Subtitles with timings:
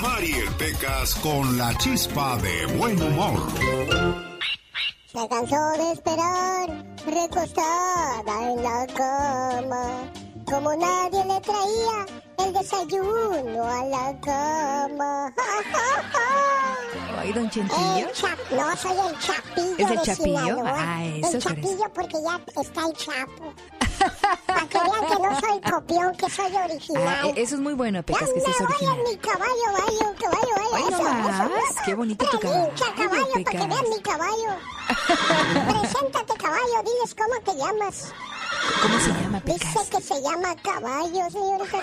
[0.00, 3.40] Mariel Pecas con la chispa de buen humor.
[5.06, 10.12] Se cansó de esperar, recostada en la cama.
[10.44, 12.06] Como nadie le traía
[12.38, 15.34] el desayuno a la cama.
[17.18, 18.06] Ay, don Chentillo.
[18.52, 19.76] no, soy el Chapillo.
[19.76, 20.38] ¿Es el de Chapillo?
[20.44, 20.74] Sinaloa.
[20.76, 23.54] Ah, eso El Chapillo porque ya está el Chapo.
[24.46, 27.20] Para que vean que no soy copión, que soy original.
[27.24, 28.96] Ah, eso es muy bueno, Pecas, que seas original.
[28.96, 30.88] vaya mi caballo, vaya, caballo, vaya.
[30.88, 31.50] Eso, más.
[31.70, 31.80] eso.
[31.84, 34.50] Qué bonito tu caballo, caballo, para que vean mi caballo.
[35.70, 38.12] Preséntate, caballo, diles cómo te llamas.
[38.82, 39.88] ¿Cómo se llama, Dice Pecas?
[39.90, 41.78] que se llama caballo, señorita.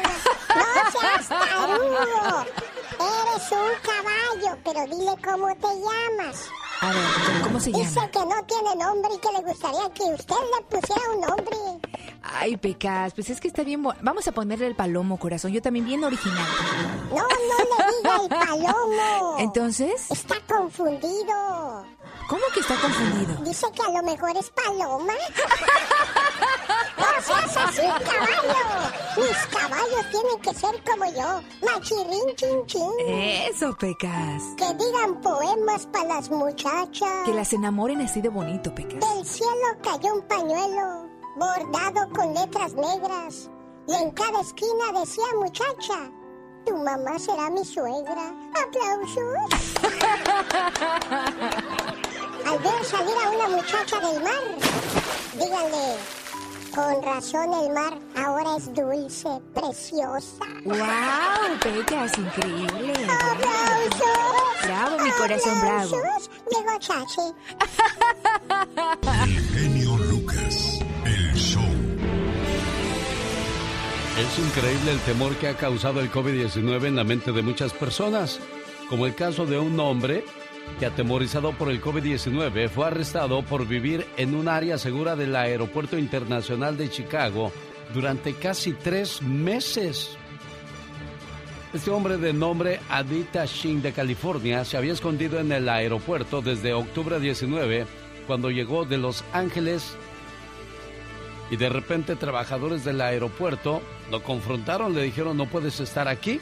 [0.55, 2.45] No seas tarugo.
[3.02, 6.49] Eres un caballo, pero dile cómo te llamas.
[6.84, 8.09] A ver, ¿cómo se Dice llama?
[8.12, 11.58] que no tiene nombre y que le gustaría que usted le pusiera un nombre.
[12.23, 13.84] Ay, Pecas, pues es que está bien.
[14.02, 15.52] Vamos a ponerle el palomo, corazón.
[15.52, 16.45] Yo también bien original.
[17.12, 19.36] No, no le diga el palomo.
[19.39, 21.86] Entonces, Está confundido.
[22.28, 23.36] ¿cómo que está confundido?
[23.44, 25.14] Dice que a lo mejor es paloma.
[27.23, 28.91] Seas así, caballo.
[29.17, 31.41] Mis caballos tienen que ser como yo.
[31.66, 32.91] Machirrín, chin, chin.
[33.08, 34.43] Eso, Pecas.
[34.58, 37.25] Que digan poemas para las muchachas.
[37.25, 38.99] Que las enamoren así de bonito, Pecas.
[38.99, 43.49] Del cielo cayó un pañuelo bordado con letras negras.
[43.88, 46.11] Y en cada esquina decía muchacha.
[46.65, 48.31] Tu mamá será mi suegra.
[48.53, 49.81] ¡Aplausos!
[52.45, 54.43] Al ver salir a una muchacha del mar,
[55.33, 55.97] díganle,
[56.73, 60.45] con razón el mar ahora es dulce, preciosa.
[60.64, 60.77] ¡Wow!
[61.61, 62.94] Pecas, increíble.
[63.05, 64.02] ¡Aplausos!
[64.64, 65.97] Bravo, mi corazón, bravo.
[65.97, 66.30] ¡Aplausos!
[66.49, 67.22] Llegó Chachi.
[69.23, 70.80] El genio Lucas.
[71.05, 71.64] El show.
[74.17, 78.39] Es increíble el temor que ha causado el COVID-19 en la mente de muchas personas,
[78.89, 80.23] como el caso de un hombre
[80.80, 85.98] que atemorizado por el COVID-19 fue arrestado por vivir en un área segura del Aeropuerto
[85.98, 87.52] Internacional de Chicago
[87.94, 90.17] durante casi tres meses.
[91.73, 96.73] Este hombre de nombre Adita Shin de California se había escondido en el aeropuerto desde
[96.73, 97.86] octubre 19
[98.27, 99.95] cuando llegó de Los Ángeles
[101.50, 106.39] y de repente trabajadores del aeropuerto lo confrontaron, le dijeron no puedes estar aquí.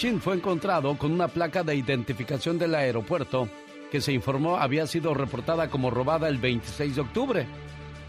[0.00, 3.50] Shin fue encontrado con una placa de identificación del aeropuerto
[3.90, 7.46] que se informó había sido reportada como robada el 26 de octubre.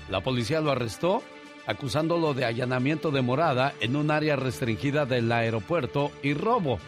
[0.09, 1.21] La policía lo arrestó
[1.67, 6.79] acusándolo de allanamiento de morada en un área restringida del aeropuerto y robo.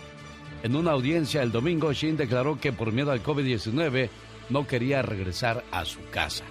[0.63, 4.09] En una audiencia el domingo, Shin declaró que por miedo al COVID-19
[4.49, 6.45] no quería regresar a su casa.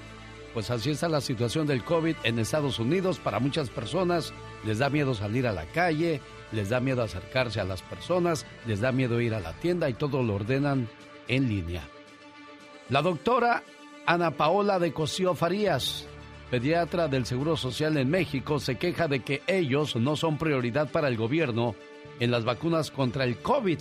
[0.52, 3.18] Pues así está la situación del COVID en Estados Unidos.
[3.18, 4.34] Para muchas personas
[4.66, 6.20] les da miedo salir a la calle,
[6.52, 9.94] les da miedo acercarse a las personas, les da miedo ir a la tienda y
[9.94, 10.88] todo lo ordenan
[11.28, 11.82] en línea.
[12.88, 13.62] La doctora
[14.06, 16.06] Ana Paola de Cosío Farías,
[16.50, 21.08] pediatra del Seguro Social en México, se queja de que ellos no son prioridad para
[21.08, 21.74] el gobierno
[22.20, 23.78] en las vacunas contra el COVID.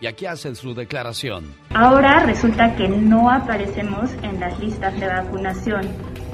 [0.00, 1.44] Y aquí hace su declaración.
[1.74, 5.82] Ahora resulta que no aparecemos en las listas de vacunación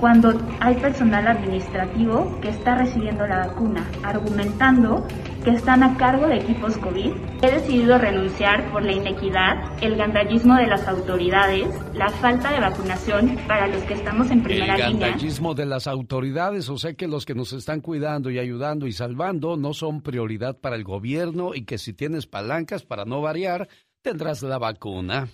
[0.00, 5.06] cuando hay personal administrativo que está recibiendo la vacuna, argumentando
[5.48, 7.10] que están a cargo de equipos COVID.
[7.42, 13.38] He decidido renunciar por la inequidad, el gandallismo de las autoridades, la falta de vacunación
[13.46, 15.08] para los que estamos en El primera línea.
[15.08, 18.92] gandallismo de las autoridades, o sea que los que nos están cuidando y ayudando y
[18.92, 23.68] salvando no son prioridad para el gobierno y que si tienes palancas para no variar,
[24.02, 25.28] tendrás la vacuna.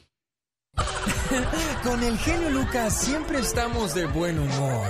[1.83, 4.87] Con el genio Lucas siempre estamos de buen humor.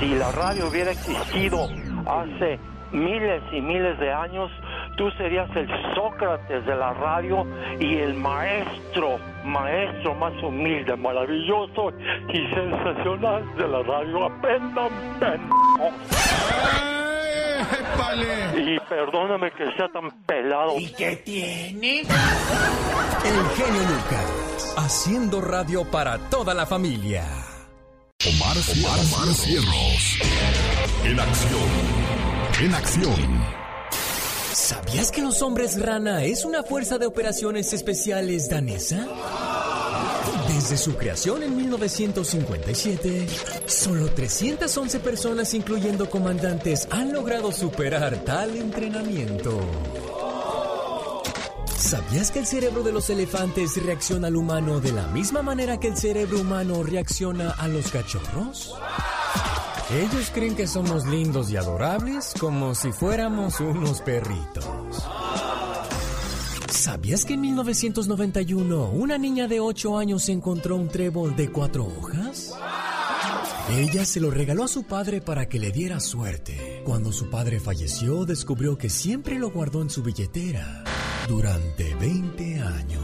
[0.00, 1.68] Si la radio hubiera existido
[2.06, 4.50] hace miles y miles de años,
[4.96, 7.46] tú serías el Sócrates de la radio
[7.80, 11.92] y el maestro, maestro más humilde, maravilloso
[12.28, 14.24] y sensacional de la radio.
[14.26, 16.42] Aprendan, pendejos.
[18.56, 20.78] Y perdóname que sea tan pelado.
[20.78, 22.00] ¿Y qué tiene?
[22.00, 27.24] El genio Lucas, haciendo radio para toda la familia.
[28.24, 30.18] Omar, Omar, Omar Cierros.
[31.04, 32.01] En acción.
[32.62, 33.42] En acción.
[34.52, 39.04] ¿Sabías que los hombres rana es una fuerza de operaciones especiales danesa?
[40.46, 43.26] Desde su creación en 1957,
[43.66, 49.58] solo 311 personas, incluyendo comandantes, han logrado superar tal entrenamiento.
[51.76, 55.88] ¿Sabías que el cerebro de los elefantes reacciona al humano de la misma manera que
[55.88, 58.76] el cerebro humano reacciona a los cachorros?
[59.94, 64.64] Ellos creen que somos lindos y adorables como si fuéramos unos perritos.
[66.70, 72.54] ¿Sabías que en 1991 una niña de 8 años encontró un trébol de cuatro hojas?
[73.70, 76.82] Ella se lo regaló a su padre para que le diera suerte.
[76.84, 80.84] Cuando su padre falleció, descubrió que siempre lo guardó en su billetera
[81.28, 83.02] durante 20 años.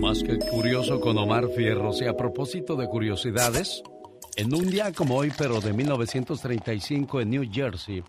[0.00, 2.00] Más que curioso con Omar Fierros.
[2.00, 3.82] Y a propósito de curiosidades,
[4.36, 8.04] en un día como hoy, pero de 1935 en New Jersey,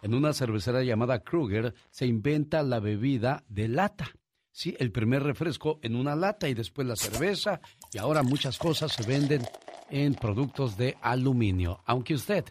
[0.00, 4.10] en una cervecera llamada Kruger, se inventa la bebida de lata.
[4.52, 7.60] Sí, el primer refresco en una lata y después la cerveza.
[7.92, 9.42] Y ahora muchas cosas se venden
[9.90, 12.44] en productos de aluminio, aunque usted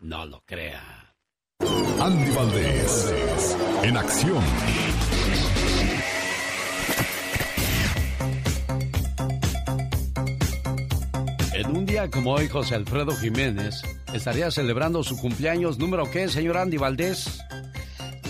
[0.00, 1.14] no lo crea.
[2.00, 4.44] Andy Valdés, en acción.
[12.06, 13.82] Como hoy, José Alfredo Jiménez
[14.14, 17.40] estaría celebrando su cumpleaños número qué, señor Andy Valdés?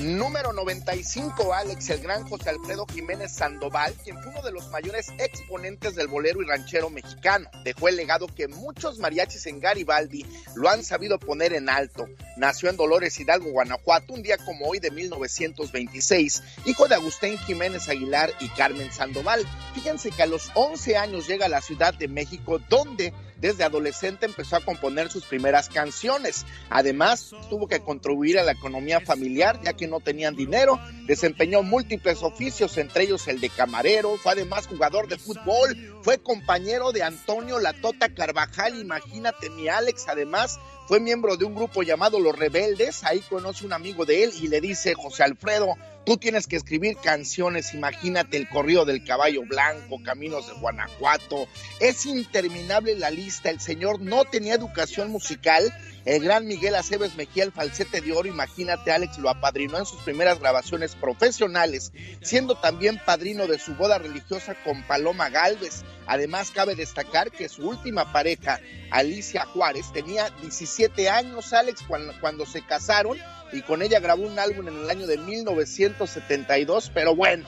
[0.00, 5.08] Número 95, Alex, el gran José Alfredo Jiménez Sandoval, quien fue uno de los mayores
[5.18, 7.50] exponentes del bolero y ranchero mexicano.
[7.62, 10.24] Dejó el legado que muchos mariachis en Garibaldi
[10.54, 12.08] lo han sabido poner en alto.
[12.38, 17.88] Nació en Dolores Hidalgo, Guanajuato, un día como hoy de 1926, hijo de Agustín Jiménez
[17.88, 19.44] Aguilar y Carmen Sandoval.
[19.74, 24.26] Fíjense que a los 11 años llega a la Ciudad de México, donde desde adolescente
[24.26, 26.44] empezó a componer sus primeras canciones.
[26.70, 30.80] Además, tuvo que contribuir a la economía familiar, ya que no tenían dinero.
[31.06, 34.16] Desempeñó múltiples oficios, entre ellos el de camarero.
[34.16, 35.97] Fue además jugador de fútbol.
[36.02, 38.78] Fue compañero de Antonio Latota Carvajal.
[38.78, 40.06] Imagínate, mi Alex.
[40.08, 43.04] Además, fue miembro de un grupo llamado Los Rebeldes.
[43.04, 45.76] Ahí conoce un amigo de él y le dice, José Alfredo,
[46.08, 51.46] Tú tienes que escribir canciones, imagínate el corrido del caballo blanco, Caminos de Guanajuato.
[51.80, 53.50] Es interminable la lista.
[53.50, 55.70] El señor no tenía educación musical.
[56.04, 60.00] El gran Miguel Aceves Mejía, el falsete de oro, imagínate, Alex lo apadrinó en sus
[60.00, 61.92] primeras grabaciones profesionales,
[62.22, 65.82] siendo también padrino de su boda religiosa con Paloma Galvez.
[66.06, 68.60] Además, cabe destacar que su última pareja,
[68.90, 73.18] Alicia Juárez, tenía 17 años, Alex, cuando, cuando se casaron
[73.52, 77.46] y con ella grabó un álbum en el año de 1972, pero bueno,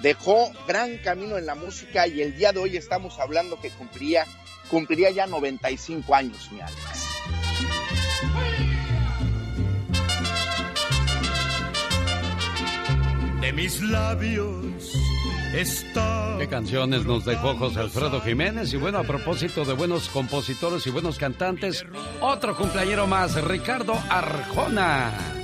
[0.00, 4.26] dejó gran camino en la música y el día de hoy estamos hablando que cumpliría,
[4.68, 7.41] cumpliría ya 95 años, mi Alex.
[13.42, 14.94] De mis labios
[15.52, 16.36] está.
[16.38, 18.72] ¿Qué canciones nos dejó José Alfredo Jiménez?
[18.72, 21.84] Y bueno, a propósito de buenos compositores y buenos cantantes,
[22.20, 25.41] otro cumpleañero más, Ricardo Arjona.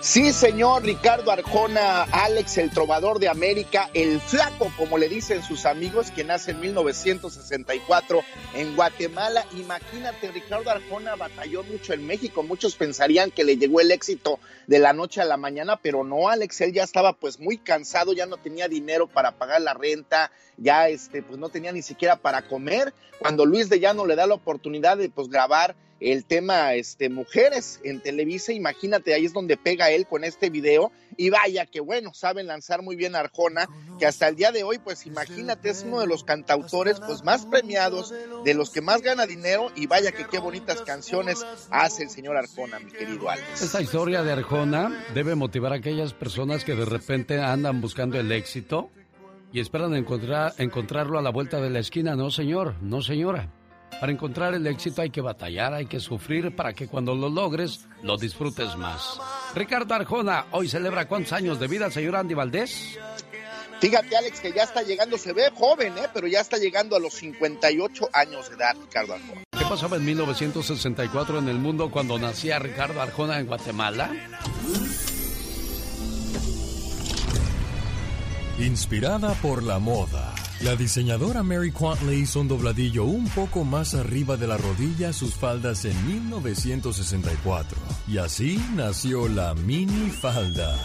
[0.00, 5.66] Sí, señor Ricardo Arjona, Alex, el trovador de América, el flaco, como le dicen sus
[5.66, 8.20] amigos, que nace en 1964
[8.54, 9.44] en Guatemala.
[9.56, 12.44] Imagínate, Ricardo Arjona batalló mucho en México.
[12.44, 16.28] Muchos pensarían que le llegó el éxito de la noche a la mañana, pero no,
[16.28, 20.30] Alex, él ya estaba pues muy cansado, ya no tenía dinero para pagar la renta,
[20.58, 22.94] ya este, pues no tenía ni siquiera para comer.
[23.18, 27.80] Cuando Luis de Llano le da la oportunidad de pues grabar el tema este, mujeres
[27.84, 32.14] en Televisa, imagínate, ahí es donde pega él con este video y vaya que bueno,
[32.14, 33.68] saben lanzar muy bien Arjona,
[33.98, 37.46] que hasta el día de hoy, pues imagínate, es uno de los cantautores pues más
[37.46, 38.14] premiados,
[38.44, 42.36] de los que más gana dinero y vaya que qué bonitas canciones hace el señor
[42.36, 43.62] Arjona, mi querido Alex.
[43.62, 48.30] Esta historia de Arjona debe motivar a aquellas personas que de repente andan buscando el
[48.30, 48.90] éxito
[49.52, 52.14] y esperan encontrar, encontrarlo a la vuelta de la esquina.
[52.14, 53.50] No, señor, no, señora.
[54.00, 57.86] Para encontrar el éxito hay que batallar, hay que sufrir para que cuando lo logres
[58.02, 59.20] lo disfrutes más.
[59.54, 62.98] Ricardo Arjona, hoy celebra cuántos años de vida, señor Andy Valdés.
[63.80, 66.08] Fíjate, Alex, que ya está llegando, se ve joven, ¿eh?
[66.12, 69.42] pero ya está llegando a los 58 años de edad, Ricardo Arjona.
[69.56, 74.10] ¿Qué pasaba en 1964 en el mundo cuando nacía Ricardo Arjona en Guatemala?
[78.58, 83.94] Inspirada por la moda, la diseñadora Mary Quant le hizo un dobladillo un poco más
[83.94, 87.78] arriba de la rodilla a sus faldas en 1964.
[88.08, 90.76] Y así nació la mini falda.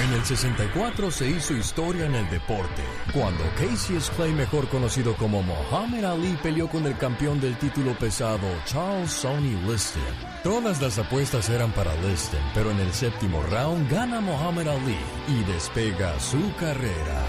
[0.00, 5.42] En el 64 se hizo historia en el deporte, cuando Cassius Clay, mejor conocido como
[5.42, 10.02] Muhammad Ali, peleó con el campeón del título pesado, Charles Sonny Liston.
[10.42, 14.96] Todas las apuestas eran para Liston, pero en el séptimo round gana Muhammad Ali
[15.28, 17.20] y despega su carrera.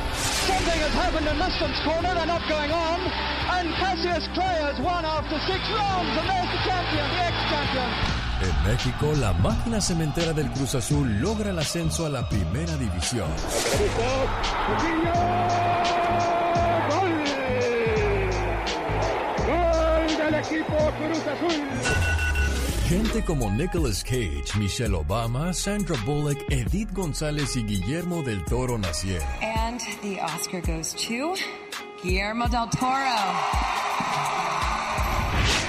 [0.47, 3.01] Something has happened in Liston's corner, they're not going on,
[3.51, 8.20] and Cassius Clay has won after six rounds, and there's the champion, the ex-champion.
[8.41, 13.29] En México, la máquina cementera del Cruz Azul logra el ascenso a la primera división.
[13.97, 14.27] ¡Gol!
[19.45, 21.61] ¡Gol del equipo Cruz Azul!
[22.87, 29.27] Gente como Nicolas Cage, Michelle Obama, Sandra Bullock, Edith González y Guillermo del Toro nacieron.
[29.41, 31.35] And the Oscar goes to
[32.03, 34.50] Guillermo del Toro.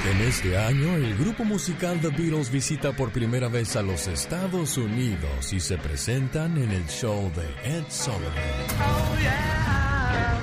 [0.04, 4.76] En este año, el grupo musical The Beatles visita por primera vez a los Estados
[4.76, 8.32] Unidos y se presentan en el show de Ed Sullivan.
[8.80, 10.40] Oh yeah,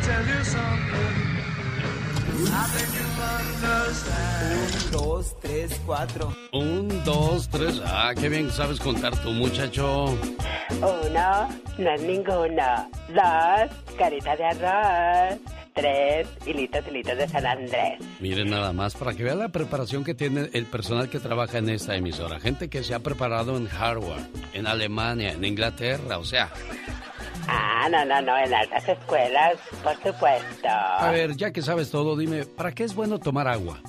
[0.00, 1.34] tell you something.
[2.46, 3.20] I think you'll
[3.76, 4.24] understand.
[4.54, 6.34] Un, dos, tres, cuatro.
[6.52, 7.82] Un, dos, tres.
[7.84, 10.18] Ah, qué bien sabes contar tú, muchacho.
[10.80, 12.90] Uno, no es ninguno.
[13.08, 15.63] Dos, carita de arroz.
[15.74, 17.98] Tres, hilitos, hilitos de San Andrés.
[18.20, 21.68] Miren nada más, para que vean la preparación que tiene el personal que trabaja en
[21.68, 22.38] esta emisora.
[22.38, 26.52] Gente que se ha preparado en Harvard, en Alemania, en Inglaterra, o sea...
[27.48, 30.68] Ah, no, no, no, en altas escuelas, por supuesto.
[30.68, 33.80] A ver, ya que sabes todo, dime, ¿para qué es bueno tomar agua?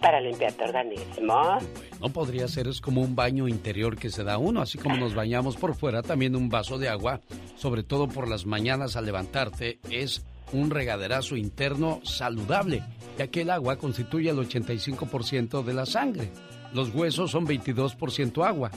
[0.00, 1.58] Para limpiar tu organismo.
[2.00, 5.14] No podría ser, es como un baño interior que se da uno, así como nos
[5.14, 7.20] bañamos por fuera, también un vaso de agua,
[7.54, 12.82] sobre todo por las mañanas al levantarte, es un regaderazo interno saludable,
[13.18, 16.30] ya que el agua constituye el 85% de la sangre.
[16.72, 18.70] Los huesos son 22% agua.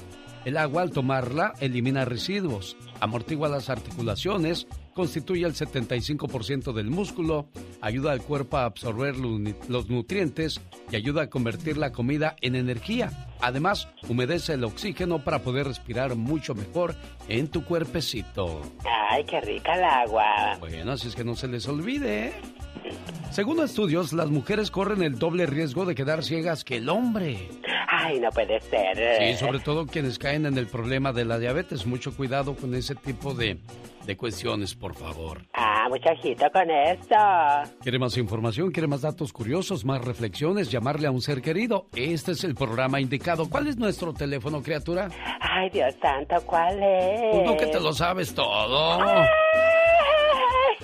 [0.45, 4.67] El agua al tomarla elimina residuos, amortigua las articulaciones,
[4.97, 7.47] constituye el 75% del músculo,
[7.81, 10.59] ayuda al cuerpo a absorber los nutrientes
[10.91, 13.11] y ayuda a convertir la comida en energía.
[13.39, 16.95] Además, humedece el oxígeno para poder respirar mucho mejor
[17.29, 18.63] en tu cuerpecito.
[19.11, 20.57] Ay, qué rica el agua.
[20.59, 22.29] Bueno, así es que no se les olvide.
[22.29, 22.33] ¿eh?
[23.29, 27.49] Según estudios, las mujeres corren el doble riesgo de quedar ciegas que el hombre.
[27.87, 28.97] Ay, no puede ser.
[29.19, 31.85] Sí, sobre todo quienes caen en el problema de la diabetes.
[31.85, 33.59] Mucho cuidado con ese tipo de,
[34.07, 35.45] de cuestiones, por favor.
[35.53, 37.15] Ah, muchachito con esto.
[37.81, 38.71] ¿Quiere más información?
[38.71, 39.85] ¿Quiere más datos curiosos?
[39.85, 40.71] ¿Más reflexiones?
[40.71, 41.87] ¿Llamarle a un ser querido?
[41.93, 43.49] Este es el programa indicado.
[43.49, 45.09] ¿Cuál es nuestro teléfono, criatura?
[45.41, 47.21] Ay, Dios santo, ¿cuál es?
[47.31, 48.97] Pues no que te lo sabes todo.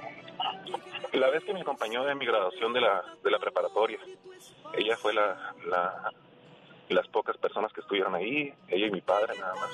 [1.14, 3.98] la vez que me acompañó de mi graduación de la, de la preparatoria.
[4.78, 6.12] Ella fue la, la
[6.94, 9.70] las pocas personas que estuvieron ahí, ella y mi padre nada más.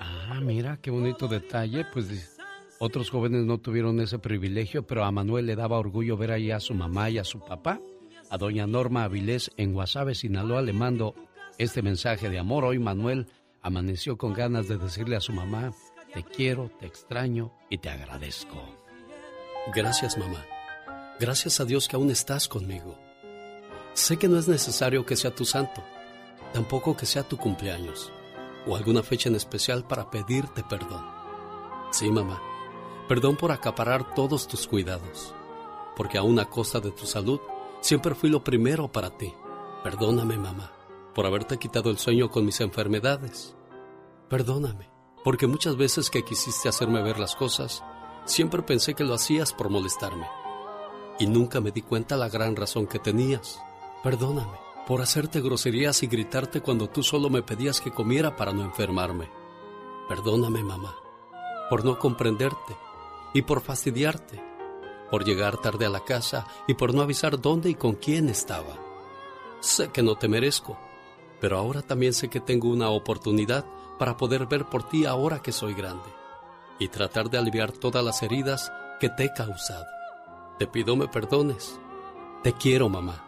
[0.00, 2.38] Ah, mira, qué bonito detalle, pues
[2.78, 6.60] otros jóvenes no tuvieron ese privilegio, pero a Manuel le daba orgullo ver ahí a
[6.60, 7.80] su mamá y a su papá.
[8.30, 11.14] A doña Norma Avilés en Guasave, Sinaloa, le mando
[11.56, 12.64] este mensaje de amor.
[12.64, 13.26] Hoy Manuel
[13.62, 15.72] amaneció con ganas de decirle a su mamá,
[16.12, 18.62] te quiero, te extraño y te agradezco.
[19.74, 20.44] Gracias, mamá.
[21.18, 23.07] Gracias a Dios que aún estás conmigo.
[23.98, 25.82] Sé que no es necesario que sea tu santo,
[26.52, 28.12] tampoco que sea tu cumpleaños
[28.64, 31.04] o alguna fecha en especial para pedirte perdón.
[31.90, 32.40] Sí, mamá,
[33.08, 35.34] perdón por acaparar todos tus cuidados,
[35.96, 37.40] porque a costa de tu salud,
[37.80, 39.34] siempre fui lo primero para ti.
[39.82, 40.70] Perdóname, mamá,
[41.12, 43.56] por haberte quitado el sueño con mis enfermedades.
[44.28, 44.88] Perdóname,
[45.24, 47.82] porque muchas veces que quisiste hacerme ver las cosas,
[48.26, 50.28] siempre pensé que lo hacías por molestarme.
[51.18, 53.60] Y nunca me di cuenta la gran razón que tenías.
[54.02, 58.62] Perdóname por hacerte groserías y gritarte cuando tú solo me pedías que comiera para no
[58.62, 59.28] enfermarme.
[60.08, 60.96] Perdóname, mamá,
[61.68, 62.74] por no comprenderte
[63.34, 64.42] y por fastidiarte,
[65.10, 68.78] por llegar tarde a la casa y por no avisar dónde y con quién estaba.
[69.60, 70.78] Sé que no te merezco,
[71.38, 73.66] pero ahora también sé que tengo una oportunidad
[73.98, 76.08] para poder ver por ti ahora que soy grande
[76.78, 79.84] y tratar de aliviar todas las heridas que te he causado.
[80.58, 81.78] Te pido me perdones.
[82.42, 83.27] Te quiero, mamá.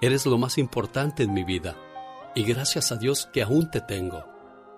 [0.00, 1.76] Eres lo más importante en mi vida.
[2.34, 4.24] Y gracias a Dios que aún te tengo.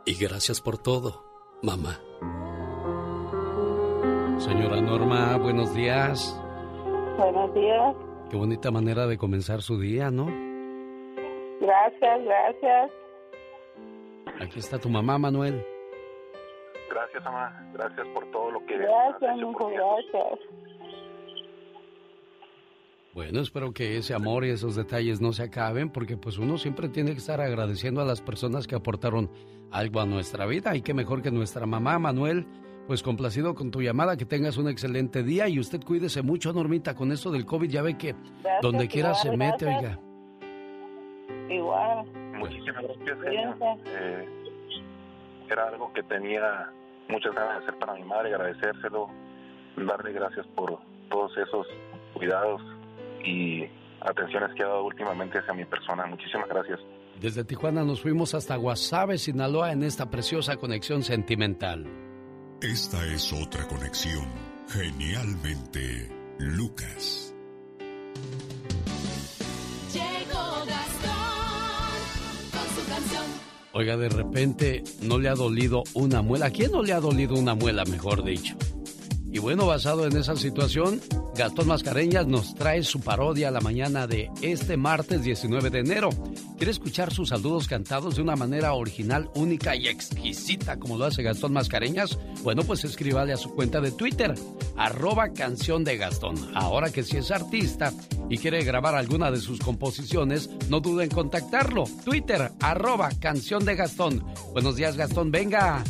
[0.05, 1.25] Y gracias por todo,
[1.63, 2.01] mamá.
[4.39, 6.37] Señora Norma, buenos días.
[7.17, 7.95] Buenos días.
[8.31, 10.27] Qué bonita manera de comenzar su día, ¿no?
[11.61, 12.91] Gracias, gracias.
[14.41, 15.65] Aquí está tu mamá, Manuel.
[16.91, 17.71] Gracias, mamá.
[17.75, 19.77] Gracias por todo lo que Gracias, has hecho por mí.
[19.77, 20.41] gracias.
[23.15, 26.89] Bueno, espero que ese amor y esos detalles no se acaben porque pues uno siempre
[26.89, 29.31] tiene que estar agradeciendo a las personas que aportaron
[29.71, 32.47] algo a nuestra vida y qué mejor que nuestra mamá, Manuel.
[32.87, 36.95] Pues complacido con tu llamada, que tengas un excelente día y usted cuídese mucho, Normita,
[36.95, 37.71] con esto del COVID.
[37.71, 38.15] Ya ve que
[38.61, 39.99] donde quiera se mete, gracias.
[39.99, 41.55] oiga.
[41.55, 42.07] Igual.
[42.39, 43.57] Muchísimas gracias, genio.
[43.87, 44.29] Eh,
[45.49, 46.73] era algo que tenía
[47.09, 49.09] muchas ganas de hacer para mi madre, agradecérselo,
[49.77, 50.79] darle gracias por
[51.09, 51.67] todos esos
[52.15, 52.61] cuidados
[53.25, 53.65] y
[54.01, 56.07] atenciones que ha dado últimamente hacia mi persona.
[56.07, 56.81] Muchísimas gracias.
[57.21, 61.87] Desde Tijuana nos fuimos hasta Guasave, Sinaloa, en esta preciosa conexión sentimental.
[62.61, 64.27] Esta es otra conexión.
[64.69, 67.35] Genialmente, Lucas.
[69.93, 71.93] Llegó Gastón
[72.53, 73.25] con su canción.
[73.73, 76.47] Oiga, de repente no le ha dolido una muela.
[76.47, 78.57] ¿A quién no le ha dolido una muela, mejor dicho?
[79.33, 81.01] Y bueno, basado en esa situación,
[81.35, 86.11] Gastón Mascareñas nos trae su parodia a la mañana de este martes 19 de enero.
[86.59, 91.23] ¿Quiere escuchar sus saludos cantados de una manera original, única y exquisita como lo hace
[91.23, 92.19] Gastón Mascareñas?
[92.43, 94.35] Bueno, pues escríbale a su cuenta de Twitter,
[94.77, 96.37] arroba canción de Gastón.
[96.55, 97.91] Ahora que si es artista
[98.29, 101.85] y quiere grabar alguna de sus composiciones, no dude en contactarlo.
[102.05, 104.23] Twitter, arroba canción de Gastón.
[104.53, 105.83] Buenos días, Gastón, venga.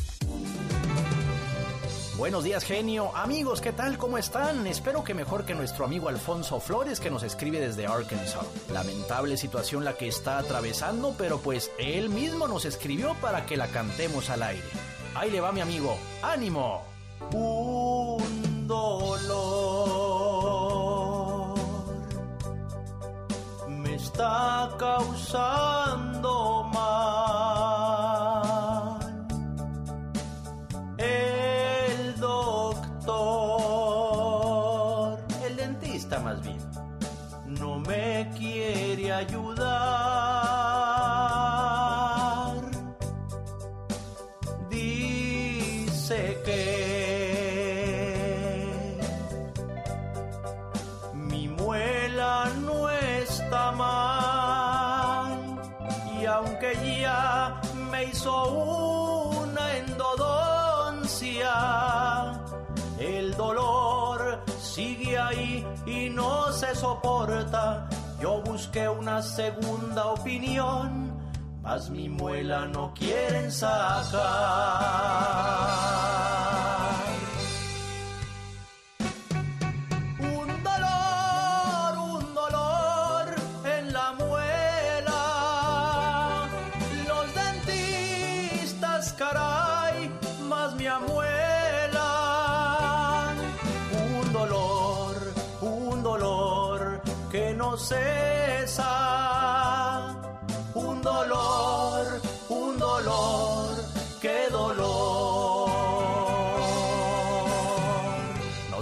[2.22, 3.10] Buenos días, genio.
[3.16, 3.98] Amigos, ¿qué tal?
[3.98, 4.64] ¿Cómo están?
[4.68, 8.46] Espero que mejor que nuestro amigo Alfonso Flores que nos escribe desde Arkansas.
[8.70, 13.66] Lamentable situación la que está atravesando, pero pues él mismo nos escribió para que la
[13.66, 14.62] cantemos al aire.
[15.16, 15.96] Ahí le va mi amigo.
[16.22, 16.84] ¡Ánimo!
[17.32, 19.58] Un dolor
[23.66, 26.11] me está causando
[39.22, 39.62] ayudar.
[44.68, 46.62] Dice que
[51.14, 55.60] mi muela no está mal
[56.18, 58.34] y aunque ya me hizo
[59.42, 61.52] una endodoncia,
[62.98, 67.81] el dolor sigue ahí y no se soporta.
[68.22, 71.12] Yo busqué una segunda opinión,
[71.60, 74.12] mas mi muela no quieren sacar.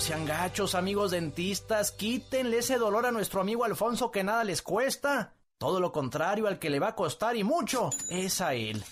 [0.00, 4.62] No sean gachos, amigos dentistas, quítenle ese dolor a nuestro amigo Alfonso que nada les
[4.62, 5.34] cuesta.
[5.58, 8.82] Todo lo contrario, al que le va a costar y mucho es a él.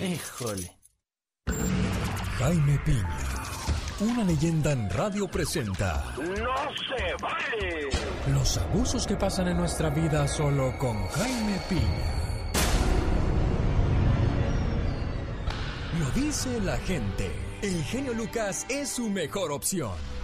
[0.00, 0.78] Híjole.
[2.38, 3.18] Jaime Piña,
[3.98, 7.88] una leyenda en radio presenta ¡No se vale!
[8.32, 12.20] los abusos que pasan en nuestra vida solo con Jaime Piña.
[15.98, 17.32] Lo dice la gente.
[17.62, 20.19] El genio Lucas es su mejor opción.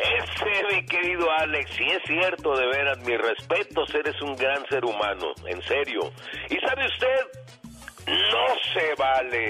[0.00, 4.84] Ese, mi querido Alex, si es cierto, de veras, mis respetos, eres un gran ser
[4.84, 6.10] humano, en serio.
[6.48, 7.40] ¿Y sabe usted?
[8.06, 9.48] No se vale.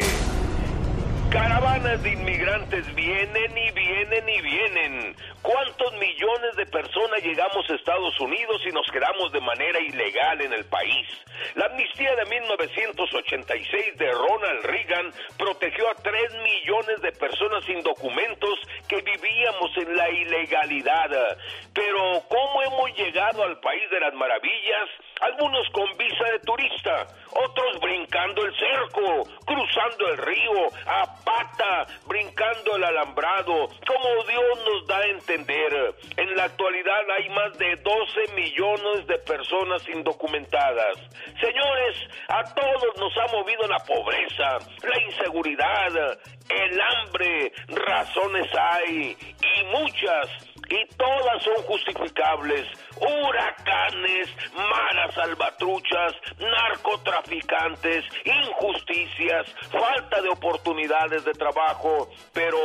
[1.30, 5.16] Caravanas de inmigrantes vienen y vienen y vienen.
[5.42, 10.52] ¿Cuántos millones de personas llegamos a Estados Unidos y nos quedamos de manera ilegal en
[10.52, 11.06] el país?
[11.54, 18.58] La amnistía de 1986 de Ronald Reagan protegió a 3 millones de personas sin documentos
[18.86, 21.38] que vivíamos en la ilegalidad.
[21.72, 24.88] Pero ¿cómo hemos llegado al país de las maravillas?
[25.22, 32.76] Algunos con visa de turista, otros brincando el cerco, cruzando el río, a pata, brincando
[32.76, 35.00] el alambrado, como Dios nos da.
[35.30, 40.96] En la actualidad hay más de 12 millones de personas indocumentadas.
[41.40, 41.96] Señores,
[42.28, 50.50] a todos nos ha movido la pobreza, la inseguridad, el hambre, razones hay y muchas
[50.68, 52.66] y todas son justificables.
[52.96, 62.58] Huracanes, malas salvatruchas, narcotraficantes, injusticias, falta de oportunidades de trabajo, pero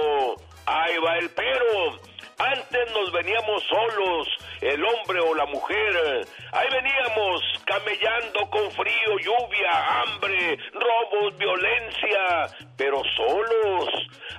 [0.65, 2.14] ahí va el pero.
[2.37, 4.27] Antes nos veníamos solos,
[4.65, 6.25] el hombre o la mujer.
[6.51, 13.89] Ahí veníamos camellando con frío, lluvia, hambre, robos, violencia, pero solos.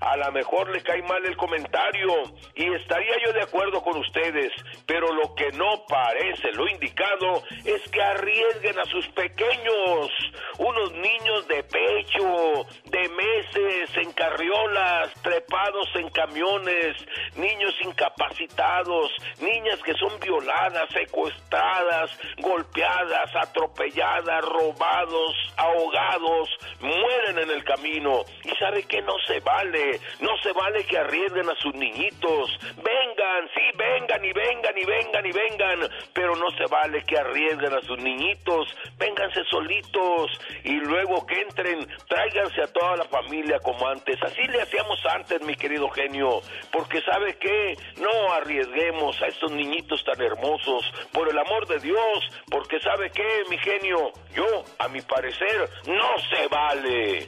[0.01, 4.53] A lo mejor le cae mal el comentario y estaría yo de acuerdo con ustedes,
[4.85, 10.11] pero lo que no parece lo indicado es que arriesguen a sus pequeños,
[10.59, 16.97] unos niños de pecho, de meses, en carriolas, trepados en camiones,
[17.37, 19.11] niños incapacitados,
[19.41, 26.48] niñas que son violadas, secuestradas, golpeadas, atropelladas, robados, ahogados,
[26.81, 28.22] mueren en el camino.
[28.44, 32.59] Y sabe que no se vale, no se vale que arriesguen a sus niñitos.
[32.76, 37.72] Vengan, sí, vengan y vengan y vengan y vengan, pero no se vale que arriesguen
[37.74, 38.74] a sus niñitos.
[38.98, 40.31] Vénganse solitos
[40.64, 44.16] y luego que entren, tráiganse a toda la familia como antes.
[44.22, 46.40] Así le hacíamos antes, mi querido genio,
[46.72, 52.18] porque sabe que no arriesguemos a estos niñitos tan hermosos, por el amor de Dios,
[52.50, 57.18] porque sabe que, mi genio, yo, a mi parecer, no se vale.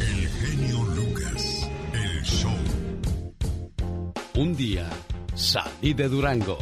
[0.00, 2.50] El genio Lucas, el show.
[4.34, 4.88] Un día
[5.34, 6.58] salí de Durango,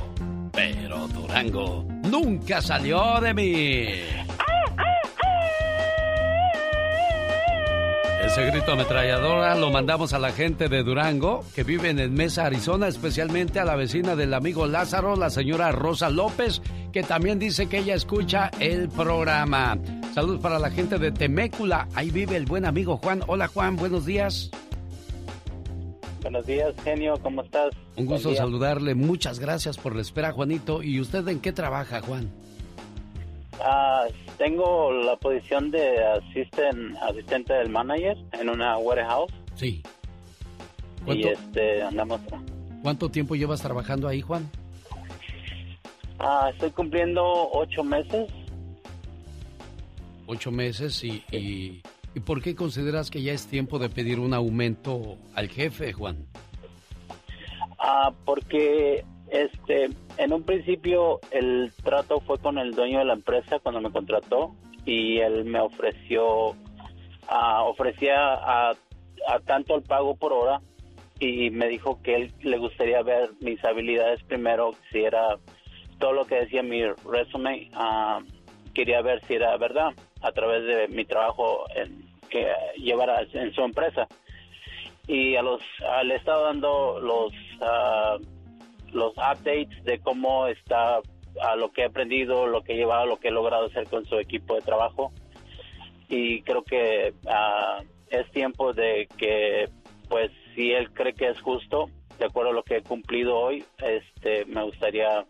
[0.52, 4.02] pero Durango nunca salió de mí.
[8.28, 12.86] Ese grito ametralladora lo mandamos a la gente de Durango que vive en Mesa, Arizona,
[12.86, 16.60] especialmente a la vecina del amigo Lázaro, la señora Rosa López,
[16.92, 19.78] que también dice que ella escucha el programa.
[20.12, 23.22] Saludos para la gente de Temécula, ahí vive el buen amigo Juan.
[23.28, 24.50] Hola Juan, buenos días.
[26.20, 27.70] Buenos días, genio, ¿cómo estás?
[27.96, 30.82] Un gusto saludarle, muchas gracias por la espera Juanito.
[30.82, 32.30] ¿Y usted en qué trabaja Juan?
[33.60, 39.82] Ah, tengo la posición de asisten, asistente del manager en una warehouse Sí.
[41.00, 42.20] y ¿Cuánto, este andamos.
[42.82, 44.48] ¿Cuánto tiempo llevas trabajando ahí Juan?
[46.20, 48.30] Ah, estoy cumpliendo ocho meses.
[50.26, 51.82] Ocho meses y, y,
[52.14, 56.26] ¿y por qué consideras que ya es tiempo de pedir un aumento al jefe Juan?
[57.78, 63.58] Ah, porque este en un principio el trato fue con el dueño de la empresa
[63.60, 64.54] cuando me contrató
[64.84, 66.54] y él me ofreció
[67.28, 68.74] ah, ofrecía a,
[69.46, 70.60] tanto el pago por hora
[71.20, 75.38] y me dijo que él le gustaría ver mis habilidades primero si era
[75.98, 78.20] todo lo que decía mi resume ah,
[78.74, 83.62] quería ver si era verdad a través de mi trabajo en, que llevara en su
[83.62, 84.06] empresa.
[85.06, 88.18] Y a los ah, le he estado dando los ah,
[88.92, 91.00] los updates de cómo está
[91.40, 94.04] a lo que he aprendido, lo que he llevado, lo que he logrado hacer con
[94.06, 95.12] su equipo de trabajo.
[96.08, 99.68] Y creo que ah, es tiempo de que,
[100.08, 103.64] pues, si él cree que es justo, de acuerdo a lo que he cumplido hoy,
[103.78, 105.24] este, me gustaría,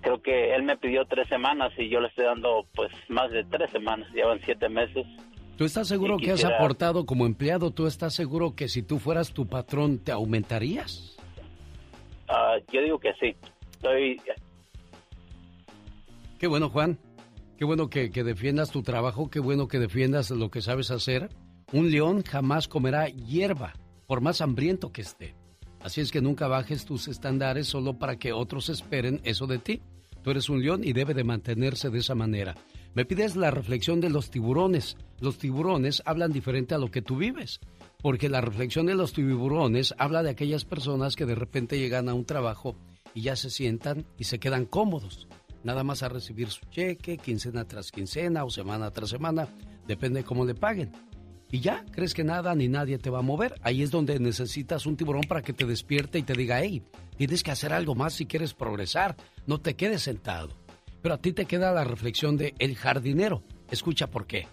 [0.00, 3.44] creo que él me pidió tres semanas y yo le estoy dando, pues, más de
[3.44, 5.06] tres semanas, llevan siete meses.
[5.56, 7.72] ¿Tú estás seguro que has aportado como empleado?
[7.72, 11.17] ¿Tú estás seguro que si tú fueras tu patrón te aumentarías?
[12.28, 13.34] Ah, yo digo que sí.
[16.38, 16.98] Qué bueno, Juan.
[17.56, 21.28] Qué bueno que, que defiendas tu trabajo, qué bueno que defiendas lo que sabes hacer.
[21.72, 23.72] Un león jamás comerá hierba,
[24.06, 25.34] por más hambriento que esté.
[25.82, 29.82] Así es que nunca bajes tus estándares solo para que otros esperen eso de ti.
[30.22, 32.54] Tú eres un león y debe de mantenerse de esa manera.
[32.94, 34.96] Me pides la reflexión de los tiburones.
[35.20, 37.60] Los tiburones hablan diferente a lo que tú vives.
[38.00, 42.14] Porque la reflexión de los tiburones habla de aquellas personas que de repente llegan a
[42.14, 42.76] un trabajo
[43.12, 45.26] y ya se sientan y se quedan cómodos.
[45.64, 49.48] nada más a recibir su cheque, quincena tras quincena o semana tras semana,
[49.86, 50.92] depende cómo le paguen.
[51.50, 53.54] Y ya, crees que nada ni nadie te va a mover.
[53.62, 56.82] Ahí es donde necesitas un tiburón para que te despierte y te diga, hey,
[57.16, 60.50] tienes que hacer algo más si quieres progresar, no te quedes sentado.
[61.02, 63.42] Pero a ti te queda la reflexión de el jardinero.
[63.70, 64.46] Escucha por qué.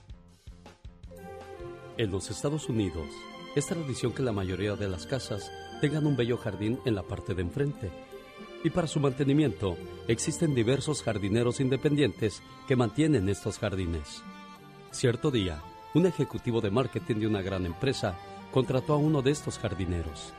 [1.97, 3.09] En los Estados Unidos,
[3.55, 7.33] es tradición que la mayoría de las casas tengan un bello jardín en la parte
[7.33, 7.89] de enfrente.
[8.63, 14.23] Y para su mantenimiento, existen diversos jardineros independientes que mantienen estos jardines.
[14.91, 15.63] Cierto día,
[15.93, 18.17] un ejecutivo de marketing de una gran empresa
[18.51, 20.33] contrató a uno de estos jardineros.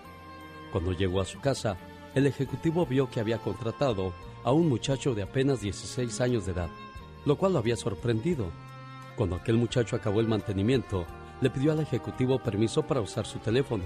[0.70, 1.78] Cuando llegó a su casa,
[2.14, 4.12] el ejecutivo vio que había contratado
[4.44, 6.70] a un muchacho de apenas 16 años de edad,
[7.24, 8.50] lo cual lo había sorprendido.
[9.16, 11.06] Cuando aquel muchacho acabó el mantenimiento,
[11.40, 13.84] le pidió al ejecutivo permiso para usar su teléfono.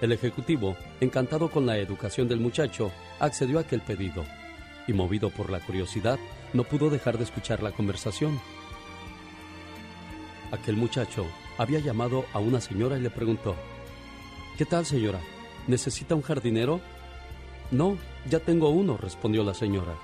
[0.00, 4.24] El ejecutivo, encantado con la educación del muchacho, accedió a aquel pedido
[4.86, 6.18] y movido por la curiosidad,
[6.52, 8.38] no pudo dejar de escuchar la conversación.
[10.52, 11.26] Aquel muchacho
[11.58, 13.56] había llamado a una señora y le preguntó,
[14.56, 15.20] ¿Qué tal señora?
[15.66, 16.80] ¿Necesita un jardinero?
[17.70, 17.96] No,
[18.30, 19.94] ya tengo uno, respondió la señora.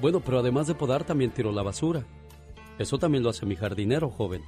[0.00, 2.04] Bueno, pero además de podar también tiro la basura.
[2.78, 4.42] Eso también lo hace mi jardinero, joven.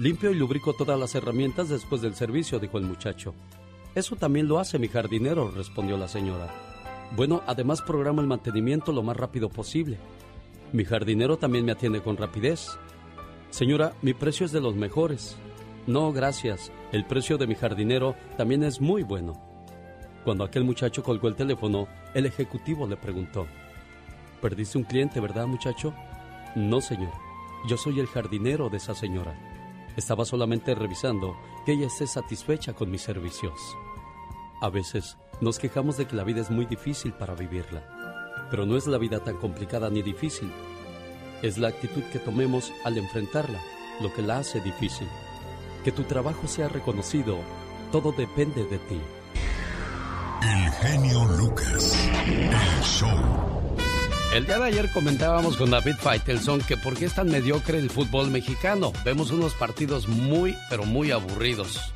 [0.00, 3.34] Limpio y lubrico todas las herramientas después del servicio, dijo el muchacho.
[3.94, 6.48] Eso también lo hace mi jardinero, respondió la señora.
[7.14, 9.98] Bueno, además programa el mantenimiento lo más rápido posible.
[10.72, 12.78] Mi jardinero también me atiende con rapidez.
[13.50, 15.36] Señora, mi precio es de los mejores.
[15.86, 16.72] No, gracias.
[16.92, 19.34] El precio de mi jardinero también es muy bueno.
[20.24, 23.46] Cuando aquel muchacho colgó el teléfono, el ejecutivo le preguntó,
[24.40, 25.92] ¿Perdiste un cliente, verdad, muchacho?
[26.56, 27.12] No, señor.
[27.68, 29.49] Yo soy el jardinero de esa señora.
[30.00, 31.36] Estaba solamente revisando
[31.66, 33.52] que ella esté satisfecha con mis servicios.
[34.62, 37.84] A veces nos quejamos de que la vida es muy difícil para vivirla,
[38.50, 40.50] pero no es la vida tan complicada ni difícil.
[41.42, 43.60] Es la actitud que tomemos al enfrentarla
[44.00, 45.06] lo que la hace difícil.
[45.84, 47.36] Que tu trabajo sea reconocido,
[47.92, 49.00] todo depende de ti.
[50.42, 53.69] El genio Lucas, el show.
[54.32, 57.90] El día de ayer comentábamos con David Faitelson que por qué es tan mediocre el
[57.90, 58.92] fútbol mexicano.
[59.04, 61.92] Vemos unos partidos muy, pero muy aburridos.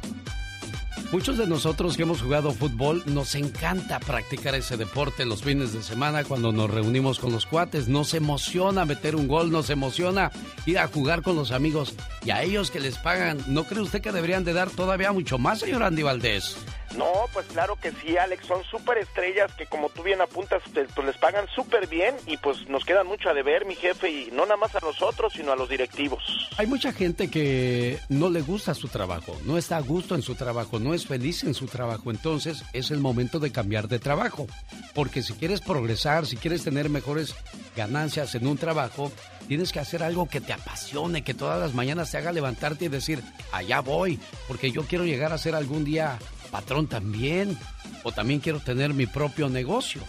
[1.12, 5.81] Muchos de nosotros que hemos jugado fútbol nos encanta practicar ese deporte los fines de
[5.81, 7.87] semana cuando nos reunimos con los cuates.
[7.87, 10.33] Nos emociona meter un gol, nos emociona
[10.66, 11.94] ir a jugar con los amigos
[12.27, 13.38] y a ellos que les pagan.
[13.47, 16.57] ¿No cree usted que deberían de dar todavía mucho más, señor Andy Valdés?
[16.97, 21.07] No, pues claro que sí, Alex, son súper estrellas que como tú bien apuntas, pues
[21.07, 24.44] les pagan súper bien y pues nos quedan mucho a deber, mi jefe, y no
[24.44, 26.23] nada más a nosotros, sino a los directivos.
[26.57, 30.35] Hay mucha gente que no le gusta su trabajo, no está a gusto en su
[30.35, 34.47] trabajo, no es feliz en su trabajo, entonces es el momento de cambiar de trabajo,
[34.94, 37.35] porque si quieres progresar, si quieres tener mejores
[37.77, 39.11] ganancias en un trabajo,
[39.49, 42.88] tienes que hacer algo que te apasione, que todas las mañanas te haga levantarte y
[42.88, 44.18] decir, allá voy,
[44.49, 46.18] porque yo quiero llegar a ser algún día
[46.55, 47.59] patrón también,
[48.05, 50.01] o también quiero tener mi propio negocio.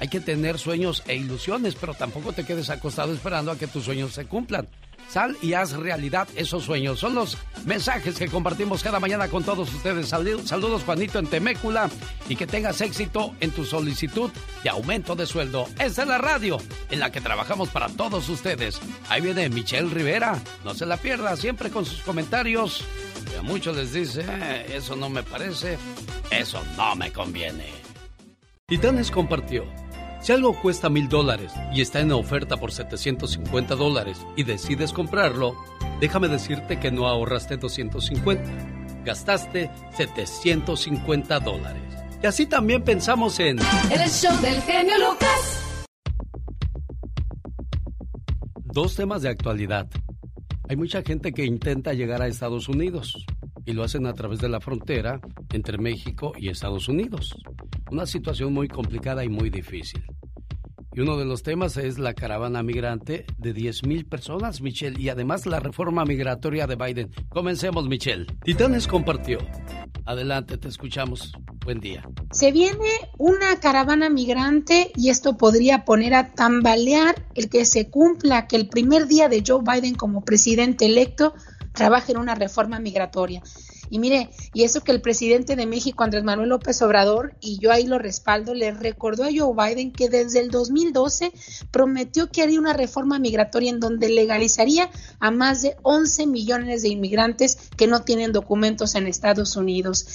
[0.00, 3.84] Hay que tener sueños e ilusiones, pero tampoco te quedes acostado esperando a que tus
[3.84, 4.66] sueños se cumplan.
[5.10, 7.00] Sal y haz realidad esos sueños.
[7.00, 7.36] Son los
[7.66, 10.08] mensajes que compartimos cada mañana con todos ustedes.
[10.08, 11.90] Saludos Juanito en Temécula
[12.28, 14.30] y que tengas éxito en tu solicitud
[14.62, 15.66] de aumento de sueldo.
[15.78, 16.58] Esta es la radio
[16.90, 18.80] en la que trabajamos para todos ustedes.
[19.08, 20.40] Ahí viene Michelle Rivera.
[20.64, 22.84] No se la pierda siempre con sus comentarios.
[23.34, 25.76] Y a muchos les dice, "Eh, eso no me parece,
[26.30, 27.66] eso no me conviene.
[28.66, 29.64] Titanes compartió.
[30.22, 35.56] Si algo cuesta mil dólares y está en oferta por 750 dólares y decides comprarlo,
[35.98, 41.82] déjame decirte que no ahorraste 250, gastaste 750 dólares.
[42.22, 43.58] Y así también pensamos en...
[43.90, 45.86] El show del genio Lucas.
[48.56, 49.88] Dos temas de actualidad.
[50.68, 53.24] Hay mucha gente que intenta llegar a Estados Unidos
[53.64, 55.18] y lo hacen a través de la frontera
[55.50, 57.34] entre México y Estados Unidos.
[57.90, 60.04] Una situación muy complicada y muy difícil.
[60.92, 65.44] Y uno de los temas es la caravana migrante de 10.000 personas, Michelle, y además
[65.46, 67.10] la reforma migratoria de Biden.
[67.28, 68.26] Comencemos, Michelle.
[68.44, 69.38] Titanes compartió.
[70.04, 71.32] Adelante, te escuchamos.
[71.64, 72.08] Buen día.
[72.32, 78.46] Se viene una caravana migrante y esto podría poner a tambalear el que se cumpla
[78.46, 81.34] que el primer día de Joe Biden como presidente electo
[81.72, 83.42] trabaje en una reforma migratoria.
[83.90, 87.72] Y mire, y eso que el presidente de México, Andrés Manuel López Obrador, y yo
[87.72, 91.32] ahí lo respaldo, le recordó a Joe Biden que desde el 2012
[91.72, 96.88] prometió que haría una reforma migratoria en donde legalizaría a más de 11 millones de
[96.88, 100.06] inmigrantes que no tienen documentos en Estados Unidos.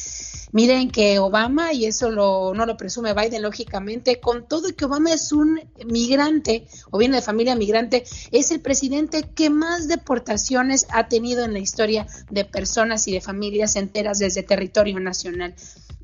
[0.56, 5.12] Miren que Obama, y eso lo, no lo presume Biden, lógicamente, con todo que Obama
[5.12, 11.10] es un migrante o viene de familia migrante, es el presidente que más deportaciones ha
[11.10, 15.56] tenido en la historia de personas y de familias enteras desde territorio nacional.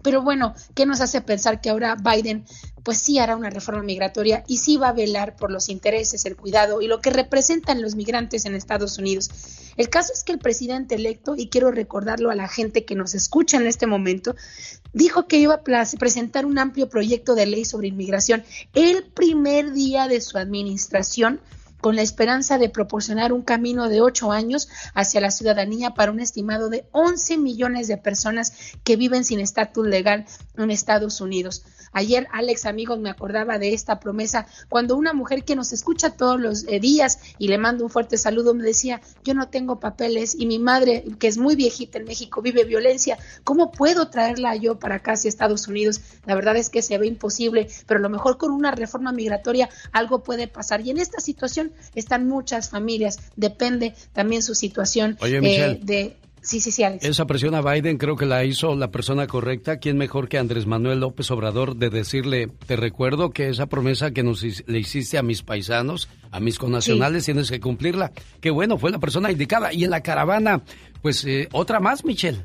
[0.04, 2.46] Pero bueno, ¿qué nos hace pensar que ahora Biden
[2.84, 6.36] pues sí hará una reforma migratoria y sí va a velar por los intereses, el
[6.36, 9.30] cuidado y lo que representan los migrantes en Estados Unidos?
[9.78, 13.14] El caso es que el presidente electo, y quiero recordarlo a la gente que nos
[13.14, 14.36] escucha en este momento,
[14.94, 20.08] dijo que iba a presentar un amplio proyecto de ley sobre inmigración el primer día
[20.08, 21.40] de su administración
[21.82, 26.20] con la esperanza de proporcionar un camino de ocho años hacia la ciudadanía para un
[26.20, 30.26] estimado de 11 millones de personas que viven sin estatus legal
[30.58, 31.64] en Estados Unidos.
[31.94, 36.40] Ayer, Alex, amigos, me acordaba de esta promesa cuando una mujer que nos escucha todos
[36.40, 40.36] los eh, días y le mando un fuerte saludo me decía, yo no tengo papeles
[40.38, 44.80] y mi madre, que es muy viejita en México, vive violencia, ¿cómo puedo traerla yo
[44.80, 46.02] para acá hacia Estados Unidos?
[46.26, 49.70] La verdad es que se ve imposible, pero a lo mejor con una reforma migratoria
[49.92, 50.82] algo puede pasar.
[50.82, 56.72] Y en esta situación están muchas familias, depende también su situación eh, de Sí, sí,
[56.72, 57.06] sí, Alex.
[57.06, 59.78] Esa presión a Biden creo que la hizo la persona correcta.
[59.78, 64.24] ¿Quién mejor que Andrés Manuel López Obrador de decirle, te recuerdo que esa promesa que
[64.24, 68.12] nos le hiciste a mis paisanos, a mis connacionales, tienes que cumplirla?
[68.40, 69.72] Qué bueno, fue la persona indicada.
[69.72, 70.64] Y en la caravana,
[71.04, 72.44] pues eh, otra más, Michelle.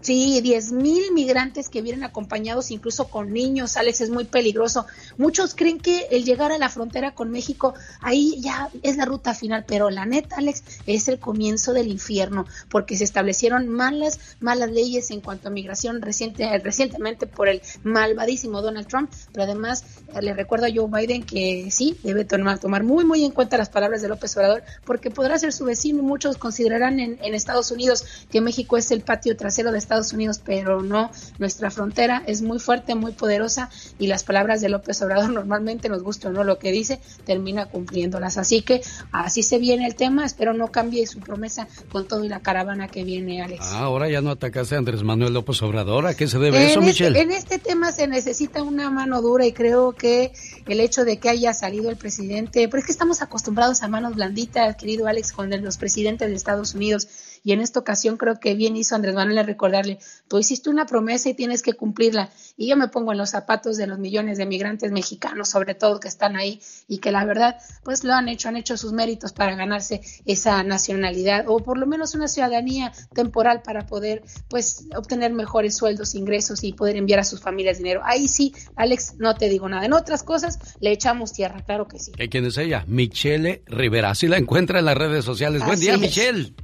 [0.00, 4.86] Sí, 10 mil migrantes que vienen acompañados incluso con niños, Alex, es muy peligroso.
[5.16, 9.34] Muchos creen que el llegar a la frontera con México, ahí ya es la ruta
[9.34, 14.70] final, pero la neta, Alex, es el comienzo del infierno, porque se establecieron malas, malas
[14.70, 19.84] leyes en cuanto a migración reciente, recientemente por el malvadísimo Donald Trump, pero además
[20.14, 23.58] eh, le recuerdo a Joe Biden que sí, debe tomar, tomar muy, muy en cuenta
[23.58, 27.34] las palabras de López Obrador, porque podrá ser su vecino y muchos considerarán en, en
[27.34, 32.22] Estados Unidos que México es el patio trasero de Estados Unidos, pero no, nuestra frontera
[32.26, 36.30] es muy fuerte, muy poderosa y las palabras de López Obrador normalmente, nos gusta o
[36.30, 38.36] no lo que dice, termina cumpliéndolas.
[38.36, 42.28] Así que así se viene el tema, espero no cambie su promesa con todo y
[42.28, 43.64] la caravana que viene, Alex.
[43.72, 46.80] Ah, ahora ya no atacaste a Andrés Manuel López Obrador, ¿a qué se debe eso,
[46.80, 47.18] este, Michelle?
[47.18, 50.32] En este tema se necesita una mano dura y creo que
[50.66, 54.16] el hecho de que haya salido el presidente, pero es que estamos acostumbrados a manos
[54.16, 57.08] blanditas, querido Alex, con los presidentes de Estados Unidos
[57.44, 59.98] y en esta ocasión creo que bien hizo Andrés Manuel recordarle,
[60.28, 62.30] tú hiciste una promesa y tienes que cumplirla.
[62.56, 66.00] Y yo me pongo en los zapatos de los millones de migrantes mexicanos, sobre todo
[66.00, 69.32] que están ahí y que la verdad, pues lo han hecho, han hecho sus méritos
[69.32, 75.32] para ganarse esa nacionalidad o por lo menos una ciudadanía temporal para poder, pues, obtener
[75.32, 78.00] mejores sueldos, ingresos y poder enviar a sus familias dinero.
[78.04, 79.84] Ahí sí, Alex, no te digo nada.
[79.84, 82.12] En otras cosas le echamos tierra, claro que sí.
[82.12, 82.84] ¿Quién es ella?
[82.86, 84.10] Michelle Rivera.
[84.10, 85.64] Así la encuentra en las redes sociales.
[85.64, 86.54] Buen día, Michelle.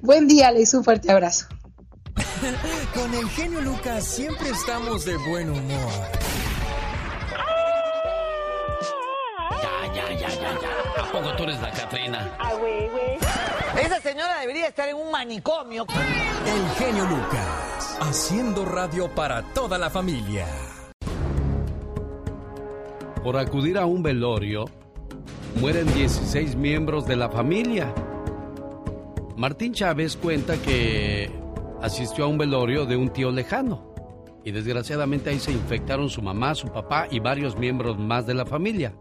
[0.00, 1.46] Buen día, les un fuerte abrazo.
[2.94, 5.92] Con el genio Lucas siempre estamos de buen humor.
[9.62, 11.02] Ya, ya, ya, ya, ya.
[11.02, 12.36] ¿A poco tú eres la Catrina?
[12.38, 13.18] Ah, güey, güey.
[13.84, 15.86] Esa señora debería estar en un manicomio.
[16.46, 20.46] El genio Lucas, haciendo radio para toda la familia.
[23.22, 24.64] Por acudir a un velorio,
[25.60, 27.92] mueren 16 miembros de la familia.
[29.38, 31.30] Martín Chávez cuenta que
[31.80, 33.94] asistió a un velorio de un tío lejano
[34.44, 38.44] y desgraciadamente ahí se infectaron su mamá, su papá y varios miembros más de la
[38.44, 38.96] familia.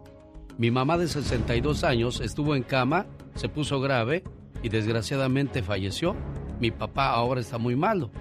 [0.60, 4.24] Mi mamá de 62 años estuvo en cama, se puso grave
[4.62, 6.16] y desgraciadamente falleció.
[6.60, 8.12] Mi papá ahora está muy malo.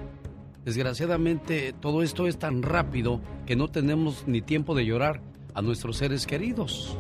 [0.65, 5.21] Desgraciadamente todo esto es tan rápido que no tenemos ni tiempo de llorar
[5.53, 6.97] a nuestros seres queridos.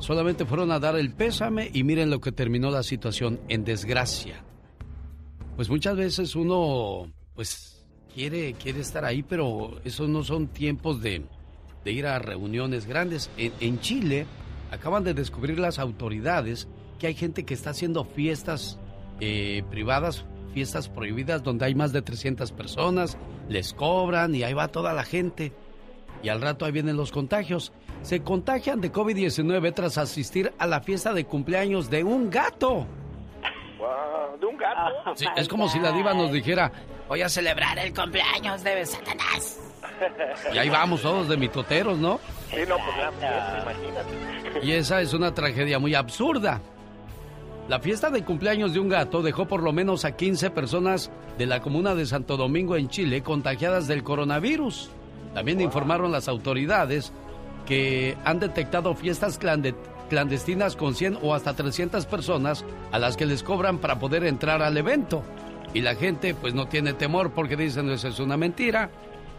[0.00, 4.42] Solamente fueron a dar el pésame y miren lo que terminó la situación en desgracia.
[5.56, 7.84] Pues muchas veces uno pues
[8.14, 11.22] quiere, quiere estar ahí, pero esos no son tiempos de,
[11.84, 13.30] ir a reuniones grandes.
[13.36, 14.26] En, Chile
[14.70, 16.66] acaban de descubrir las autoridades
[16.98, 18.78] que hay gente que está haciendo fiestas
[19.20, 23.18] eh, privadas, fiestas prohibidas, donde hay más de 300 personas,
[23.50, 25.52] les cobran y ahí va toda la gente.
[26.22, 30.80] Y al rato ahí vienen los contagios se contagian de COVID-19 tras asistir a la
[30.80, 32.86] fiesta de cumpleaños de un gato.
[34.40, 35.14] ¿De un gato?
[35.16, 36.72] Sí, es como si la diva nos dijera,
[37.08, 39.60] voy a celebrar el cumpleaños de Satanás.
[40.52, 42.20] Y ahí vamos todos de mitoteros, ¿no?
[42.50, 42.96] Sí, no, pues
[43.62, 44.66] imagínate.
[44.66, 46.60] Y esa es una tragedia muy absurda.
[47.68, 51.46] La fiesta de cumpleaños de un gato dejó por lo menos a 15 personas de
[51.46, 54.90] la comuna de Santo Domingo en Chile contagiadas del coronavirus.
[55.34, 57.12] También informaron las autoridades
[57.66, 59.38] que han detectado fiestas
[60.08, 64.62] clandestinas con 100 o hasta 300 personas a las que les cobran para poder entrar
[64.62, 65.22] al evento.
[65.72, 68.90] Y la gente pues no tiene temor porque dicen eso es una mentira,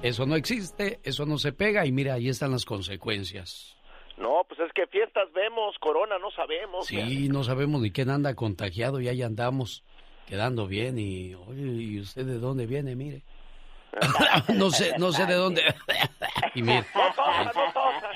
[0.01, 3.75] eso no existe, eso no se pega y mira, ahí están las consecuencias.
[4.17, 6.85] No, pues es que fiestas vemos, corona no sabemos.
[6.85, 9.83] Sí, no sabemos ni quién anda contagiado y ahí andamos
[10.27, 12.95] quedando bien y, oye, ¿y usted de dónde viene?
[12.95, 13.23] Mire.
[14.55, 15.61] no sé, no sé de dónde.
[16.55, 16.85] y mire.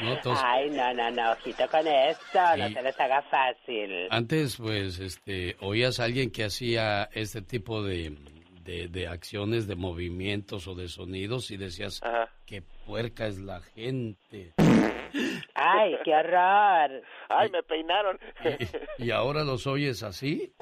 [0.02, 4.08] No tosa, Ay, no, no, no, ojito con esto, no se les haga fácil.
[4.10, 8.18] Antes, pues, este, oías a alguien que hacía este tipo de,
[8.66, 12.02] de, acciones, de movimientos o de sonidos y decías,
[12.46, 14.54] qué puerca es la gente.
[15.54, 17.02] Ay, qué horror.
[17.30, 18.20] Ay, me peinaron.
[18.98, 20.54] y ahora los oyes así.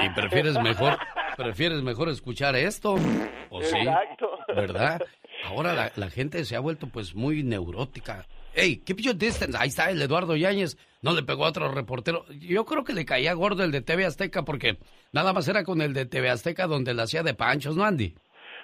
[0.00, 0.98] Y prefieres mejor,
[1.36, 2.94] prefieres mejor escuchar esto,
[3.50, 3.76] ¿o sí?
[3.76, 4.38] Exacto.
[4.48, 5.02] ¿Verdad?
[5.44, 8.26] Ahora la, gente se ha vuelto pues muy neurótica.
[8.54, 9.56] Hey, keep your distance.
[9.58, 10.78] Ahí está el Eduardo Yáñez.
[11.02, 12.24] No le pegó a otro reportero.
[12.30, 14.78] Yo creo que le caía gordo el de TV Azteca porque
[15.12, 18.14] nada más era con el de TV Azteca donde le hacía de panchos, ¿no, Andy?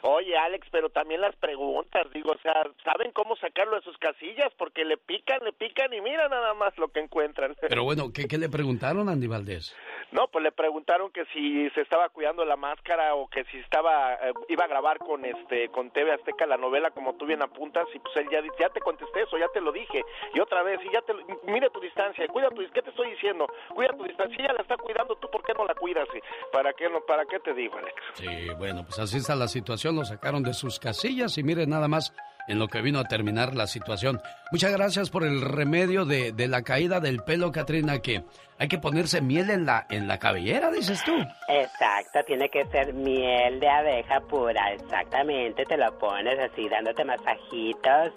[0.03, 4.51] Oye, Alex, pero también las preguntas, digo, o sea, ¿saben cómo sacarlo de sus casillas?
[4.57, 7.55] Porque le pican, le pican y mira nada más lo que encuentran.
[7.61, 9.77] Pero bueno, ¿qué, qué le preguntaron, Andy Valdés?
[10.13, 14.15] No, pues le preguntaron que si se estaba cuidando la máscara o que si estaba
[14.15, 17.87] eh, iba a grabar con este con TV Azteca la novela como tú bien apuntas
[17.95, 20.03] y pues él ya ya te contesté eso, ya te lo dije
[20.35, 23.47] y otra vez y ya te mire tu distancia, cuida tu ¿qué te estoy diciendo?
[23.75, 26.09] Cuida tu distancia, si ella la está cuidando, tú por qué no la cuidas?
[26.53, 27.95] ¿Para qué no para qué te digo, Alex?
[28.15, 31.89] Sí, bueno, pues así está la situación, lo sacaron de sus casillas y mire nada
[31.89, 32.13] más
[32.51, 34.21] en lo que vino a terminar la situación.
[34.51, 38.25] Muchas gracias por el remedio de, de la caída del pelo, Katrina, que
[38.59, 41.13] hay que ponerse miel en la, en la cabellera, dices tú.
[41.49, 45.65] Exacto, tiene que ser miel de abeja pura, exactamente.
[45.65, 48.13] Te lo pones así, dándote masajitos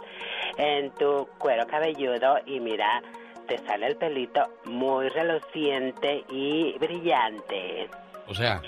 [0.57, 3.01] en tu cuero cabelludo y mira,
[3.47, 7.87] te sale el pelito muy reluciente y brillante.
[8.27, 8.61] O sea,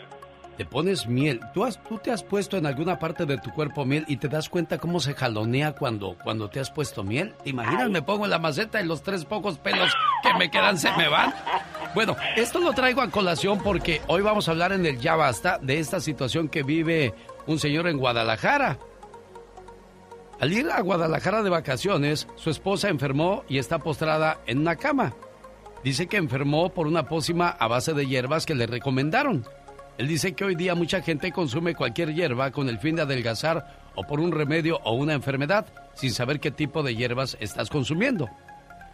[0.58, 1.39] te pones miel.
[1.53, 4.28] ¿Tú, has, ¿Tú te has puesto en alguna parte de tu cuerpo miel y te
[4.28, 7.34] das cuenta cómo se jalonea cuando, cuando te has puesto miel?
[7.43, 7.89] ¿Te imaginas?
[7.89, 9.93] Me pongo en la maceta y los tres pocos pelos
[10.24, 11.34] que me quedan se me van.
[11.93, 15.60] Bueno, esto lo traigo a colación porque hoy vamos a hablar en el Ya Basta
[15.62, 17.14] de esta situación que vive
[17.47, 18.78] un señor en Guadalajara.
[20.39, 25.14] Al ir a Guadalajara de vacaciones, su esposa enfermó y está postrada en una cama.
[25.84, 29.45] Dice que enfermó por una pócima a base de hierbas que le recomendaron.
[29.97, 33.91] Él dice que hoy día mucha gente consume cualquier hierba con el fin de adelgazar
[33.95, 38.29] o por un remedio o una enfermedad, sin saber qué tipo de hierbas estás consumiendo.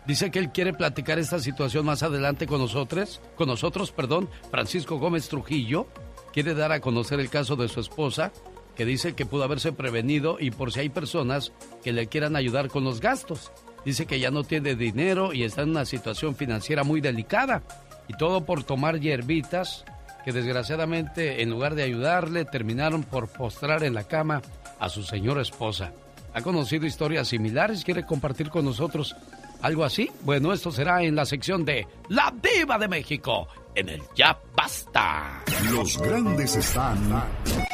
[0.06, 4.98] Dice que él quiere platicar esta situación más adelante con nosotros, con nosotros, perdón, Francisco
[4.98, 5.88] Gómez Trujillo.
[6.34, 8.32] Quiere dar a conocer el caso de su esposa,
[8.76, 11.52] que dice que pudo haberse prevenido y por si hay personas
[11.84, 13.52] que le quieran ayudar con los gastos.
[13.86, 17.64] Dice que ya no tiene dinero y está en una situación financiera muy delicada.
[18.08, 19.86] Y todo por tomar hierbitas
[20.24, 24.42] que desgraciadamente en lugar de ayudarle terminaron por postrar en la cama
[24.80, 25.92] a su señora esposa.
[26.34, 27.84] ¿Ha conocido historias similares?
[27.84, 29.16] ¿Quiere compartir con nosotros
[29.62, 30.10] algo así?
[30.22, 35.44] Bueno, esto será en la sección de La Diva de México, en el Ya Basta.
[35.72, 37.24] Los grandes están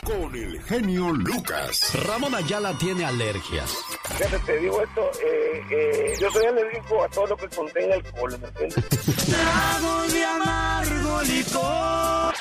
[0.04, 1.94] con el genio Lucas.
[2.06, 3.76] Ramón Ayala tiene alergias.
[4.18, 8.40] Fíjate, te digo esto, eh, eh, yo soy alérgico a todo lo que contenga alcohol,
[8.40, 8.86] ¿me entiendes?
[9.26, 12.34] Trago de amargo licor.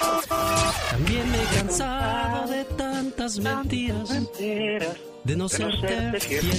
[0.91, 4.11] También me he cansado de tantas mentiras.
[4.11, 6.53] Mentiras de no serte fiel.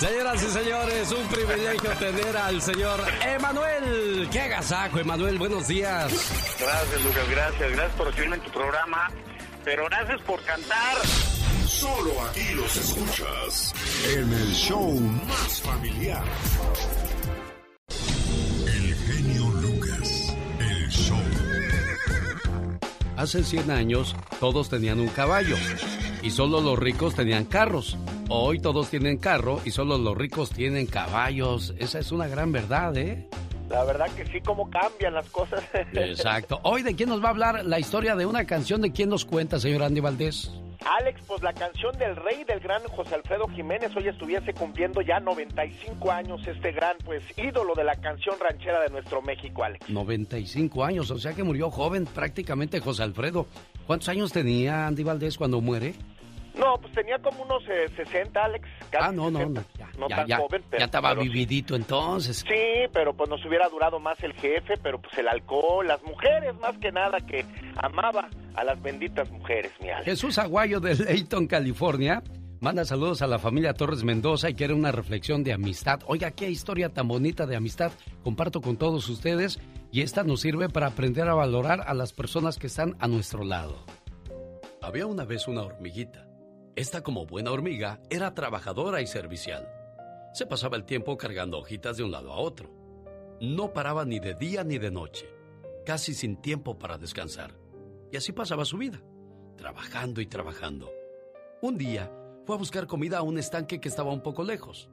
[0.00, 4.28] Señoras y señores, un privilegio tener al señor Emanuel.
[4.32, 5.38] ¡Qué agasajo, Emanuel!
[5.38, 6.10] Buenos días.
[6.58, 7.72] Gracias, Lucas, gracias.
[7.72, 9.10] Gracias por recibirme en tu programa.
[9.62, 10.96] Pero gracias por cantar.
[11.66, 13.74] Solo aquí los escuchas
[14.14, 16.24] en el show más familiar.
[18.66, 21.22] El genio Lucas, el show.
[23.18, 25.56] Hace 100 años, todos tenían un caballo
[26.22, 27.96] y solo los ricos tenían carros.
[28.28, 31.74] Hoy todos tienen carro y solo los ricos tienen caballos.
[31.78, 33.28] Esa es una gran verdad, ¿eh?
[33.68, 35.62] La verdad que sí, cómo cambian las cosas.
[35.92, 36.60] Exacto.
[36.62, 38.80] Hoy, ¿de quién nos va a hablar la historia de una canción?
[38.82, 40.50] ¿De quién nos cuenta, señor Andy Valdés?
[40.84, 45.20] Alex, pues la canción del rey del gran José Alfredo Jiménez hoy estuviese cumpliendo ya
[45.20, 49.88] 95 años este gran pues ídolo de la canción ranchera de nuestro México, Alex.
[49.88, 53.46] 95 años, o sea que murió joven prácticamente José Alfredo.
[53.86, 55.94] ¿Cuántos años tenía Andy Valdés cuando muere?
[56.54, 58.68] No, pues tenía como unos 60, eh, Alex.
[59.00, 59.64] ah, no, no, no.
[59.78, 62.44] Ya, no tan joven, pero, ya estaba vividito entonces.
[62.46, 66.54] Sí, pero pues nos hubiera durado más el jefe, pero pues el alcohol, las mujeres
[66.60, 67.46] más que nada que
[67.76, 70.04] amaba a las benditas mujeres, mi Alex.
[70.04, 72.22] Jesús Aguayo de Layton, California.
[72.60, 76.00] Manda saludos a la familia Torres Mendoza y quiere una reflexión de amistad.
[76.06, 77.90] Oiga, qué historia tan bonita de amistad
[78.22, 79.58] comparto con todos ustedes
[79.90, 83.42] y esta nos sirve para aprender a valorar a las personas que están a nuestro
[83.42, 83.84] lado.
[84.80, 86.31] Había una vez una hormiguita
[86.74, 89.68] esta, como buena hormiga, era trabajadora y servicial.
[90.32, 92.70] Se pasaba el tiempo cargando hojitas de un lado a otro.
[93.40, 95.28] No paraba ni de día ni de noche,
[95.84, 97.54] casi sin tiempo para descansar.
[98.10, 99.02] Y así pasaba su vida,
[99.56, 100.90] trabajando y trabajando.
[101.60, 102.10] Un día
[102.46, 104.88] fue a buscar comida a un estanque que estaba un poco lejos.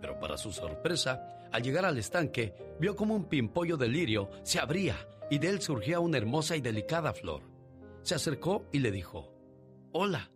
[0.00, 4.58] Pero para su sorpresa, al llegar al estanque, vio como un pimpollo de lirio se
[4.58, 4.96] abría
[5.30, 7.42] y de él surgía una hermosa y delicada flor.
[8.02, 9.32] Se acercó y le dijo,
[9.92, 10.30] Hola,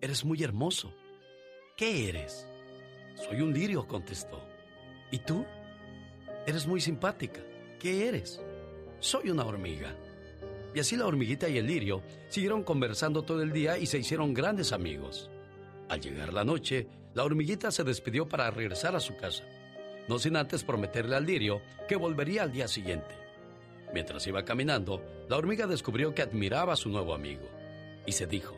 [0.00, 0.92] Eres muy hermoso.
[1.76, 2.46] ¿Qué eres?
[3.14, 4.42] Soy un lirio, contestó.
[5.10, 5.44] ¿Y tú?
[6.46, 7.40] Eres muy simpática.
[7.78, 8.40] ¿Qué eres?
[9.00, 9.96] Soy una hormiga.
[10.74, 14.34] Y así la hormiguita y el lirio siguieron conversando todo el día y se hicieron
[14.34, 15.30] grandes amigos.
[15.88, 19.44] Al llegar la noche, la hormiguita se despidió para regresar a su casa,
[20.08, 23.14] no sin antes prometerle al lirio que volvería al día siguiente.
[23.94, 27.48] Mientras iba caminando, la hormiga descubrió que admiraba a su nuevo amigo
[28.04, 28.55] y se dijo,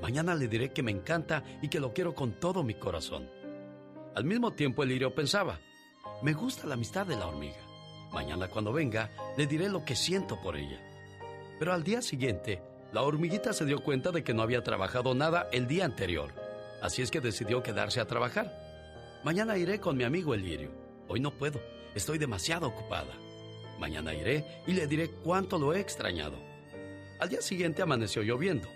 [0.00, 3.28] Mañana le diré que me encanta y que lo quiero con todo mi corazón.
[4.14, 5.58] Al mismo tiempo el lirio pensaba,
[6.22, 7.60] me gusta la amistad de la hormiga.
[8.12, 10.80] Mañana cuando venga le diré lo que siento por ella.
[11.58, 15.48] Pero al día siguiente, la hormiguita se dio cuenta de que no había trabajado nada
[15.52, 16.32] el día anterior.
[16.82, 18.52] Así es que decidió quedarse a trabajar.
[19.24, 20.70] Mañana iré con mi amigo el lirio.
[21.08, 21.60] Hoy no puedo,
[21.94, 23.14] estoy demasiado ocupada.
[23.78, 26.36] Mañana iré y le diré cuánto lo he extrañado.
[27.18, 28.68] Al día siguiente amaneció lloviendo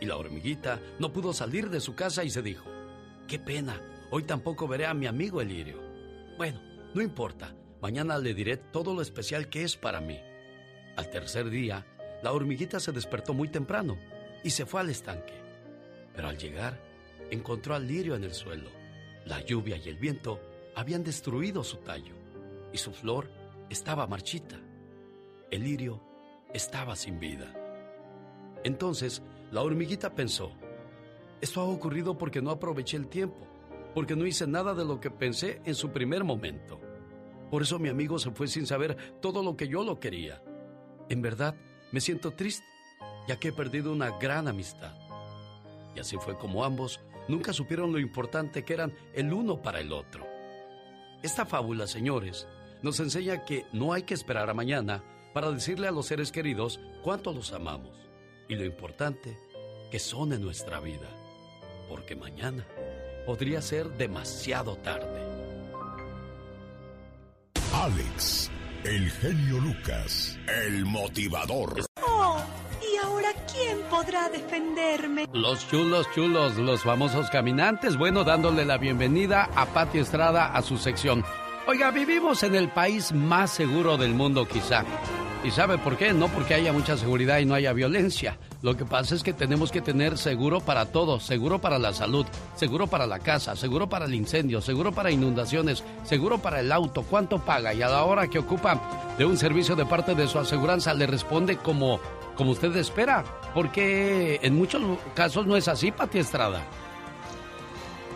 [0.00, 2.64] y la hormiguita no pudo salir de su casa y se dijo,
[3.28, 3.80] qué pena,
[4.10, 5.80] hoy tampoco veré a mi amigo el lirio.
[6.36, 6.60] Bueno,
[6.94, 10.18] no importa, mañana le diré todo lo especial que es para mí.
[10.96, 11.86] Al tercer día,
[12.22, 13.98] la hormiguita se despertó muy temprano
[14.42, 15.34] y se fue al estanque.
[16.14, 16.78] Pero al llegar,
[17.30, 18.70] encontró al lirio en el suelo.
[19.26, 20.40] La lluvia y el viento
[20.74, 22.14] habían destruido su tallo
[22.72, 23.30] y su flor
[23.70, 24.60] estaba marchita.
[25.50, 26.00] El lirio
[26.52, 27.52] estaba sin vida.
[28.64, 29.22] Entonces
[29.54, 30.50] la hormiguita pensó,
[31.40, 33.46] esto ha ocurrido porque no aproveché el tiempo,
[33.94, 36.80] porque no hice nada de lo que pensé en su primer momento.
[37.52, 40.42] Por eso mi amigo se fue sin saber todo lo que yo lo quería.
[41.08, 41.54] En verdad,
[41.92, 42.66] me siento triste,
[43.28, 44.96] ya que he perdido una gran amistad.
[45.94, 46.98] Y así fue como ambos
[47.28, 50.26] nunca supieron lo importante que eran el uno para el otro.
[51.22, 52.48] Esta fábula, señores,
[52.82, 56.80] nos enseña que no hay que esperar a mañana para decirle a los seres queridos
[57.04, 58.04] cuánto los amamos
[58.48, 59.36] y lo importante
[59.90, 61.08] que son en nuestra vida,
[61.88, 62.66] porque mañana
[63.26, 65.22] podría ser demasiado tarde.
[67.72, 68.50] Alex,
[68.84, 71.84] el genio Lucas, el motivador.
[72.02, 72.42] Oh,
[72.82, 75.26] ¿y ahora quién podrá defenderme?
[75.32, 77.96] Los chulos chulos, los famosos caminantes.
[77.96, 81.24] Bueno, dándole la bienvenida a Pati Estrada a su sección.
[81.66, 84.84] Oiga, vivimos en el país más seguro del mundo quizá.
[85.44, 86.14] ¿Y sabe por qué?
[86.14, 88.38] No porque haya mucha seguridad y no haya violencia.
[88.62, 92.24] Lo que pasa es que tenemos que tener seguro para todo, seguro para la salud,
[92.56, 97.02] seguro para la casa, seguro para el incendio, seguro para inundaciones, seguro para el auto,
[97.02, 98.80] cuánto paga y a la hora que ocupa
[99.18, 102.00] de un servicio de parte de su aseguranza le responde como,
[102.36, 103.22] como usted espera.
[103.52, 104.80] Porque en muchos
[105.14, 106.62] casos no es así, Pati Estrada.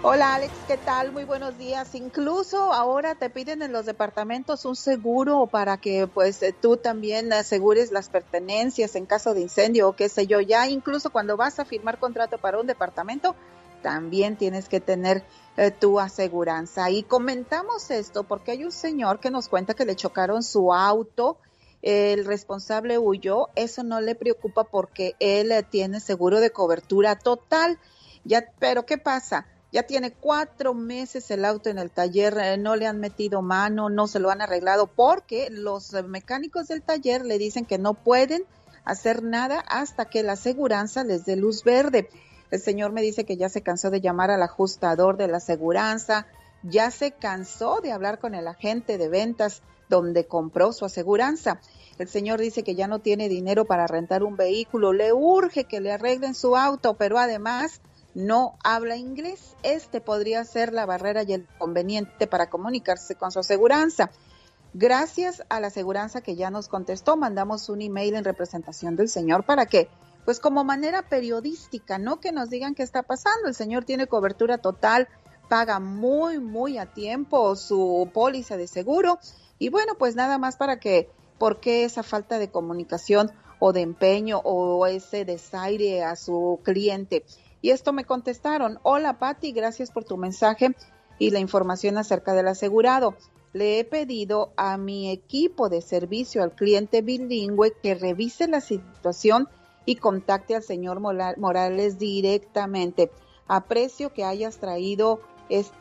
[0.00, 1.10] Hola Alex, ¿qué tal?
[1.10, 1.92] Muy buenos días.
[1.96, 7.32] Incluso ahora te piden en los departamentos un seguro para que pues eh, tú también
[7.32, 10.40] asegures las pertenencias en caso de incendio o qué sé yo.
[10.40, 13.34] Ya incluso cuando vas a firmar contrato para un departamento,
[13.82, 15.24] también tienes que tener
[15.56, 16.88] eh, tu aseguranza.
[16.90, 21.38] Y comentamos esto porque hay un señor que nos cuenta que le chocaron su auto
[21.82, 27.78] el responsable huyó, eso no le preocupa porque él eh, tiene seguro de cobertura total.
[28.24, 29.46] Ya, pero ¿qué pasa?
[29.70, 33.90] Ya tiene cuatro meses el auto en el taller, eh, no le han metido mano,
[33.90, 38.44] no se lo han arreglado porque los mecánicos del taller le dicen que no pueden
[38.84, 42.08] hacer nada hasta que la aseguranza les dé luz verde.
[42.50, 46.26] El señor me dice que ya se cansó de llamar al ajustador de la aseguranza,
[46.62, 51.60] ya se cansó de hablar con el agente de ventas donde compró su aseguranza.
[51.98, 55.80] El señor dice que ya no tiene dinero para rentar un vehículo, le urge que
[55.80, 57.82] le arreglen su auto, pero además
[58.14, 59.56] no habla inglés.
[59.62, 64.10] Este podría ser la barrera y el conveniente para comunicarse con su aseguranza.
[64.74, 69.44] Gracias a la aseguranza que ya nos contestó, mandamos un email en representación del señor
[69.44, 69.88] para que,
[70.24, 73.48] pues como manera periodística, no que nos digan qué está pasando.
[73.48, 75.08] El señor tiene cobertura total,
[75.48, 79.18] paga muy, muy a tiempo su póliza de seguro.
[79.58, 83.80] Y bueno, pues nada más para que, ¿por qué esa falta de comunicación o de
[83.80, 87.24] empeño o ese desaire a su cliente?
[87.60, 90.74] Y esto me contestaron, hola Patti, gracias por tu mensaje
[91.18, 93.16] y la información acerca del asegurado
[93.52, 99.48] le he pedido a mi equipo de servicio al cliente bilingüe que revise la situación
[99.84, 103.10] y contacte al señor Morales directamente.
[103.46, 105.72] Aprecio que hayas traído este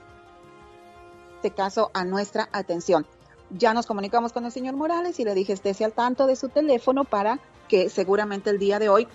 [1.56, 3.06] caso a nuestra atención.
[3.50, 6.50] Ya nos comunicamos con el señor Morales y le dije estése al tanto de su
[6.50, 9.08] teléfono para que seguramente el día de hoy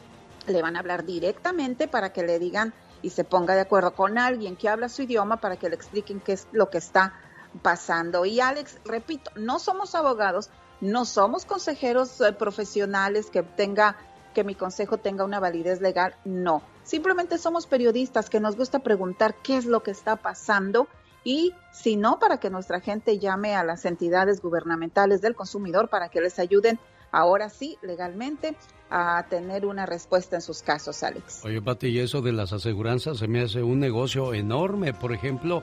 [0.46, 4.18] le van a hablar directamente para que le digan y se ponga de acuerdo con
[4.18, 7.14] alguien que habla su idioma para que le expliquen qué es lo que está
[7.62, 8.24] pasando.
[8.24, 13.96] Y Alex, repito, no somos abogados, no somos consejeros eh, profesionales que tenga
[14.32, 16.62] que mi consejo tenga una validez legal, no.
[16.84, 20.88] Simplemente somos periodistas que nos gusta preguntar qué es lo que está pasando
[21.22, 26.08] y si no, para que nuestra gente llame a las entidades gubernamentales del consumidor para
[26.08, 26.80] que les ayuden
[27.12, 28.56] ahora sí, legalmente,
[28.94, 31.42] a tener una respuesta en sus casos, Alex.
[31.44, 34.92] Oye, Pati, y eso de las aseguranzas se me hace un negocio enorme.
[34.92, 35.62] Por ejemplo,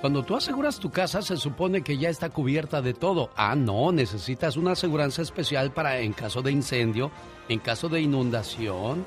[0.00, 3.28] cuando tú aseguras tu casa se supone que ya está cubierta de todo.
[3.36, 7.10] Ah, no, necesitas una aseguranza especial para en caso de incendio,
[7.50, 9.04] en caso de inundación,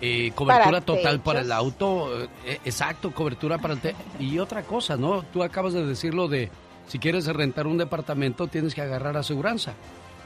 [0.00, 3.80] eh, cobertura total para el auto, eh, exacto, cobertura para el...
[4.18, 5.22] y otra cosa, ¿no?
[5.32, 6.50] Tú acabas de decirlo de,
[6.88, 9.74] si quieres rentar un departamento tienes que agarrar aseguranza.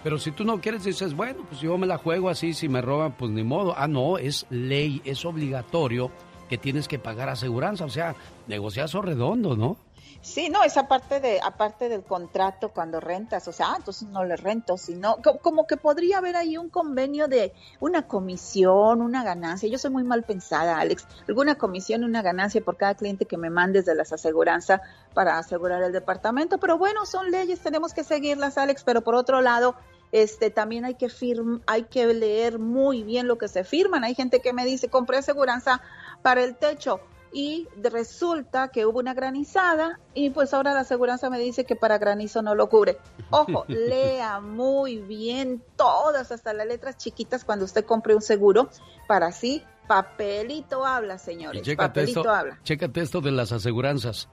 [0.03, 2.81] Pero si tú no quieres, dices, bueno, pues yo me la juego así, si me
[2.81, 3.75] roban, pues ni modo.
[3.77, 6.11] Ah, no, es ley, es obligatorio
[6.49, 8.17] que tienes que pagar aseguranza, o sea,
[8.49, 9.77] negociazo redondo, ¿no?
[10.23, 14.23] Sí, no, esa parte de, aparte del contrato cuando rentas, o sea, ah, entonces no
[14.23, 19.67] le rento, sino como que podría haber ahí un convenio de una comisión, una ganancia.
[19.71, 21.07] Yo soy muy mal pensada, Alex.
[21.27, 24.83] Alguna comisión, una ganancia por cada cliente que me mandes de las aseguranzas
[25.15, 26.59] para asegurar el departamento.
[26.59, 28.85] Pero bueno, son leyes, tenemos que seguirlas, Alex.
[28.85, 29.75] Pero por otro lado,
[30.13, 34.05] este también hay que firm, hay que leer muy bien lo que se firman.
[34.05, 35.81] Hay gente que me dice, compré aseguranza
[36.21, 37.01] para el techo
[37.33, 41.99] y resulta que hubo una granizada y pues ahora la aseguranza me dice que para
[41.99, 42.99] granizo no lo cubre.
[43.31, 48.69] Ojo, lea muy bien todas, hasta las letras chiquitas cuando usted compre un seguro
[49.07, 51.63] para así papelito habla, señores.
[51.77, 52.59] papelito esto, habla.
[52.63, 54.29] Chécate esto de las aseguranzas.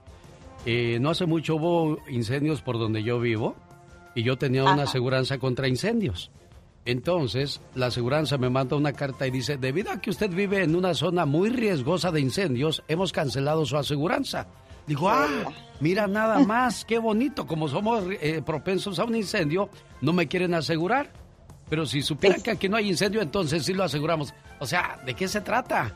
[0.66, 3.56] Eh, no hace mucho hubo incendios por donde yo vivo
[4.14, 6.30] y yo tenía una aseguranza contra incendios.
[6.88, 10.74] Entonces, la aseguranza me manda una carta y dice, debido a que usted vive en
[10.74, 14.46] una zona muy riesgosa de incendios, hemos cancelado su aseguranza.
[14.86, 15.28] Digo, ah,
[15.80, 19.68] mira nada más, qué bonito, como somos eh, propensos a un incendio,
[20.00, 21.10] no me quieren asegurar.
[21.68, 24.32] Pero si supieran que aquí no hay incendio, entonces sí lo aseguramos.
[24.58, 25.92] O sea, ¿de qué se trata?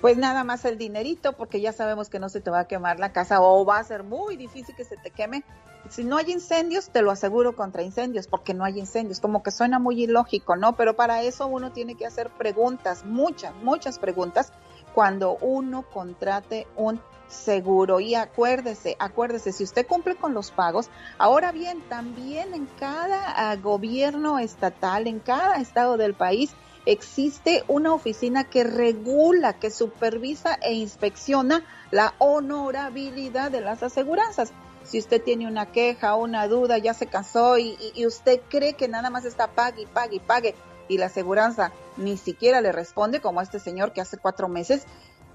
[0.00, 2.98] Pues nada más el dinerito, porque ya sabemos que no se te va a quemar
[2.98, 5.44] la casa o va a ser muy difícil que se te queme
[5.90, 9.20] si no hay incendios, te lo aseguro contra incendios, porque no hay incendios.
[9.20, 10.76] Como que suena muy ilógico, ¿no?
[10.76, 14.52] Pero para eso uno tiene que hacer preguntas, muchas, muchas preguntas,
[14.94, 18.00] cuando uno contrate un seguro.
[18.00, 23.60] Y acuérdese, acuérdese, si usted cumple con los pagos, ahora bien, también en cada uh,
[23.60, 26.54] gobierno estatal, en cada estado del país,
[26.86, 34.52] existe una oficina que regula, que supervisa e inspecciona la honorabilidad de las aseguranzas
[34.86, 37.76] si usted tiene una queja una duda, ya se casó y,
[38.06, 40.54] usted cree que nada más está pague y pague y pague
[40.88, 44.86] y la aseguranza ni siquiera le responde, como a este señor que hace cuatro meses,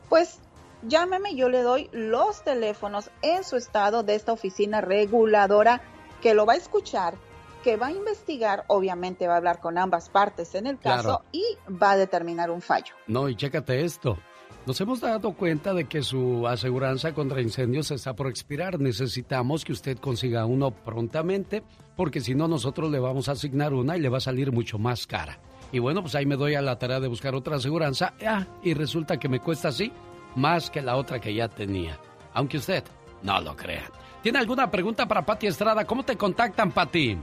[0.07, 0.39] pues
[0.83, 5.81] llámeme, yo le doy los teléfonos en su estado de esta oficina reguladora
[6.21, 7.15] que lo va a escuchar,
[7.63, 11.43] que va a investigar, obviamente va a hablar con ambas partes en el caso y
[11.69, 12.93] va a determinar un fallo.
[13.07, 14.17] No, y chécate esto.
[14.65, 18.79] Nos hemos dado cuenta de que su aseguranza contra incendios está por expirar.
[18.79, 21.63] Necesitamos que usted consiga uno prontamente,
[21.95, 24.77] porque si no nosotros le vamos a asignar una y le va a salir mucho
[24.77, 25.39] más cara.
[25.71, 28.75] Y bueno, pues ahí me doy a la tarea de buscar otra aseguranza ah, y
[28.75, 29.91] resulta que me cuesta así
[30.35, 31.97] más que la otra que ya tenía.
[32.33, 32.83] Aunque usted
[33.23, 33.89] no lo crea.
[34.21, 35.85] ¿Tiene alguna pregunta para Pati Estrada?
[35.85, 37.17] ¿Cómo te contactan, Pati?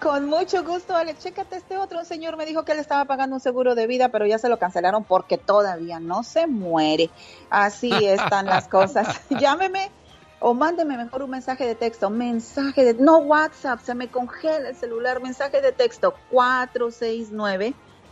[0.00, 1.24] Con mucho gusto, Alex.
[1.24, 2.04] Chécate este otro.
[2.04, 4.56] señor me dijo que él estaba pagando un seguro de vida, pero ya se lo
[4.58, 7.10] cancelaron porque todavía no se muere.
[7.50, 9.20] Así están las cosas.
[9.30, 9.90] Llámeme
[10.38, 12.10] o mándeme mejor un mensaje de texto.
[12.10, 12.94] Mensaje de.
[12.94, 15.20] No WhatsApp, se me congela el celular.
[15.20, 16.14] Mensaje de texto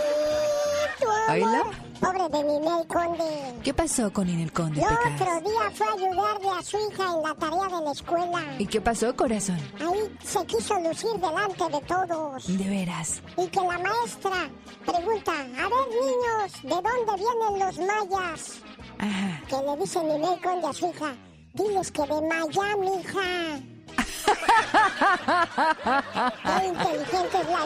[1.30, 1.60] ¿Oíla?
[1.60, 1.74] amor.
[2.00, 3.54] Pobre de Ninel Conde.
[3.64, 5.20] ¿Qué pasó con Inel Conde, El Pecas?
[5.20, 8.42] otro día fue a ayudarle a su hija en la tarea de la escuela.
[8.58, 9.58] ¿Y qué pasó, corazón?
[9.80, 12.46] Ahí se quiso lucir delante de todos.
[12.58, 13.22] De veras.
[13.38, 14.50] Y que la maestra
[14.84, 18.62] pregunta, a ver niños, ¿de dónde vienen los mayas?
[18.98, 19.42] Ajá.
[19.48, 21.14] Que le dice Ninel Conde a su hija,
[21.54, 23.60] diles que de Miami, hija.
[26.42, 27.62] Qué inteligente es la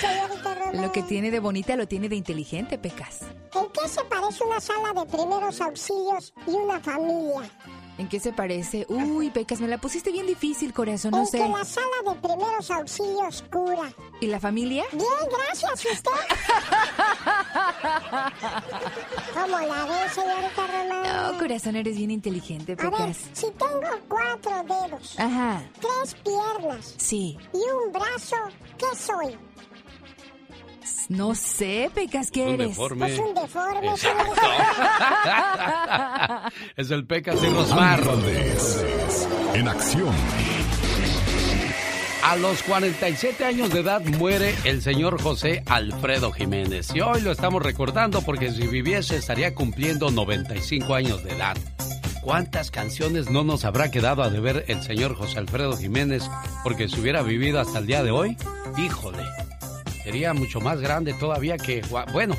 [0.00, 0.82] señorita Román.
[0.82, 3.20] Lo que tiene de bonita lo tiene de inteligente, Pecas.
[3.54, 7.50] ¿En qué se parece una sala de primeros auxilios y una familia?
[7.98, 8.86] ¿En qué se parece?
[8.88, 11.38] Uy, Pecas, me la pusiste bien difícil, corazón, no en sé.
[11.38, 13.92] que la sala de primeros auxilios cura.
[14.20, 14.84] ¿Y la familia?
[14.92, 16.10] Bien, gracias, usted.
[19.34, 21.32] ¿Cómo la ve, señorita Román?
[21.32, 23.18] No, corazón, eres bien inteligente, A ver, Pecas.
[23.32, 25.62] si tengo cuatro dedos, Ajá.
[25.80, 27.38] tres piernas Sí.
[27.52, 28.36] y un brazo,
[28.78, 29.36] ¿qué soy?
[31.08, 32.68] No sé, Pecas, ¿qué Un eres?
[32.68, 33.06] deforme.
[33.06, 33.90] Pues un deforme,
[36.76, 38.00] es el Pecas y Rosmar.
[38.00, 38.84] Andy Valdés,
[39.54, 40.14] en acción.
[42.24, 46.94] A los 47 años de edad muere el señor José Alfredo Jiménez.
[46.94, 51.56] Y hoy lo estamos recordando porque si viviese estaría cumpliendo 95 años de edad.
[52.22, 56.22] ¿Cuántas canciones no nos habrá quedado a deber el señor José Alfredo Jiménez?
[56.62, 58.36] Porque si hubiera vivido hasta el día de hoy,
[58.78, 59.24] híjole,
[60.02, 62.06] sería mucho más grande todavía que Juan.
[62.12, 62.36] Bueno,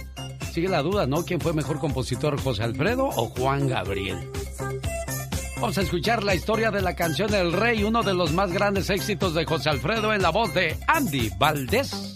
[0.51, 1.23] sigue la duda, ¿no?
[1.25, 4.29] ¿Quién fue mejor compositor, José Alfredo o Juan Gabriel?
[5.55, 8.89] Vamos a escuchar la historia de la canción El Rey, uno de los más grandes
[8.89, 12.13] éxitos de José Alfredo en la voz de Andy Valdés.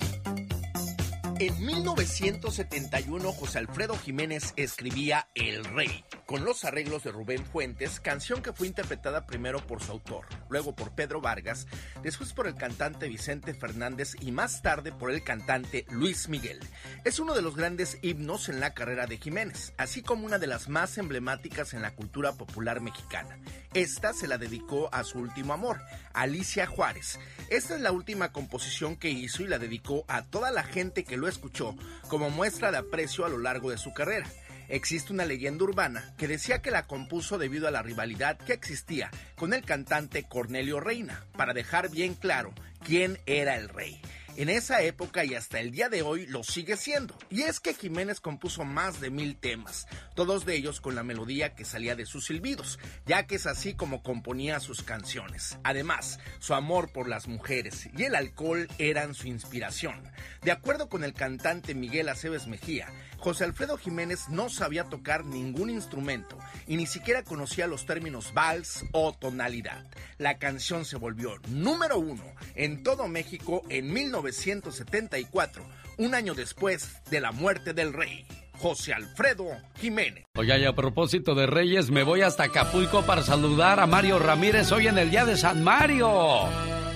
[1.39, 8.41] En 1971, José Alfredo Jiménez escribía El Rey, con los arreglos de Rubén Fuentes, canción
[8.41, 11.67] que fue interpretada primero por su autor, luego por Pedro Vargas,
[12.01, 16.59] después por el cantante Vicente Fernández y más tarde por el cantante Luis Miguel.
[17.05, 20.47] Es uno de los grandes himnos en la carrera de Jiménez, así como una de
[20.47, 23.37] las más emblemáticas en la cultura popular mexicana.
[23.75, 25.79] Esta se la dedicó a su último amor,
[26.13, 27.19] Alicia Juárez.
[27.51, 31.15] Esta es la última composición que hizo y la dedicó a toda la gente que
[31.15, 31.75] lo escuchó
[32.07, 34.27] como muestra de aprecio a lo largo de su carrera.
[34.69, 39.09] Existe una leyenda urbana que decía que la compuso debido a la rivalidad que existía
[39.35, 42.53] con el cantante Cornelio Reina, para dejar bien claro
[42.83, 44.01] quién era el rey.
[44.37, 47.17] En esa época y hasta el día de hoy lo sigue siendo.
[47.31, 51.55] Y es que Jiménez compuso más de mil temas, todos de ellos con la melodía
[51.55, 52.77] que salía de sus silbidos,
[53.07, 55.57] ya que es así como componía sus canciones.
[55.63, 60.03] Además, su amor por las mujeres y el alcohol eran su inspiración.
[60.43, 65.69] De acuerdo con el cantante Miguel Aceves Mejía, José Alfredo Jiménez no sabía tocar ningún
[65.69, 66.37] instrumento
[66.67, 69.85] y ni siquiera conocía los términos vals o tonalidad.
[70.17, 72.23] La canción se volvió número uno
[72.55, 75.65] en todo México en 1974,
[75.97, 79.45] un año después de la muerte del rey, José Alfredo
[79.79, 80.25] Jiménez.
[80.35, 84.71] Oye, y a propósito de Reyes, me voy hasta Acapulco para saludar a Mario Ramírez
[84.71, 86.09] hoy en el Día de San Mario.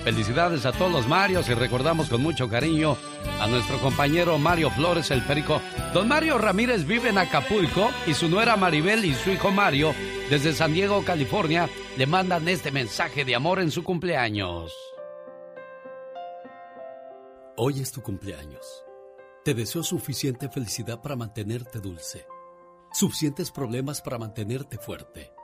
[0.04, 2.96] Felicidades a todos los Marios y recordamos con mucho cariño
[3.40, 5.60] a nuestro compañero Mario Flores el Perico.
[5.94, 9.94] Don Mario Ramírez vive en Acapulco y su nuera Maribel y su hijo Mario
[10.32, 14.72] desde San Diego, California, le mandan este mensaje de amor en su cumpleaños.
[17.58, 18.82] Hoy es tu cumpleaños.
[19.44, 22.26] Te deseo suficiente felicidad para mantenerte dulce,
[22.94, 25.34] suficientes problemas para mantenerte fuerte,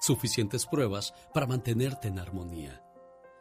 [0.00, 2.82] suficientes pruebas para mantenerte en armonía,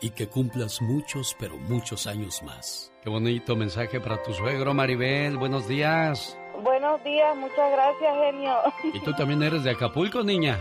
[0.00, 2.92] y que cumplas muchos, pero muchos años más.
[3.02, 5.36] Qué bonito mensaje para tu suegro, Maribel.
[5.36, 6.36] Buenos días.
[6.62, 8.54] Buenos días, muchas gracias, genio.
[8.94, 10.58] ¿Y tú también eres de Acapulco, niña?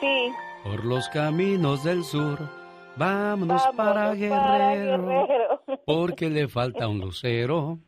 [0.00, 0.30] Sí.
[0.64, 2.38] Por los caminos del sur,
[2.96, 5.62] vámonos, para, Vámonos Guerrero, para Guerrero.
[5.86, 7.78] porque le falta un lucero.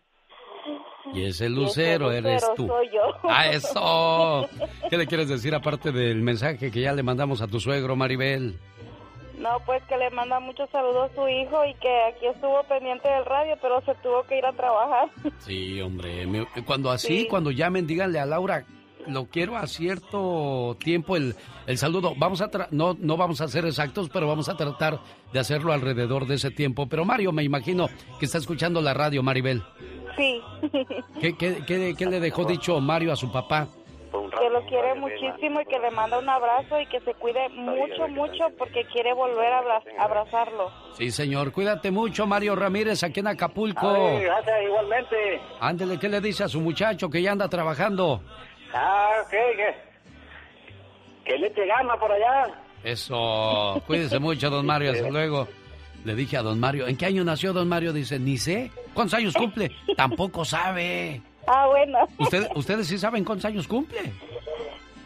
[1.14, 2.66] Y ese lucero, eres tú.
[2.66, 3.00] Soy yo.
[3.24, 4.48] ¡Ah, eso!
[4.88, 8.58] ¿Qué le quieres decir aparte del mensaje que ya le mandamos a tu suegro, Maribel?
[9.42, 13.08] No, pues que le manda muchos saludos a su hijo y que aquí estuvo pendiente
[13.08, 15.08] del radio, pero se tuvo que ir a trabajar.
[15.40, 16.46] Sí, hombre.
[16.64, 18.64] Cuando así, cuando llamen, díganle a Laura,
[19.08, 21.34] lo quiero a cierto tiempo el,
[21.66, 22.14] el saludo.
[22.16, 25.00] Vamos a no, no vamos a ser exactos, pero vamos a tratar
[25.32, 26.88] de hacerlo alrededor de ese tiempo.
[26.88, 27.88] Pero Mario, me imagino
[28.20, 29.64] que está escuchando la radio, Maribel.
[30.16, 30.40] Sí.
[31.20, 33.66] ¿Qué, qué, qué, qué le dejó dicho Mario a su papá?
[34.12, 38.08] Que lo quiere muchísimo y que le manda un abrazo y que se cuide mucho,
[38.08, 39.62] mucho porque quiere volver a
[39.98, 40.70] abrazarlo.
[40.94, 41.52] Sí, señor.
[41.52, 43.92] Cuídate mucho, Mario Ramírez, aquí en Acapulco.
[44.20, 45.40] gracias, igualmente.
[45.60, 48.20] Ándele, ¿qué le dice a su muchacho que ya anda trabajando?
[48.74, 49.74] Ah, ok, que,
[51.24, 52.52] que le te gana por allá.
[52.84, 53.82] Eso.
[53.86, 54.92] Cuídese mucho, don Mario.
[54.92, 55.48] Hasta luego.
[56.04, 57.92] Le dije a don Mario, ¿en qué año nació don Mario?
[57.92, 58.70] Dice, ni sé.
[58.92, 59.70] ¿Cuántos años cumple?
[59.96, 61.22] Tampoco sabe.
[61.46, 61.98] Ah, bueno.
[62.54, 64.12] ¿Ustedes sí saben cuántos años cumple?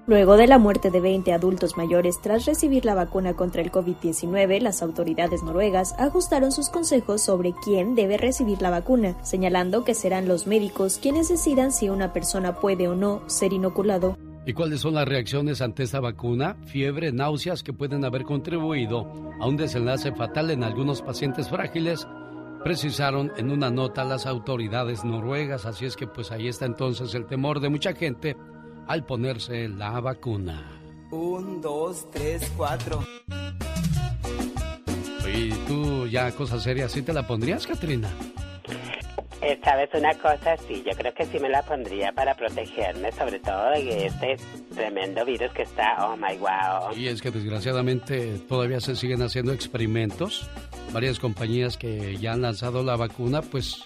[0.08, 4.62] Luego de la muerte de 20 adultos mayores tras recibir la vacuna contra el COVID-19,
[4.62, 10.28] las autoridades noruegas ajustaron sus consejos sobre quién debe recibir la vacuna, señalando que serán
[10.28, 14.16] los médicos quienes decidan si una persona puede o no ser inoculado.
[14.46, 16.56] ¿Y cuáles son las reacciones ante esta vacuna?
[16.66, 22.08] Fiebre, náuseas que pueden haber contribuido a un desenlace fatal en algunos pacientes frágiles,
[22.66, 25.68] precisaron en una nota las autoridades noruegas.
[25.68, 28.36] Así es que pues ahí está entonces el temor de mucha gente
[28.88, 30.82] al ponerse la vacuna.
[31.12, 33.04] Un, dos, tres, cuatro.
[35.32, 38.10] ¿Y tú ya cosas serias sí te la pondrías, Katrina?
[39.76, 43.72] Vez una cosa, sí, yo creo que sí me la pondría para protegerme, sobre todo
[43.72, 44.38] de este
[44.74, 46.96] tremendo virus que está, oh my wow.
[46.96, 50.50] Y es que desgraciadamente todavía se siguen haciendo experimentos.
[50.94, 53.84] Varias compañías que ya han lanzado la vacuna, pues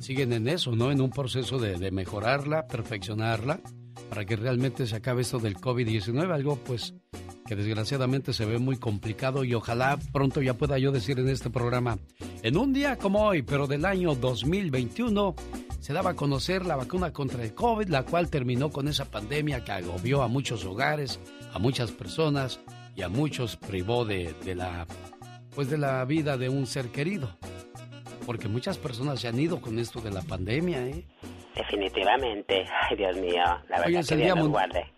[0.00, 0.90] siguen en eso, ¿no?
[0.90, 3.60] En un proceso de mejorarla, perfeccionarla
[4.08, 6.94] para que realmente se acabe esto del COVID-19, algo pues
[7.46, 11.50] que desgraciadamente se ve muy complicado y ojalá pronto ya pueda yo decir en este
[11.50, 11.98] programa,
[12.42, 15.34] en un día como hoy, pero del año 2021,
[15.80, 19.64] se daba a conocer la vacuna contra el COVID, la cual terminó con esa pandemia
[19.64, 21.18] que agobió a muchos hogares,
[21.54, 22.60] a muchas personas
[22.94, 24.86] y a muchos privó de, de la
[25.54, 27.36] pues de la vida de un ser querido.
[28.26, 31.06] Porque muchas personas se han ido con esto de la pandemia, ¿eh?
[31.58, 32.64] Definitivamente.
[32.88, 33.42] Ay, Dios mío.
[33.68, 34.34] La verdad hoy es, el día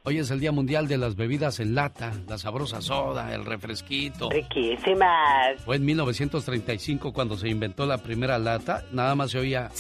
[0.05, 4.29] hoy es el Día Mundial de las Bebidas en Lata, la sabrosa soda, el refresquito.
[4.29, 5.63] Riquísimas.
[5.65, 8.85] Fue en 1935 cuando se inventó la primera lata.
[8.93, 9.71] Nada más se oía...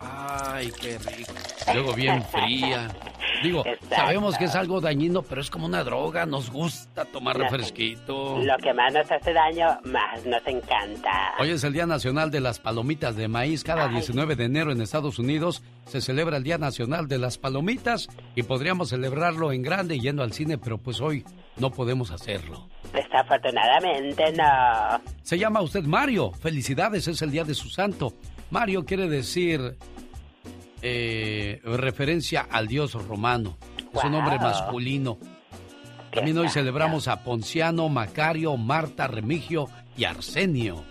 [0.00, 1.32] Ay, qué rico.
[1.72, 2.88] Luego bien fría.
[3.42, 6.26] Digo, sabemos que es algo dañino, pero es como una droga.
[6.26, 8.38] Nos gusta tomar refresquito.
[8.38, 11.34] Lo que más nos hace daño, más nos encanta.
[11.38, 13.64] Hoy es el Día Nacional de las Palomitas de Maíz.
[13.64, 18.08] Cada 19 de enero en Estados Unidos se celebra el Día Nacional de las Palomitas
[18.34, 21.24] y podríamos celebrarlo en grande yendo al cine, pero pues hoy
[21.56, 22.68] no podemos hacerlo.
[22.92, 25.00] Desafortunadamente no.
[25.22, 26.32] Se llama usted Mario.
[26.32, 28.12] Felicidades, es el día de su santo.
[28.50, 29.76] Mario quiere decir
[30.82, 33.56] eh, referencia al dios romano.
[33.94, 35.18] Es un nombre masculino.
[36.12, 40.84] También hoy celebramos a Ponciano, Macario, Marta, Remigio y Arsenio.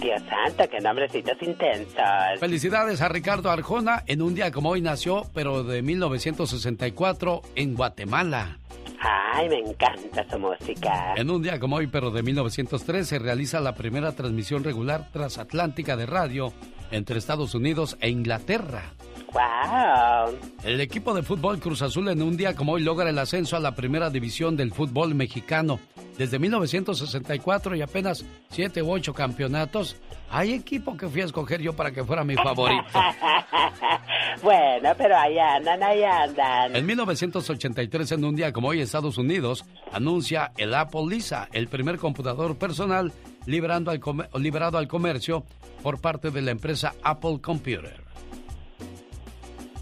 [0.00, 2.38] Dios santo, qué nombrecitos intensos.
[2.38, 4.04] Felicidades a Ricardo Arjona.
[4.06, 8.58] En un día como hoy nació, pero de 1964 en Guatemala.
[9.00, 11.14] Ay, me encanta su música.
[11.16, 15.96] En un día como hoy, pero de 1903, se realiza la primera transmisión regular transatlántica
[15.96, 16.52] de radio
[16.90, 18.92] entre Estados Unidos e Inglaterra.
[19.38, 20.36] ¡Wow!
[20.64, 23.60] El equipo de fútbol Cruz Azul en un día como hoy logra el ascenso a
[23.60, 25.78] la primera división del fútbol mexicano.
[26.16, 29.96] Desde 1964 y apenas siete u ocho campeonatos,
[30.28, 32.82] hay equipo que fui a escoger yo para que fuera mi favorito.
[34.42, 36.74] bueno, pero ahí andan, ahí andan.
[36.74, 41.98] En 1983, en un día como hoy, Estados Unidos anuncia el Apple Lisa, el primer
[41.98, 43.12] computador personal
[43.46, 44.00] liberando al
[44.42, 45.44] liberado al comercio
[45.82, 48.07] por parte de la empresa Apple Computer.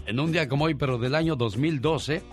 [0.07, 2.23] En un día como hoy, pero del año 2012,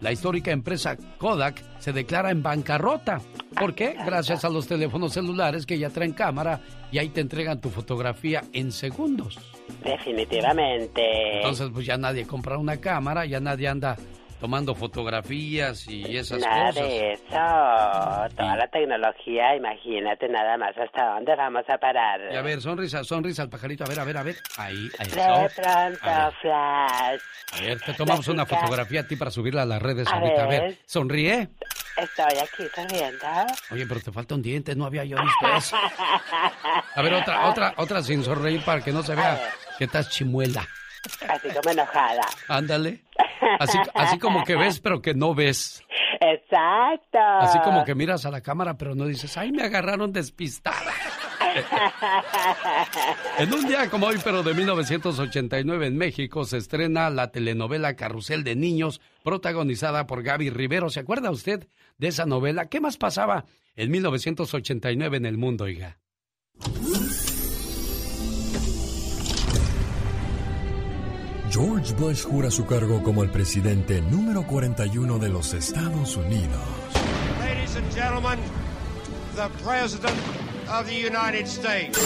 [0.00, 3.20] la histórica empresa Kodak se declara en bancarrota.
[3.56, 3.94] ¿Por qué?
[4.04, 6.60] Gracias a los teléfonos celulares que ya traen cámara
[6.90, 9.38] y ahí te entregan tu fotografía en segundos.
[9.84, 11.36] Definitivamente.
[11.36, 13.96] Entonces, pues ya nadie compra una cámara, ya nadie anda
[14.40, 16.88] tomando fotografías y esas nada cosas.
[16.88, 17.24] de eso.
[17.30, 22.20] Toda la tecnología, imagínate nada más hasta dónde vamos a parar.
[22.32, 23.84] Y a ver, sonrisa, sonrisa al pajarito.
[23.84, 24.36] A ver, a ver, a ver.
[24.56, 25.08] Ahí, ahí.
[25.08, 27.20] De pronto, Flash.
[27.52, 30.44] A ver, te tomamos una fotografía a ti para subirla a las redes ahorita.
[30.44, 31.48] A ver, sonríe.
[31.96, 33.26] Estoy aquí sonriendo.
[33.72, 35.76] Oye, pero te falta un diente, no había yo visto eso.
[36.94, 39.38] A ver, otra, otra, otra sin sonreír para que no se vea
[39.76, 40.66] que estás chimuela.
[41.28, 42.22] Así como enojada.
[42.48, 43.04] Ándale.
[43.58, 45.82] Así, así como que ves, pero que no ves.
[46.20, 47.18] Exacto.
[47.18, 50.92] Así como que miras a la cámara, pero no dices, ay, me agarraron despistada.
[53.38, 58.44] en un día como hoy, pero de 1989 en México, se estrena la telenovela Carrusel
[58.44, 60.90] de Niños, protagonizada por Gaby Rivero.
[60.90, 61.66] ¿Se acuerda usted
[61.98, 62.66] de esa novela?
[62.66, 63.46] ¿Qué más pasaba
[63.76, 65.98] en 1989 en el mundo, oiga?
[71.50, 76.60] George Bush jura su cargo como el presidente número 41 de los Estados Unidos.
[77.40, 78.38] Ladies and gentlemen,
[79.34, 80.14] the President
[80.68, 81.98] of the United States.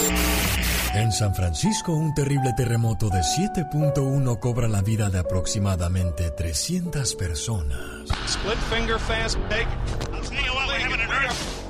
[0.95, 7.79] En San Francisco, un terrible terremoto de 7.1 cobra la vida de aproximadamente 300 personas.
[8.27, 9.67] Split finger fast take.
[10.11, 11.64] I'll tell you what, we're having an earth.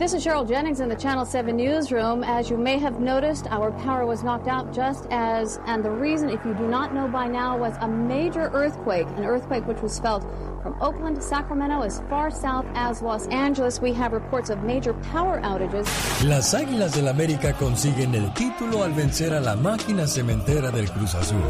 [0.00, 2.24] This is Cheryl Jennings in the Channel 7 newsroom.
[2.24, 6.30] As you may have noticed, our power was knocked out just as, and the reason,
[6.30, 10.00] if you do not know by now, was a major earthquake, an earthquake which was
[10.00, 10.22] felt
[10.62, 13.82] from Oakland to Sacramento as far south as Los Angeles.
[13.82, 15.84] We have reports of major power outages.
[16.26, 21.14] Las Águilas del América consiguen el título al vencer a la máquina cementera del Cruz
[21.14, 21.42] Azul.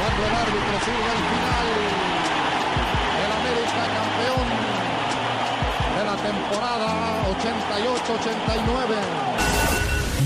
[0.00, 1.63] Cuando el árbitro sirve al final,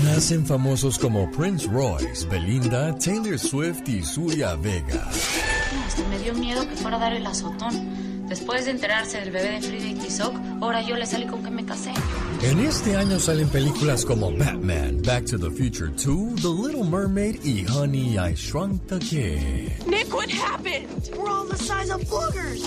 [0.03, 5.09] Nacen famosos como Prince Royce, Belinda, Taylor Swift y Zulia Vega.
[5.85, 8.27] Hasta me dio miedo que fuera a dar el azotón.
[8.29, 11.49] Después de enterarse del bebé de Frida y Tizoc, ahora yo le salí con que
[11.49, 11.91] me casé.
[12.43, 17.43] En este año salen películas como Batman, Back to the Future 2, The Little Mermaid
[17.43, 19.87] y Honey, I Shrunk the Kid.
[19.87, 21.09] Nick, what happened?
[21.17, 22.63] We're all the size of boogers.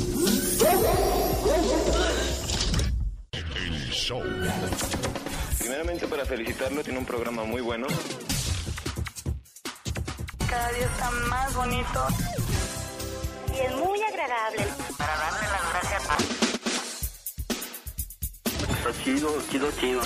[3.92, 4.22] Show.
[5.58, 7.86] Primeramente para felicitarlo, tiene un programa muy bueno.
[10.48, 12.06] Cada día está más bonito.
[13.54, 14.66] Y es muy agradable.
[14.96, 16.16] Para darle las gracias a...
[18.72, 20.00] Está chido, chido, chido.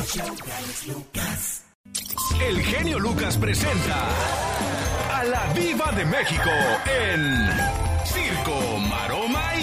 [2.40, 4.08] El genio Lucas presenta
[5.14, 6.50] a la Viva de México
[6.86, 7.48] en
[8.04, 9.55] Circo, Maroma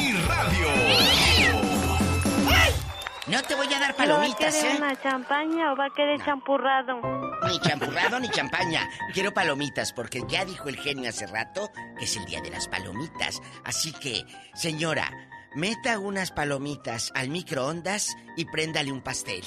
[3.27, 4.77] No te voy a dar ¿Va a palomitas, querer ¿eh?
[4.79, 6.99] una champaña o va a querer champurrado?
[7.47, 8.89] Ni champurrado ni champaña.
[9.13, 12.67] Quiero palomitas porque ya dijo el genio hace rato que es el día de las
[12.67, 13.41] palomitas.
[13.63, 15.09] Así que, señora,
[15.55, 19.43] meta unas palomitas al microondas y préndale un pastel.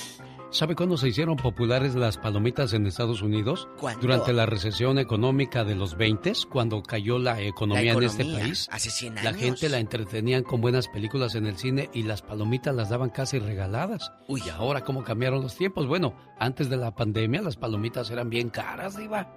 [0.51, 3.69] ¿Sabe cuándo se hicieron populares las palomitas en Estados Unidos?
[3.79, 4.01] ¿Cuándo?
[4.01, 8.69] Durante la recesión económica de los 20, cuando cayó la economía, La en este país.
[8.71, 12.75] hace 100 La gente la entretenían con buenas películas en el cine y las palomitas
[12.75, 14.13] las daban casi regaladas.
[14.29, 14.43] Uy.
[14.47, 15.87] Y ahora, ¿cómo cambiaron los tiempos?
[15.87, 19.29] Bueno, antes de la pandemia las palomitas eran bien caras, Diva.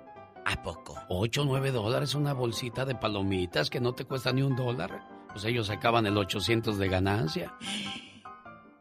[0.46, 0.96] ¿A poco?
[1.10, 5.02] 8 o 9 dólares una bolsita de palomitas que no te cuesta ni un dólar.
[5.32, 7.56] Pues ellos sacaban el 800 de ganancia.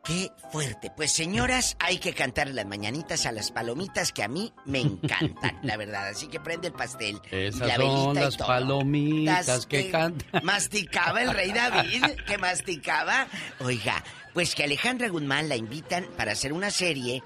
[0.08, 0.90] Qué fuerte.
[0.90, 5.58] Pues señoras, hay que cantarle las mañanitas a las palomitas que a mí me encantan,
[5.62, 6.08] la verdad.
[6.08, 7.20] Así que prende el pastel.
[7.30, 8.48] y Esas la son velita y las todo.
[8.48, 10.42] palomitas Las que cantan.
[10.42, 13.26] Masticaba el rey David, que masticaba.
[13.60, 14.02] Oiga,
[14.32, 17.22] pues que Alejandra Guzmán la invitan para hacer una serie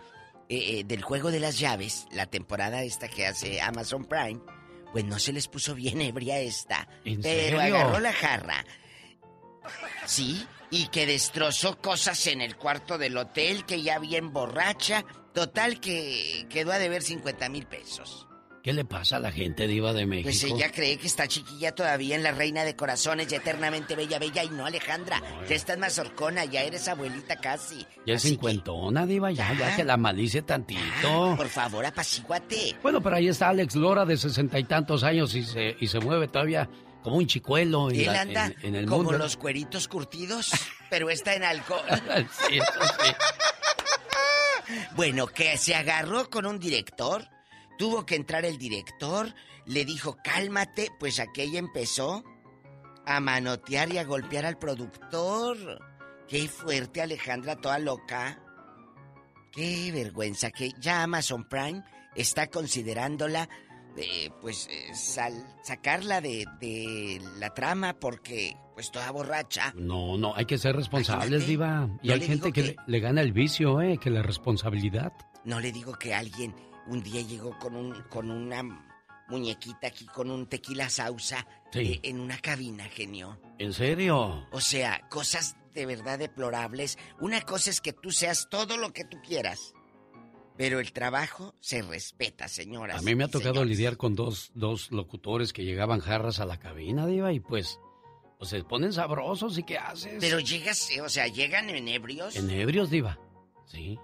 [0.49, 4.41] eh, eh, del juego de las llaves, la temporada esta que hace Amazon Prime,
[4.91, 6.89] pues no se les puso bien ebria esta.
[7.05, 7.79] ¿En pero serio?
[7.79, 8.65] agarró la jarra.
[10.05, 15.05] Sí, y que destrozó cosas en el cuarto del hotel, que ya bien borracha.
[15.35, 18.27] Total que quedó a deber 50 mil pesos.
[18.63, 20.29] ¿Qué le pasa a la gente diva de México?
[20.29, 24.19] Pues ella cree que está chiquilla todavía en la reina de corazones y eternamente bella,
[24.19, 24.45] bella.
[24.45, 27.85] Y no, Alejandra, ya estás más horcona, ya eres abuelita casi.
[28.07, 31.35] Ya es cincuentona, diva, ya, ya que la malice tantito.
[31.37, 32.77] Por favor, apacíguate.
[32.83, 35.99] Bueno, pero ahí está Alex Lora de sesenta y tantos años y se, y se
[35.99, 36.71] mueve todavía
[37.03, 39.19] como un chicuelo en, Él la- anda en- en el como mundo.
[39.19, 40.51] los cueritos curtidos,
[40.91, 41.83] pero está en alcohol.
[42.49, 43.13] Sí, eso sí.
[44.97, 47.29] Bueno, que se agarró con un director,
[47.79, 49.35] tuvo que entrar el director,
[49.67, 52.25] le dijo cálmate, pues aquella empezó
[53.05, 55.81] a manotear y a golpear al productor.
[56.29, 58.41] Qué fuerte Alejandra, toda loca.
[59.51, 61.83] Qué vergüenza que ya Amazon Prime
[62.15, 63.49] está considerándola,
[63.97, 69.73] eh, pues, eh, sal- sacarla de, de la trama porque, pues, toda borracha.
[69.77, 71.51] No, no, hay que ser responsables, Imagínate.
[71.51, 71.99] diva.
[72.03, 73.99] Y hay gente que, le gana el vicio, ¿eh?
[73.99, 75.13] Que la responsabilidad.
[75.45, 76.55] No le digo que alguien
[76.87, 78.63] un día llegó con un con una
[79.29, 81.79] muñequita aquí con un tequila sausa Sí.
[81.95, 83.41] eh, en una cabina, genio.
[83.59, 84.47] ¿En serio?
[84.53, 86.99] O sea, cosas de verdad deplorables.
[87.21, 89.73] Una cosa es que tú seas todo lo que tú quieras.
[90.57, 92.99] Pero el trabajo se respeta, señoras.
[92.99, 93.71] A mí me ha tocado señores.
[93.71, 97.81] lidiar con dos, dos locutores que llegaban jarras a la cabina, diva, y pues,
[98.39, 100.17] pues se ponen sabrosos y ¿qué haces?
[100.21, 102.37] Pero llegas, o sea, llegan en ebrios.
[102.37, 103.19] En ebrios, diva.
[103.67, 103.99] Sí,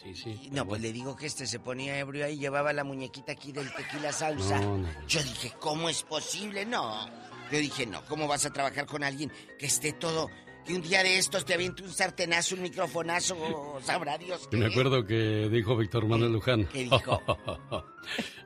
[0.00, 0.40] sí, sí.
[0.44, 3.50] Y No, pues le digo que este se ponía ebrio ahí, llevaba la muñequita aquí
[3.50, 4.60] del tequila salsa.
[4.60, 4.88] No, no.
[5.08, 6.64] Yo dije, ¿cómo es posible?
[6.64, 7.08] No.
[7.50, 10.30] Yo dije, no, ¿cómo vas a trabajar con alguien que esté todo,
[10.68, 14.56] que un día de estos te aviente un sartenazo, un microfonazo, sabrá Dios qué?
[14.58, 16.66] me acuerdo que dijo Víctor Manuel Luján.
[16.66, 17.22] ¿Qué dijo?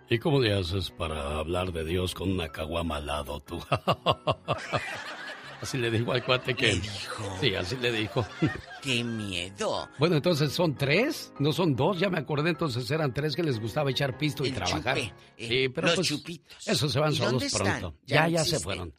[0.08, 3.58] ¿Y cómo le haces para hablar de Dios con una caguama al lado tú?
[5.60, 6.68] así le dijo al cuate que...
[6.68, 7.38] ¿Le dijo?
[7.40, 8.24] Sí, así le dijo.
[8.82, 9.88] ¡Qué miedo!
[9.98, 13.58] Bueno, entonces son tres, no son dos, ya me acordé, entonces eran tres que les
[13.58, 14.96] gustaba echar pisto y trabajar.
[14.96, 16.68] chupe, eh, sí, pero los pues chupitos.
[16.68, 17.96] esos se van ¿Y solos pronto.
[18.06, 18.94] Ya Ya, se fueron.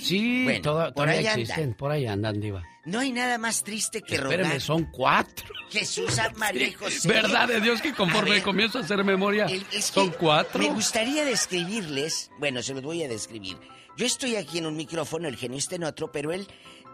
[0.00, 1.40] Sí, Bueno, toda- por ahí andan.
[1.40, 2.62] existen, por ahí andan, diva.
[2.84, 4.60] No hay nada más triste que Espéreme, rogar.
[4.60, 5.46] son cuatro.
[5.70, 7.08] Jesús, María y José.
[7.08, 10.58] Verdad de Dios que conforme ver, comienzo a hacer memoria, el- es son cuatro.
[10.60, 13.56] Me gustaría describirles, bueno, se los voy a describir.
[13.96, 16.48] Yo estoy aquí en un micrófono, el genio está en otro, pero él,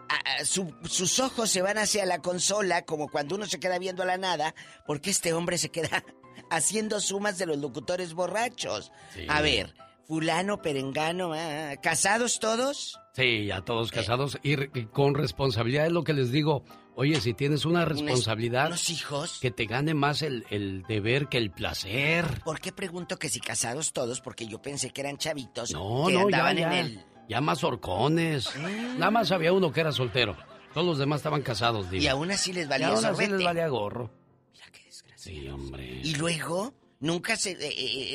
[0.09, 3.79] a- a- su- sus ojos se van hacia la consola, como cuando uno se queda
[3.79, 4.53] viendo a la nada,
[4.85, 6.03] porque este hombre se queda
[6.51, 8.91] haciendo sumas de los locutores borrachos.
[9.15, 9.25] Sí.
[9.27, 9.73] A ver,
[10.09, 12.99] fulano, perengano, ah, ¿casados todos?
[13.13, 14.55] Sí, ya todos casados y,
[14.87, 16.63] con responsabilidad es lo que les digo.
[16.95, 19.37] Oye, si tienes una responsabilidad, unos hijos.
[19.39, 22.41] que te gane más el, el deber que el placer.
[22.43, 24.19] ¿Por qué pregunto que si casados todos?
[24.19, 26.67] Porque yo pensé que eran chavitos No, que no, ya, andaban ya.
[26.79, 27.05] en el...
[27.29, 28.49] Ya más horcones.
[28.97, 30.35] Nada más había uno que era soltero.
[30.73, 32.03] Todos los demás estaban casados, diva.
[32.03, 34.09] Y aún así les valía Y aún así les valía gorro.
[35.15, 36.01] Sí, hombre.
[36.03, 37.51] Y luego, nunca se...
[37.51, 37.57] eh,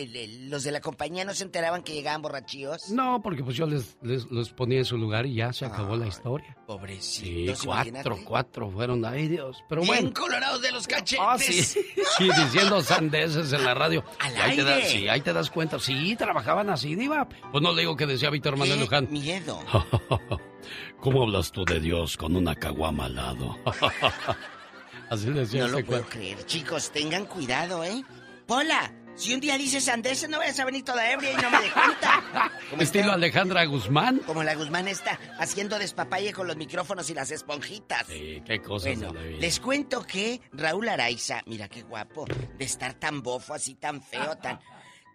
[0.02, 2.90] eh, los de la compañía no se enteraban que llegaban borrachillos.
[2.90, 5.96] No, porque pues yo les, les los ponía en su lugar y ya se acabó
[5.96, 6.48] la historia.
[6.54, 8.24] Sí, Pobrecitos, cuatro, imagínate.
[8.24, 9.04] cuatro fueron.
[9.04, 9.58] Ay, Dios.
[9.68, 10.12] Pero Bien bueno.
[10.14, 11.18] colorados de los cachetes.
[11.26, 11.62] Ah, sí.
[12.18, 14.04] Sí, diciendo sandeces en la radio.
[14.20, 14.88] Al ahí te das, aire.
[14.88, 15.78] sí, ahí te das cuenta.
[15.80, 17.28] Sí, trabajaban así, diva.
[17.50, 19.08] Pues no le digo que decía Víctor Manuel Luján.
[19.10, 19.58] miedo.
[21.00, 23.58] ¿Cómo hablas tú de Dios con una caguama al lado?
[25.10, 26.44] así decía No lo puedo creer.
[26.46, 28.02] Chicos, tengan cuidado, ¿eh?
[28.46, 31.60] Pola, si un día dices sandeces, no vayas a venir toda ebria y no me
[31.62, 32.52] dé cuenta.
[32.70, 34.18] Como Estilo está- Alejandra Guzmán.
[34.26, 38.06] Como la Guzmán está haciendo despapalle con los micrófonos y las esponjitas.
[38.06, 42.94] Sí, qué cosas Bueno, de les cuento que Raúl Araiza, mira qué guapo, de estar
[42.94, 44.58] tan bofo, así tan feo, tan...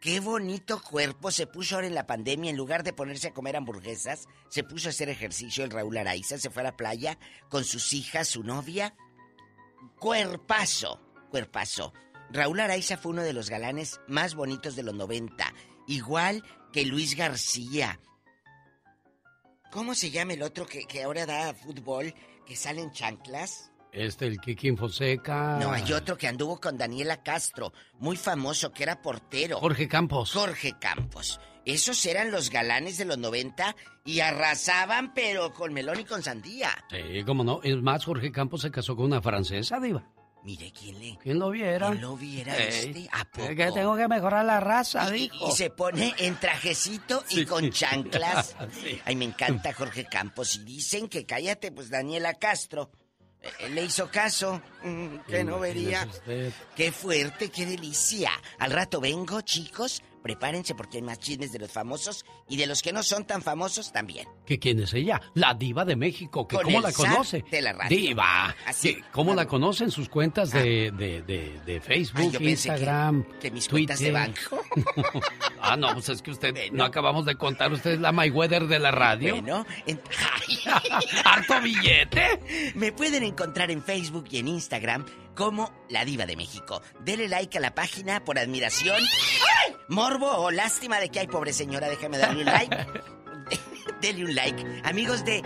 [0.01, 2.49] Qué bonito cuerpo se puso ahora en la pandemia.
[2.51, 6.37] En lugar de ponerse a comer hamburguesas, se puso a hacer ejercicio el Raúl Araiza.
[6.37, 7.19] Se fue a la playa
[7.49, 8.95] con sus hijas, su novia.
[9.99, 11.91] Cuerpazo, cuerpazo.
[12.31, 15.53] Raúl Araiza fue uno de los galanes más bonitos de los 90.
[15.87, 17.99] Igual que Luis García.
[19.71, 22.13] ¿Cómo se llama el otro que, que ahora da fútbol,
[22.45, 23.71] que sale en chanclas?
[23.91, 25.57] Este, el Kiki Fonseca.
[25.59, 29.59] No, hay otro que anduvo con Daniela Castro, muy famoso, que era portero.
[29.59, 30.31] Jorge Campos.
[30.31, 31.39] Jorge Campos.
[31.65, 33.75] Esos eran los galanes de los 90
[34.05, 36.69] y arrasaban, pero con melón y con sandía.
[36.89, 37.61] Sí, cómo no.
[37.63, 40.03] Es más, Jorge Campos se casó con una francesa, diva.
[40.43, 41.17] Mire quién le.
[41.21, 41.89] ¿Quién lo viera?
[41.89, 43.09] ¿Quién lo viera Ey, este?
[43.11, 43.43] ¿A poco?
[43.49, 45.49] es que tengo que mejorar la raza, Y, dijo.
[45.49, 47.45] y se pone en trajecito y Sí.
[47.45, 48.55] con chanclas.
[48.81, 49.01] Sí.
[49.05, 50.55] Ay, me encanta Jorge Campos.
[50.55, 52.89] Y dicen que cállate, pues Daniela Castro.
[53.41, 56.07] Eh, Le hizo caso, mm, que no vería.
[56.75, 58.31] Qué fuerte, qué delicia.
[58.59, 60.01] Al rato vengo, chicos.
[60.21, 63.41] Prepárense porque hay más chismes de los famosos y de los que no son tan
[63.41, 64.27] famosos también.
[64.45, 65.21] ¿Que quién es ella?
[65.33, 66.47] La diva de México.
[66.47, 67.43] que Con ¿Cómo el la conoce?
[67.49, 67.97] de la radio.
[67.97, 68.55] Diva.
[68.65, 68.95] Así.
[68.95, 72.69] ¿Qué- ¿Cómo la conoce en sus cuentas de, de, de, de Facebook, Ay, yo pensé
[72.69, 73.97] que- Instagram, que mis Twitter?
[73.97, 75.21] cuentas de banco.
[75.61, 77.71] ah, no, pues es que usted no acabamos de contar.
[77.71, 79.35] Usted es la Mayweather de la radio.
[79.35, 79.99] Bueno, en-
[81.25, 82.71] ¿Harto billete?
[82.75, 85.05] Me pueden encontrar en Facebook y en Instagram
[85.39, 86.81] como La Diva de México.
[86.99, 89.73] Dele like a la página por admiración, ¡Ay!
[89.87, 91.87] morbo o lástima de que hay pobre señora.
[91.87, 92.75] Déjame darle un like.
[94.01, 94.81] Dele un like.
[94.83, 95.41] Amigos de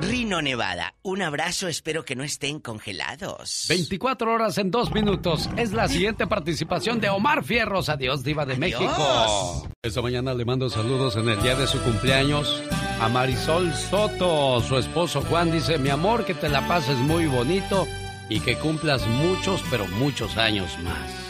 [0.00, 1.68] Rino, Nevada, un abrazo.
[1.68, 3.66] Espero que no estén congelados.
[3.68, 5.48] 24 horas en dos minutos.
[5.56, 7.88] Es la siguiente participación de Omar Fierros.
[7.88, 8.80] Adiós, Diva de Adiós.
[8.80, 9.68] México.
[9.80, 12.64] Esta mañana le mando saludos en el día de su cumpleaños
[13.00, 14.60] a Marisol Soto.
[14.60, 17.86] Su esposo Juan dice: Mi amor, que te la pases muy bonito
[18.28, 21.26] y que cumplas muchos, pero muchos años más.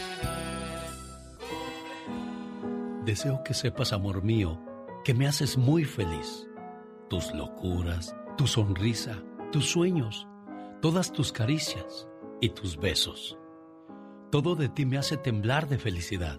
[3.05, 4.59] Deseo que sepas, amor mío,
[5.05, 6.47] que me haces muy feliz.
[7.09, 10.27] Tus locuras, tu sonrisa, tus sueños,
[10.81, 12.07] todas tus caricias
[12.41, 13.37] y tus besos.
[14.29, 16.37] Todo de ti me hace temblar de felicidad.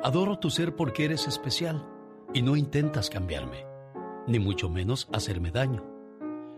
[0.00, 1.84] Adoro tu ser porque eres especial
[2.32, 3.66] y no intentas cambiarme,
[4.28, 5.84] ni mucho menos hacerme daño.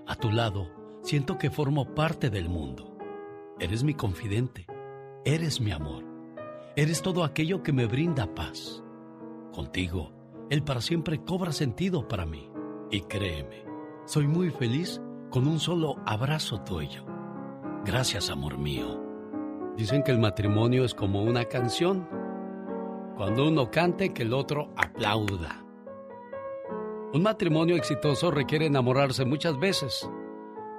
[0.07, 0.70] A tu lado
[1.03, 2.94] siento que formo parte del mundo.
[3.60, 4.66] Eres mi confidente,
[5.24, 6.05] eres mi amor,
[6.74, 8.82] eres todo aquello que me brinda paz.
[9.52, 10.12] Contigo,
[10.51, 12.51] el para siempre cobra sentido para mí.
[12.90, 13.64] Y créeme,
[14.06, 15.01] soy muy feliz
[15.31, 17.06] con un solo abrazo tuyo.
[17.85, 19.01] Gracias, amor mío.
[19.76, 22.09] Dicen que el matrimonio es como una canción.
[23.16, 25.64] Cuando uno cante, que el otro aplauda.
[27.12, 30.10] Un matrimonio exitoso requiere enamorarse muchas veces.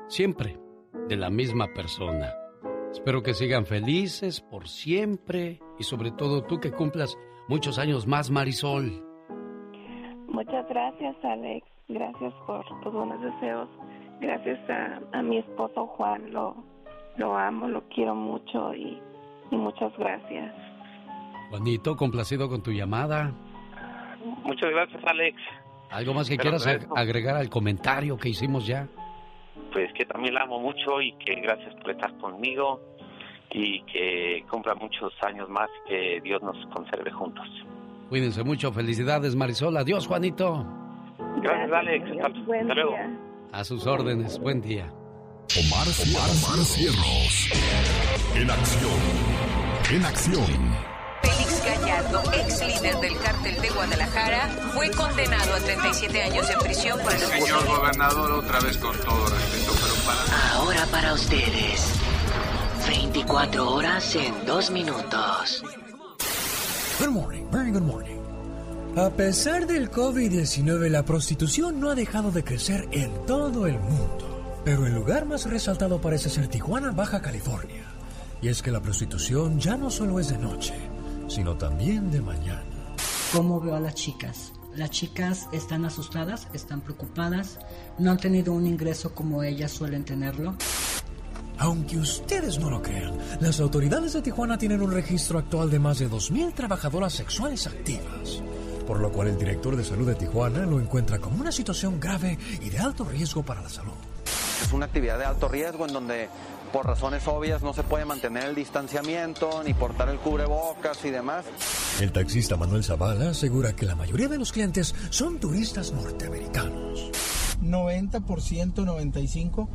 [0.10, 0.60] Siempre
[1.08, 2.34] de la misma persona.
[2.96, 7.18] Espero que sigan felices por siempre y sobre todo tú que cumplas
[7.50, 9.04] muchos años más, Marisol.
[10.30, 11.68] Muchas gracias, Alex.
[11.90, 13.68] Gracias por tus buenos deseos.
[14.22, 16.32] Gracias a, a mi esposo Juan.
[16.32, 16.56] Lo,
[17.18, 18.98] lo amo, lo quiero mucho y,
[19.52, 20.56] y muchas gracias.
[21.50, 23.34] Juanito, complacido con tu llamada.
[24.46, 25.38] Muchas gracias, Alex.
[25.92, 26.66] ¿Algo más que quieras
[26.96, 28.88] agregar al comentario que hicimos ya?
[29.72, 32.82] Pues que también la amo mucho y que gracias por estar conmigo
[33.52, 37.46] y que cumpla muchos años más y que Dios nos conserve juntos.
[38.10, 38.72] Cuídense mucho.
[38.72, 39.78] Felicidades, Marisol.
[39.78, 40.66] Adiós, Juanito.
[41.42, 42.06] Gracias, Alex.
[42.24, 42.96] Hasta, hasta luego.
[43.52, 44.40] A sus órdenes.
[44.40, 44.86] Buen día.
[45.58, 47.50] Omar, Omar, Cierros.
[48.36, 49.00] En acción.
[49.94, 50.95] En acción.
[51.26, 57.00] Félix Gallardo, ex líder del cártel de Guadalajara, fue condenado a 37 años en prisión
[57.00, 60.54] por el Señor gobernador, otra vez con todo respeto, pero para...
[60.54, 61.94] Ahora para ustedes.
[62.88, 65.64] 24 horas en 2 minutos.
[67.00, 68.20] Good morning, very good morning.
[68.96, 74.62] A pesar del COVID-19, la prostitución no ha dejado de crecer en todo el mundo.
[74.64, 77.84] Pero el lugar más resaltado parece ser Tijuana, Baja California.
[78.42, 80.76] Y es que la prostitución ya no solo es de noche,
[81.28, 82.64] sino también de mañana.
[83.34, 84.54] ¿Cómo veo a las chicas?
[84.76, 87.60] Las chicas están asustadas, están preocupadas,
[87.98, 90.56] no han tenido un ingreso como ellas suelen tenerlo.
[91.58, 96.00] Aunque ustedes no lo crean, las autoridades de Tijuana tienen un registro actual de más
[96.00, 98.42] de 2.000 trabajadoras sexuales activas.
[98.86, 102.38] Por lo cual el director de salud de Tijuana lo encuentra como una situación grave
[102.62, 103.94] y de alto riesgo para la salud.
[104.64, 106.30] Es una actividad de alto riesgo en donde
[106.72, 111.46] por razones obvias no se puede mantener el distanciamiento ni portar el cubrebocas y demás.
[112.02, 117.12] El taxista Manuel Zavala asegura que la mayoría de los clientes son turistas norteamericanos.
[117.62, 119.68] 90%, 95%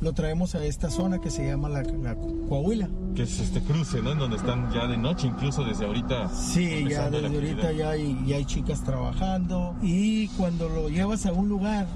[0.00, 2.88] lo traemos a esta zona que se llama la, la Coahuila.
[3.14, 4.12] Que es este cruce, ¿no?
[4.12, 6.28] En donde están ya de noche, incluso desde ahorita.
[6.28, 7.72] Sí, ya desde ahorita actividad.
[7.72, 11.86] ya hay, ya hay chicas trabajando y cuando lo llevas a un lugar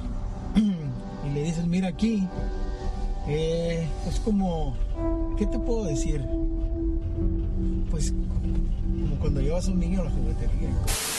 [1.33, 2.27] le dices, mira aquí,
[3.29, 4.77] eh, es como,
[5.39, 6.25] ¿qué te puedo decir?
[7.91, 10.71] Pues como cuando llevas a un niño a la juguetería.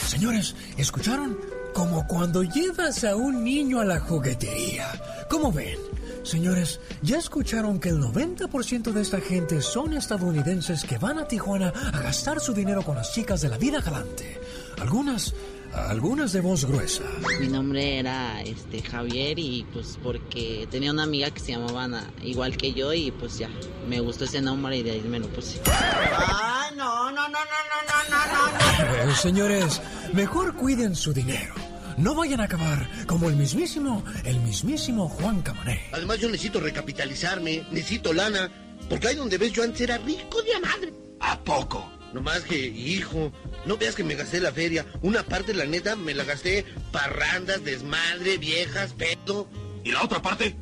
[0.08, 1.38] Señores, ¿escucharon?
[1.74, 4.88] Como cuando llevas a un niño a la juguetería.
[5.30, 5.78] ¿Cómo ven?
[6.24, 11.74] Señores, ¿ya escucharon que el 90% de esta gente son estadounidenses que van a Tijuana
[11.94, 14.40] a gastar su dinero con las chicas de la vida galante?
[14.80, 15.34] Algunas,
[15.74, 17.04] algunas de voz gruesa.
[17.40, 22.12] Mi nombre era este Javier y pues porque tenía una amiga que se llamaba Ana,
[22.24, 23.50] igual que yo y pues ya,
[23.88, 25.62] me gustó ese nombre y de ahí me lo puse.
[25.66, 29.06] Ah, no, no, no, no, no, no, no.
[29.06, 29.12] no.
[29.12, 29.82] Eh, señores,
[30.14, 31.54] mejor cuiden su dinero.
[31.98, 35.82] No vayan a acabar como el mismísimo, el mismísimo Juan Camané.
[35.92, 38.50] Además yo necesito recapitalizarme, necesito lana,
[38.90, 40.94] porque ahí donde ves yo antes era rico de madre.
[41.20, 42.01] ¿A poco?
[42.14, 43.32] No más que, hijo,
[43.66, 44.86] no veas que me gasté la feria.
[45.02, 49.48] Una parte, la neta, me la gasté parrandas, desmadre, viejas, pedo.
[49.84, 50.56] ¿Y la otra parte?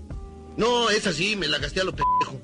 [0.58, 2.40] No, esa sí, me la gasté a lo pendejo.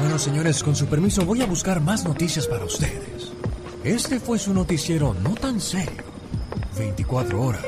[0.00, 3.32] Bueno, señores, con su permiso voy a buscar más noticias para ustedes.
[3.84, 6.04] Este fue su noticiero no tan serio.
[6.78, 7.64] 24 horas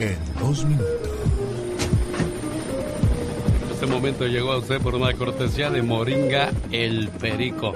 [0.00, 1.13] en dos minutos.
[3.84, 7.74] Este momento llegó a usted por una cortesía de Moringa el Perico.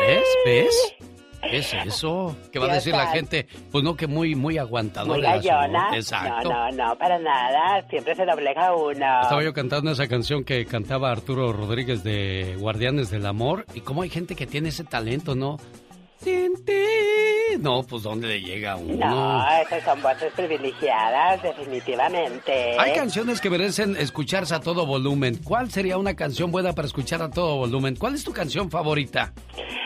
[0.00, 0.24] ¿Ves?
[0.44, 0.94] ¿Ves?
[1.42, 2.36] ¿Qué es eso?
[2.50, 3.46] ¿Qué va a decir la gente?
[3.70, 5.16] Pues no, que muy, muy aguantador.
[5.16, 5.90] Muy gallona.
[5.94, 6.50] Exacto.
[6.50, 7.86] No, no, no, para nada.
[7.88, 9.22] Siempre se doblega uno.
[9.22, 13.66] Estaba yo cantando esa canción que cantaba Arturo Rodríguez de Guardianes del Amor.
[13.74, 15.58] Y cómo hay gente que tiene ese talento, ¿no?
[16.20, 16.72] Sin ti.
[17.58, 19.06] No, pues ¿dónde le llega uno?
[19.06, 22.76] No, esas son voces privilegiadas, definitivamente.
[22.78, 25.40] Hay canciones que merecen escucharse a todo volumen.
[25.42, 27.96] ¿Cuál sería una canción buena para escuchar a todo volumen?
[27.96, 29.32] ¿Cuál es tu canción favorita?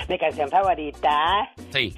[0.09, 1.51] Mi canción favorita.
[1.71, 1.95] Sí.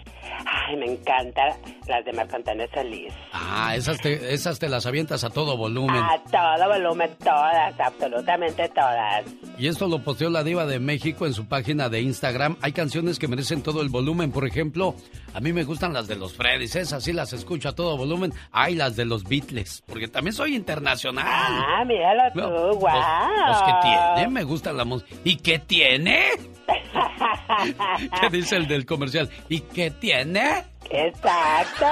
[0.66, 3.12] Ay, me encanta las de Marco Antonio Solís.
[3.32, 5.97] Ah, esas te, esas te las avientas a todo volumen.
[5.97, 9.24] A todo volumen, todas, absolutamente todas.
[9.59, 12.57] Y esto lo posteó la diva de México en su página de Instagram.
[12.62, 14.32] Hay canciones que merecen todo el volumen.
[14.32, 14.95] Por ejemplo,
[15.35, 16.77] a mí me gustan las de los Freddys.
[16.77, 18.32] Esas sí las escucho a todo volumen.
[18.51, 19.82] Hay las de los Beatles.
[19.86, 21.27] Porque también soy internacional.
[21.27, 22.81] Ah, míralo tú, guau.
[22.81, 24.31] Pues, pues, ¿qué tiene?
[24.31, 25.15] Me gusta la música.
[25.24, 26.24] ¿Y qué tiene?
[28.20, 29.30] ¿Qué dice el del comercial?
[29.48, 30.64] ¿Y qué tiene?
[30.90, 31.86] Exacto.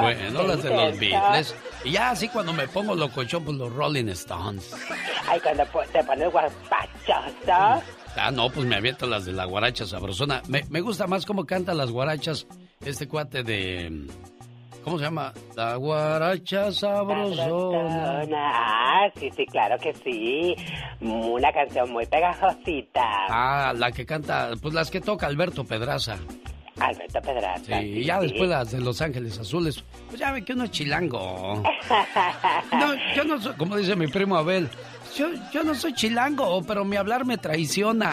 [0.00, 0.98] Bueno, las de los.
[0.98, 1.54] Beatles.
[1.84, 4.74] Y ya así cuando me pongo locochón, pues los Rolling Stones.
[5.28, 7.82] Ay, cuando te pones guapachoso.
[8.16, 10.42] Ah, no, pues me aviento las de la guaracha sabrosona.
[10.48, 12.46] Me, me gusta más cómo canta las guarachas
[12.84, 14.06] este cuate de...
[14.86, 15.32] ¿Cómo se llama?
[15.56, 18.52] La guaracha sabrosona.
[18.54, 20.54] Ah, sí, sí, claro que sí.
[21.00, 23.02] Una canción muy pegajosita.
[23.28, 26.16] Ah, la que canta, pues las que toca Alberto Pedraza.
[26.78, 27.80] Alberto Pedraza.
[27.80, 29.82] Sí, y ya después las de Los Ángeles Azules.
[30.06, 31.64] Pues ya ve que uno es chilango.
[32.70, 34.68] No, yo no soy, como dice mi primo Abel,
[35.16, 38.12] yo, yo no soy chilango, pero mi hablar me traiciona.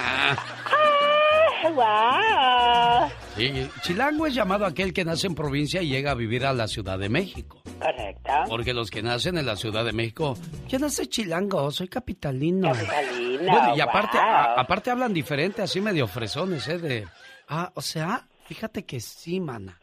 [1.64, 3.10] ¡Wow!
[3.36, 6.68] Sí, chilango es llamado aquel que nace en provincia y llega a vivir a la
[6.68, 7.62] Ciudad de México.
[7.80, 8.32] Correcto.
[8.48, 10.38] Porque los que nacen en la Ciudad de México,
[10.68, 12.72] yo no soy chilango, soy capitalino.
[12.72, 14.26] Capitalino, Bueno, y aparte, wow.
[14.28, 16.78] a- aparte hablan diferente, así medio fresones, ¿eh?
[16.78, 17.08] De,
[17.50, 19.80] ah, o sea, fíjate que sí, mana.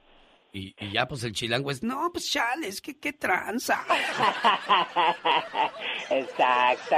[0.52, 3.84] Y, ya pues el chilango es, no, pues chale, es que qué tranza.
[6.10, 6.96] Exacto,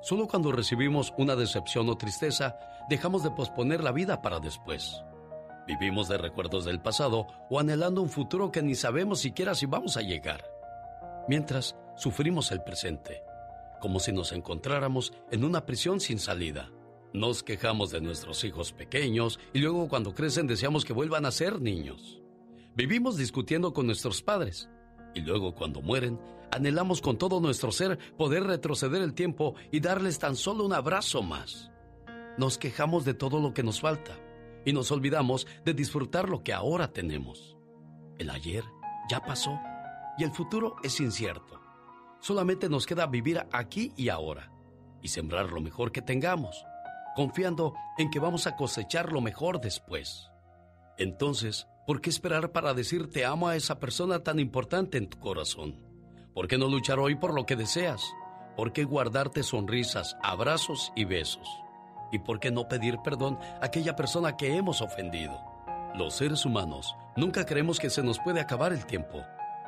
[0.01, 5.03] Solo cuando recibimos una decepción o tristeza, dejamos de posponer la vida para después.
[5.67, 9.97] Vivimos de recuerdos del pasado o anhelando un futuro que ni sabemos siquiera si vamos
[9.97, 10.43] a llegar.
[11.29, 13.23] Mientras, sufrimos el presente,
[13.81, 16.69] como si nos encontráramos en una prisión sin salida
[17.13, 21.61] nos quejamos de nuestros hijos pequeños y luego cuando crecen deseamos que vuelvan a ser
[21.61, 22.23] niños.
[22.75, 24.71] Vivimos discutiendo con nuestros padres
[25.15, 26.19] y luego cuando mueren
[26.51, 31.23] anhelamos con todo nuestro ser poder retroceder el tiempo y darles tan solo un abrazo
[31.23, 31.71] más.
[32.39, 34.19] Nos quejamos de todo lo que nos falta
[34.65, 37.57] y nos olvidamos de disfrutar lo que ahora tenemos.
[38.19, 38.65] El ayer
[39.11, 39.59] ya pasó
[40.17, 41.61] y el futuro es incierto.
[42.21, 44.51] Solamente nos queda vivir aquí y ahora
[45.03, 46.65] y sembrar lo mejor que tengamos
[47.15, 50.31] confiando en que vamos a cosechar lo mejor después.
[50.99, 55.19] Entonces, ¿por qué esperar para decir te amo a esa persona tan importante en tu
[55.19, 55.81] corazón?
[56.35, 58.03] ¿Por qué no luchar hoy por lo que deseas?
[58.57, 61.49] ¿Por qué guardarte sonrisas, abrazos y besos?
[62.11, 65.41] ¿Y por qué no pedir perdón a aquella persona que hemos ofendido?
[65.95, 69.23] Los seres humanos nunca creemos que se nos puede acabar el tiempo,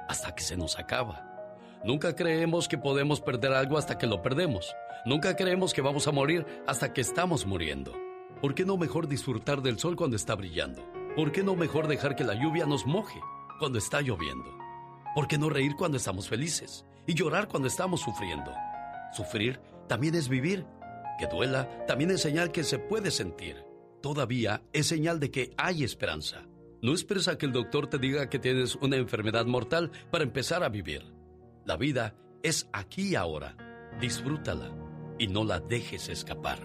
[0.08, 1.33] hasta que se nos acaba.
[1.84, 4.74] Nunca creemos que podemos perder algo hasta que lo perdemos.
[5.04, 7.92] Nunca creemos que vamos a morir hasta que estamos muriendo.
[8.40, 10.82] ¿Por qué no mejor disfrutar del sol cuando está brillando?
[11.14, 13.20] ¿Por qué no mejor dejar que la lluvia nos moje
[13.58, 14.50] cuando está lloviendo?
[15.14, 18.50] ¿Por qué no reír cuando estamos felices y llorar cuando estamos sufriendo?
[19.12, 20.64] Sufrir también es vivir.
[21.18, 23.62] Que duela también es señal que se puede sentir.
[24.00, 26.46] Todavía es señal de que hay esperanza.
[26.80, 30.64] No esperes a que el doctor te diga que tienes una enfermedad mortal para empezar
[30.64, 31.13] a vivir.
[31.64, 33.56] La vida es aquí y ahora.
[33.98, 34.70] Disfrútala
[35.18, 36.58] y no la dejes escapar.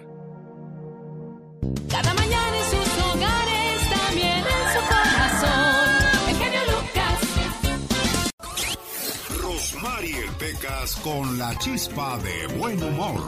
[1.90, 5.90] Cada mañana en sus hogares, también en su corazón.
[6.28, 7.20] El genio Lucas.
[9.42, 13.22] Rosmarie Pecas con la chispa de buen humor.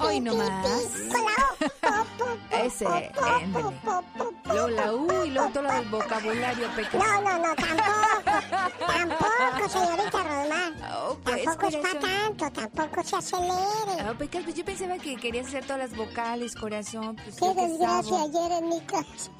[0.00, 0.63] Hoy nomás.
[2.84, 3.12] Ese,
[4.44, 7.04] Luego la U y luego todo el vocabulario pequeño.
[7.04, 8.86] No, no, no, tampoco.
[8.86, 10.72] tampoco, señorita Rosmar.
[10.92, 14.10] Oh, pues, tampoco es para tanto, tampoco se acelere.
[14.10, 17.16] Oh, Pecas, pues yo pensaba que querías hacer todas las vocales, corazón.
[17.16, 19.30] Pues, Qué desgracia ayer en mi casa.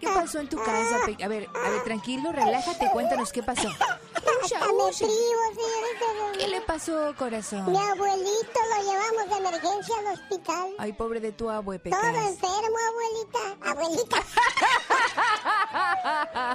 [0.00, 3.68] ¿Qué pasó en tu casa, A ver, a ver, tranquilo, relájate, cuéntanos qué pasó.
[4.24, 4.38] Me
[6.38, 7.70] ¿Qué le pasó, corazón?
[7.70, 10.74] Mi abuelito lo llevamos de emergencia al hospital.
[10.78, 12.00] Ay, pobre de tu abue, Pecas.
[12.00, 13.70] Todo enfermo, abuelita.
[13.70, 14.16] Abuelita.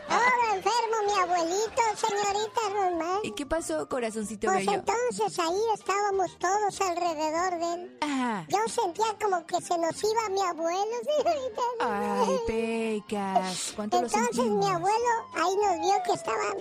[0.07, 3.19] Todo enfermo, mi abuelito, señorita Román.
[3.23, 7.97] ¿Y qué pasó, corazoncito Pues entonces ahí estábamos todos alrededor de él.
[8.01, 8.45] Ajá.
[8.49, 11.61] Yo sentía como que se nos iba mi abuelo, señorita.
[11.79, 13.73] Ay, Pecas.
[13.75, 16.57] ¿Cuánto Entonces mi abuelo ahí nos vio que estaban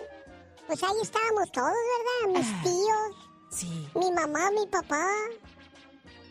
[0.66, 2.38] pues ahí estábamos todos, ¿verdad?
[2.38, 3.28] Mis ah, tíos.
[3.50, 3.88] Sí.
[3.94, 5.06] Mi mamá, mi papá.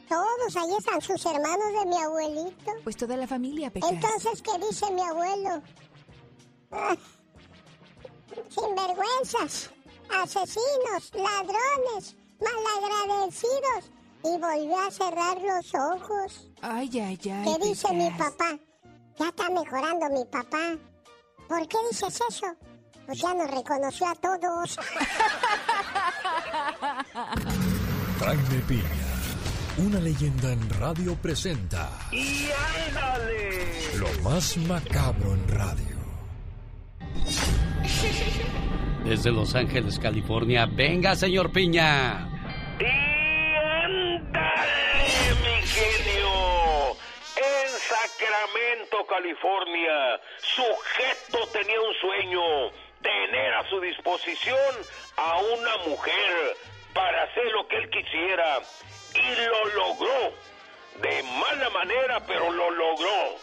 [0.10, 2.72] Todos, ahí están sus hermanos de mi abuelito.
[2.84, 3.92] Pues toda la familia, Pecas.
[3.92, 5.62] Entonces, ¿qué dice mi abuelo?
[6.72, 6.96] Ah,
[8.50, 9.70] sinvergüenzas,
[10.10, 13.92] asesinos, ladrones, malagradecidos.
[14.24, 16.50] Y volvió a cerrar los ojos.
[16.62, 17.54] Ay, ay, ay.
[17.54, 18.60] ¿Qué dice mi papá?
[19.18, 20.78] Ya está mejorando mi papá.
[21.48, 22.48] ¿Por qué dices eso?
[23.06, 24.78] Pues ya nos reconoció a todos.
[28.20, 28.84] Jaime Piña,
[29.78, 31.90] una leyenda en radio presenta.
[32.12, 32.50] ¡Y
[32.88, 33.98] ándale!
[33.98, 35.98] Lo más macabro en radio.
[39.04, 40.66] desde Los Ángeles, California.
[40.68, 42.30] Venga, señor Piña.
[42.80, 42.84] Y
[43.84, 46.92] ándale, mi genio.
[47.36, 50.20] En Sacramento, California,
[50.56, 52.42] sujeto tenía un sueño,
[53.02, 54.76] tener a su disposición
[55.18, 56.58] a una mujer
[56.94, 58.60] para hacer lo que él quisiera.
[59.14, 60.34] Y lo logró.
[61.02, 63.36] De mala manera, pero lo logró.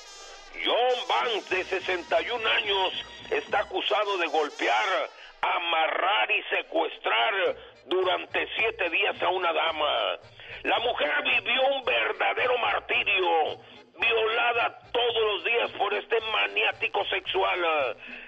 [0.64, 5.10] John Banks, de 61 años, está acusado de golpear,
[5.40, 7.56] amarrar y secuestrar
[7.86, 10.18] durante siete días a una dama.
[10.64, 13.60] La mujer vivió un verdadero martirio,
[13.98, 17.60] violada todos los días por este maniático sexual.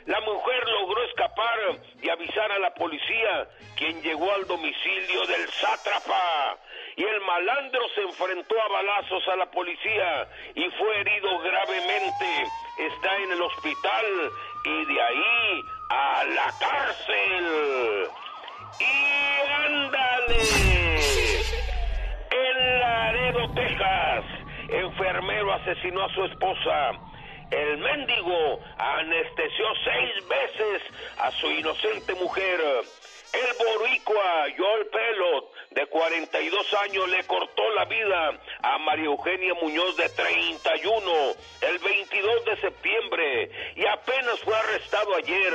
[0.07, 1.59] La mujer logró escapar
[2.03, 6.59] y avisar a la policía, quien llegó al domicilio del sátrapa
[6.97, 12.47] y el malandro se enfrentó a balazos a la policía y fue herido gravemente.
[12.79, 14.05] Está en el hospital
[14.65, 18.09] y de ahí a la cárcel.
[18.81, 20.41] Y ándale.
[22.31, 24.25] En Laredo, Texas,
[24.73, 26.93] enfermero asesinó a su esposa.
[27.51, 30.83] El mendigo anestesió seis veces
[31.19, 32.61] a su inocente mujer.
[33.33, 39.97] El boricua Joel Pelot de 42 años le cortó la vida a María Eugenia Muñoz
[39.97, 41.13] de 31
[41.61, 45.53] el 22 de septiembre y apenas fue arrestado ayer.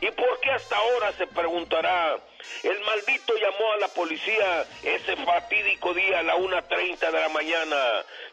[0.00, 2.16] ¿Y por qué hasta ahora se preguntará?
[2.62, 7.76] El maldito llamó a la policía ese fatídico día a la 1.30 de la mañana.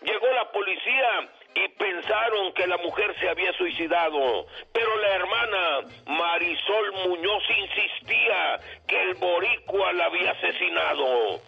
[0.01, 6.91] Llegó la policía y pensaron que la mujer se había suicidado, pero la hermana Marisol
[7.07, 11.41] Muñoz insistía que el boricua la había asesinado.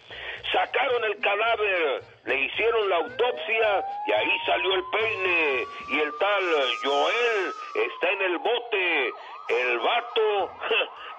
[0.50, 6.44] Sacaron el cadáver, le hicieron la autopsia y ahí salió el peine y el tal
[6.82, 9.10] Joel está en el bote.
[9.48, 10.50] El vato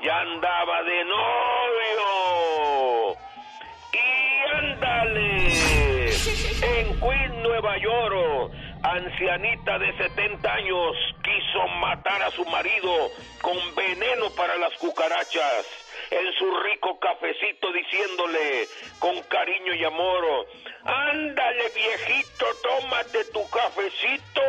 [0.03, 2.07] ya andaba de novio.
[3.93, 3.97] Y
[4.55, 5.47] ándale,
[6.61, 8.51] en Queen, Nueva York
[8.83, 13.11] ancianita de 70 años quiso matar a su marido
[13.41, 15.65] con veneno para las cucarachas
[16.11, 18.67] en su rico cafecito diciéndole
[18.99, 20.47] con cariño y amor,
[20.83, 24.41] ándale viejito, tómate tu cafecito.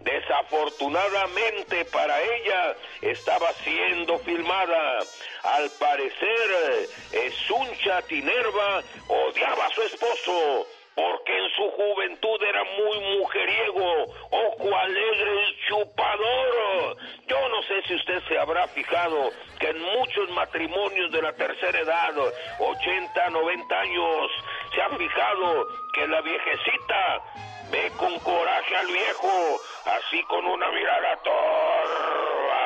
[0.00, 5.00] Desafortunadamente para ella estaba siendo filmada.
[5.42, 10.66] Al parecer, Esuncha Tinerva odiaba a su esposo
[11.00, 16.96] porque en su juventud era muy mujeriego, ojo alegre y chupador.
[17.26, 21.78] Yo no sé si usted se habrá fijado que en muchos matrimonios de la tercera
[21.80, 22.14] edad,
[22.58, 24.30] 80, 90 años,
[24.74, 27.22] se ha fijado que la viejecita
[27.70, 32.60] ve con coraje al viejo, así con una mirada torva,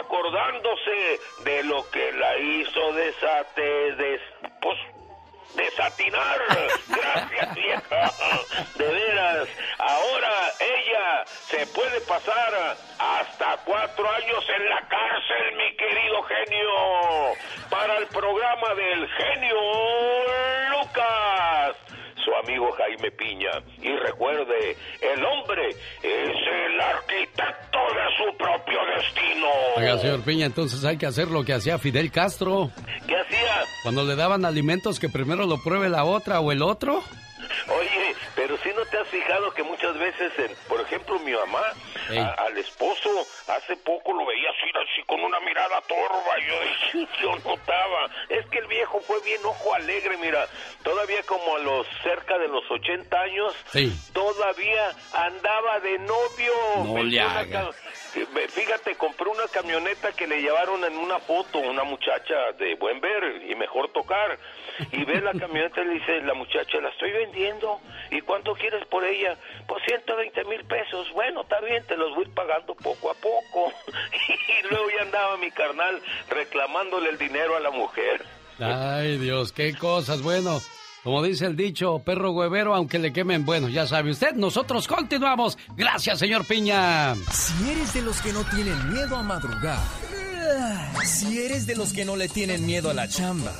[0.00, 4.20] acordándose de lo que la hizo desate, des,
[4.60, 4.78] pues,
[5.54, 6.38] desatinar.
[6.88, 8.12] Gracias, vieja.
[8.76, 9.48] De veras.
[9.78, 17.34] Ahora ella se puede pasar hasta cuatro años en la cárcel, mi querido genio.
[17.70, 19.56] Para el programa del genio
[20.70, 21.57] Lucas
[22.28, 23.50] su amigo Jaime Piña.
[23.80, 29.46] Y recuerde, el hombre es el arquitecto de su propio destino.
[29.76, 32.70] Oiga, señor Piña, entonces hay que hacer lo que hacía Fidel Castro.
[33.06, 33.64] ¿Qué hacía?
[33.82, 37.02] Cuando le daban alimentos que primero lo pruebe la otra o el otro.
[37.68, 40.32] Oye, pero si no te has fijado que muchas veces,
[40.68, 41.62] por ejemplo, mi mamá,
[42.38, 48.10] al esposo, hace poco lo veía así, así con una mirada torva, yo, yo notaba,
[48.28, 50.46] es que el viejo fue bien ojo alegre, mira,
[50.82, 53.54] todavía como a los cerca de los 80 años,
[54.12, 56.52] todavía andaba de novio.
[56.84, 57.70] No le haga.
[58.48, 63.42] Fíjate, compró una camioneta que le llevaron en una foto una muchacha de buen ver
[63.48, 64.38] y mejor tocar.
[64.92, 67.80] Y ve la camioneta y le dice la muchacha, la estoy vendiendo.
[68.10, 69.36] ¿Y cuánto quieres por ella?
[69.66, 71.06] Pues 120 mil pesos.
[71.14, 73.72] Bueno, está bien, te los voy pagando poco a poco.
[74.28, 78.24] y luego ya andaba mi carnal reclamándole el dinero a la mujer.
[78.60, 80.22] Ay, Dios, qué cosas.
[80.22, 80.60] Bueno,
[81.04, 85.58] como dice el dicho, perro huevero, aunque le quemen, bueno, ya sabe usted, nosotros continuamos.
[85.76, 87.14] Gracias, señor Piña.
[87.30, 89.78] Si eres de los que no tienen miedo a madrugar,
[91.04, 93.52] si eres de los que no le tienen miedo a la chamba,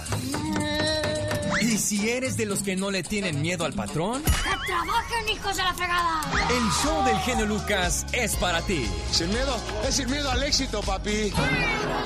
[1.60, 5.56] y si eres de los que no le tienen miedo al patrón, ¡que trabajen, hijos
[5.56, 6.20] de la fregada!
[6.50, 8.88] El show del genio Lucas es para ti.
[9.10, 9.56] Sin miedo,
[9.86, 11.32] es sin miedo al éxito, papi.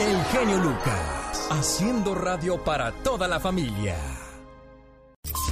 [0.01, 3.97] El genio Lucas, haciendo radio para toda la familia.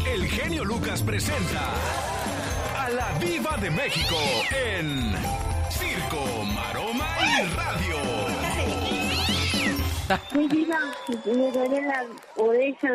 [0.06, 1.62] El genio Lucas presenta
[2.78, 4.16] a la Viva de México
[4.50, 5.14] en
[5.70, 8.19] Circo, Maroma y Radio.
[10.34, 10.78] Mi vida,
[11.08, 12.04] me duele la
[12.36, 12.88] oreja.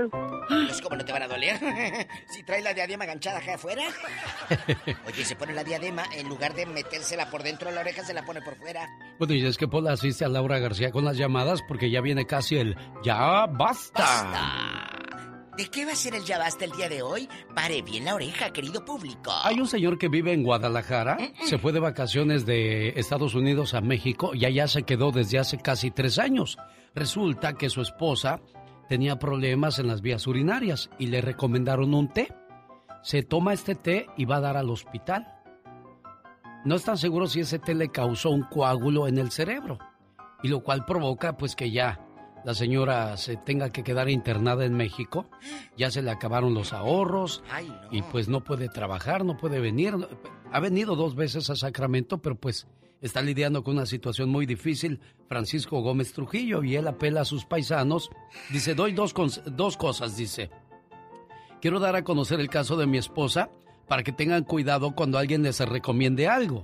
[0.49, 1.57] Pues, ¿cómo no te van a doler?
[2.27, 3.83] si trae la diadema ganchada acá afuera.
[5.07, 8.13] Oye, se pone la diadema, en lugar de metérsela por dentro de la oreja, se
[8.13, 8.87] la pone por fuera.
[9.17, 12.25] Bueno, y es que Pola asiste a Laura García con las llamadas porque ya viene
[12.25, 14.03] casi el ya basta.
[14.03, 15.14] ¡Basta!
[15.57, 17.30] ¿De qué va a ser el ya basta el día de hoy?
[17.56, 19.32] Pare bien la oreja, querido público.
[19.44, 23.80] Hay un señor que vive en Guadalajara, se fue de vacaciones de Estados Unidos a
[23.80, 26.57] México y allá se quedó desde hace casi tres años.
[26.94, 28.41] Resulta que su esposa
[28.90, 32.27] tenía problemas en las vías urinarias y le recomendaron un té.
[33.02, 35.41] Se toma este té y va a dar al hospital.
[36.65, 39.80] No están seguros si ese té le causó un coágulo en el cerebro
[40.44, 42.05] y lo cual provoca pues que ya
[42.45, 45.26] la señora se tenga que quedar internada en México,
[45.76, 47.43] ya se le acabaron los ahorros
[47.89, 49.95] y pues no puede trabajar, no puede venir.
[50.51, 52.67] Ha venido dos veces a Sacramento, pero pues
[53.01, 57.45] está lidiando con una situación muy difícil Francisco Gómez Trujillo y él apela a sus
[57.45, 58.11] paisanos.
[58.51, 59.15] Dice, doy dos,
[59.47, 60.51] dos cosas, dice.
[61.61, 63.49] Quiero dar a conocer el caso de mi esposa
[63.88, 66.63] para que tengan cuidado cuando alguien les recomiende algo.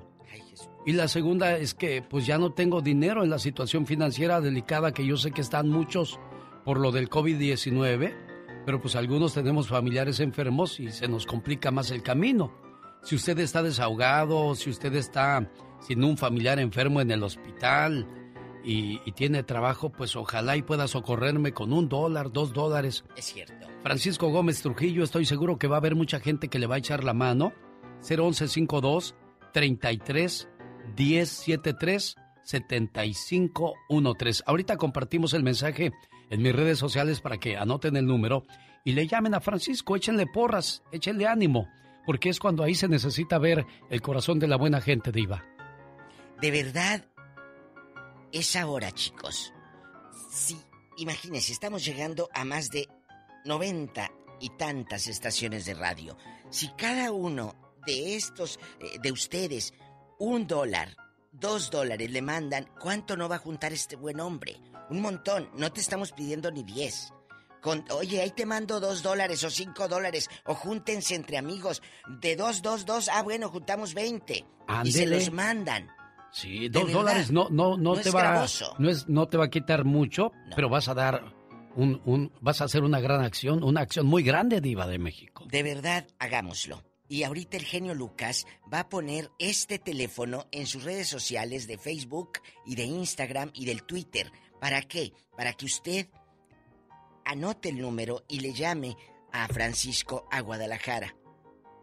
[0.86, 4.94] Y la segunda es que pues ya no tengo dinero en la situación financiera delicada
[4.94, 6.20] que yo sé que están muchos
[6.66, 8.14] por lo del COVID-19,
[8.66, 12.52] pero pues algunos tenemos familiares enfermos y se nos complica más el camino.
[13.04, 18.08] Si usted está desahogado, si usted está sin un familiar enfermo en el hospital
[18.64, 23.04] y, tiene trabajo, pues ojalá y pueda socorrerme con un dólar, dos dólares.
[23.16, 23.68] Es cierto.
[23.84, 26.80] Francisco Gómez Trujillo, estoy seguro que va a haber mucha gente que le va a
[26.80, 27.54] echar la mano.
[28.08, 29.16] 01152
[29.52, 30.48] 33
[30.98, 34.44] 1073 7513.
[34.46, 35.92] Ahorita compartimos el mensaje
[36.30, 38.46] en mis redes sociales para que anoten el número
[38.84, 41.68] y le llamen a Francisco, échenle porras, échenle ánimo,
[42.06, 45.46] porque es cuando ahí se necesita ver el corazón de la buena gente, Diva.
[46.42, 47.06] De verdad,
[48.32, 49.54] es ahora, chicos.
[50.32, 50.58] Sí,
[50.98, 52.88] imagínense, estamos llegando a más de
[53.46, 56.18] 90 y tantas estaciones de radio.
[56.50, 57.56] Si cada uno
[57.86, 59.74] de estos, eh, de ustedes,
[60.22, 60.96] un dólar,
[61.32, 64.62] dos dólares le mandan, ¿cuánto no va a juntar este buen hombre?
[64.92, 67.12] Un montón, no te estamos pidiendo ni diez.
[67.60, 71.82] Con, oye, ahí te mando dos dólares o cinco dólares, o júntense entre amigos.
[72.22, 74.46] De dos, dos, dos, ah, bueno, juntamos veinte.
[74.84, 75.90] Y se los mandan.
[76.32, 78.46] Sí, dos dólares no, no, no, te va,
[78.78, 81.34] no es, no te va a quitar mucho, pero vas a dar
[81.76, 85.46] un, un, vas a hacer una gran acción, una acción muy grande, diva de México.
[85.50, 86.84] De verdad, hagámoslo.
[87.12, 91.78] Y ahorita el genio Lucas va a poner este teléfono en sus redes sociales de
[91.78, 94.32] Facebook y de Instagram y del Twitter.
[94.62, 95.12] ¿Para qué?
[95.36, 96.08] Para que usted
[97.26, 98.96] anote el número y le llame
[99.34, 101.14] a Francisco a Guadalajara.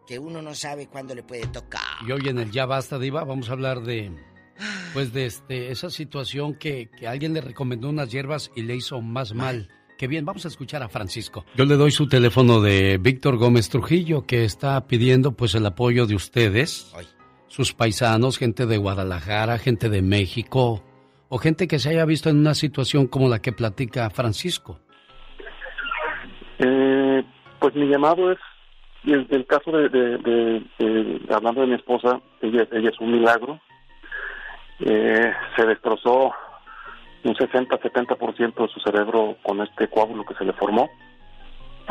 [0.07, 1.83] Que uno no sabe cuándo le puede tocar.
[2.07, 4.11] Y hoy en el Ya Basta, Diva, vamos a hablar de.
[4.95, 8.99] Pues de este, esa situación que, que alguien le recomendó unas hierbas y le hizo
[8.99, 9.69] más mal.
[9.99, 11.43] Qué bien, vamos a escuchar a Francisco.
[11.55, 16.05] Yo le doy su teléfono de Víctor Gómez Trujillo, que está pidiendo pues el apoyo
[16.05, 16.95] de ustedes,
[17.47, 20.81] sus paisanos, gente de Guadalajara, gente de México,
[21.27, 24.79] o gente que se haya visto en una situación como la que platica Francisco.
[26.59, 27.21] Eh,
[27.59, 28.39] pues mi llamado es,
[29.03, 30.63] en el caso de,
[31.29, 33.59] hablando de mi esposa, ella, ella es un milagro.
[34.79, 36.31] Eh, se destrozó
[37.23, 40.89] un 60-70% de su cerebro con este coágulo que se le formó.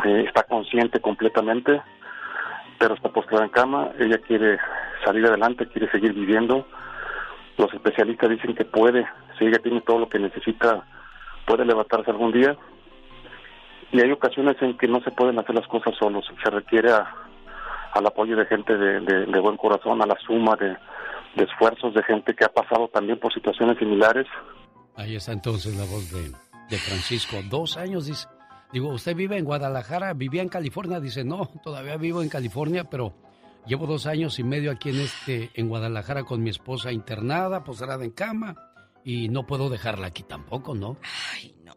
[0.04, 1.82] Eh, está consciente completamente,
[2.78, 3.90] pero está postrada en cama.
[3.98, 4.58] Ella quiere
[5.04, 6.66] salir adelante, quiere seguir viviendo.
[7.56, 9.06] Los especialistas dicen que puede,
[9.38, 10.84] si ella tiene todo lo que necesita,
[11.46, 12.56] puede levantarse algún día.
[13.90, 16.24] Y hay ocasiones en que no se pueden hacer las cosas solos.
[16.42, 20.76] Se requiere al apoyo de gente de, buen corazón, a la suma de
[21.42, 24.26] esfuerzos de gente que ha pasado también por situaciones similares
[24.98, 26.32] Ahí está entonces la voz de,
[26.68, 27.36] de Francisco.
[27.48, 28.26] Dos años, dice.
[28.72, 30.12] Digo, ¿usted vive en Guadalajara?
[30.12, 30.98] ¿Vivía en California?
[30.98, 33.14] Dice, no, todavía vivo en California, pero
[33.64, 38.04] llevo dos años y medio aquí en este, en Guadalajara con mi esposa internada, postrada
[38.04, 38.56] en cama,
[39.04, 40.98] y no puedo dejarla aquí tampoco, ¿no?
[41.32, 41.76] Ay, no,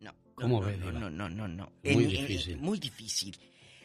[0.00, 0.12] no.
[0.34, 2.56] ¿Cómo no, ve, no, no, no, no, no, Muy difícil.
[2.56, 3.38] muy difícil.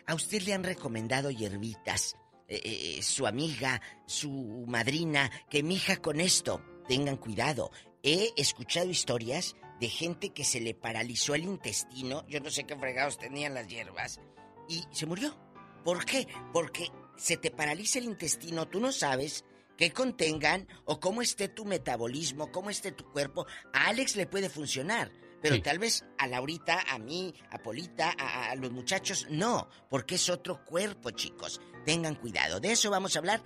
[0.05, 2.15] A usted le han recomendado hierbitas,
[2.47, 7.69] eh, eh, su amiga, su madrina, que mija con esto, tengan cuidado.
[8.09, 12.77] He escuchado historias de gente que se le paralizó el intestino, yo no sé qué
[12.77, 14.21] fregados tenían las hierbas,
[14.69, 15.37] y se murió.
[15.83, 16.25] ¿Por qué?
[16.53, 19.43] Porque se te paraliza el intestino, tú no sabes
[19.75, 23.45] qué contengan o cómo esté tu metabolismo, cómo esté tu cuerpo.
[23.73, 25.11] A Alex le puede funcionar,
[25.41, 30.15] pero tal vez a Laurita, a mí, a Polita, a, a, los muchachos, no, porque
[30.15, 31.59] es otro cuerpo, chicos.
[31.85, 32.61] Tengan cuidado.
[32.61, 33.43] De eso vamos a hablar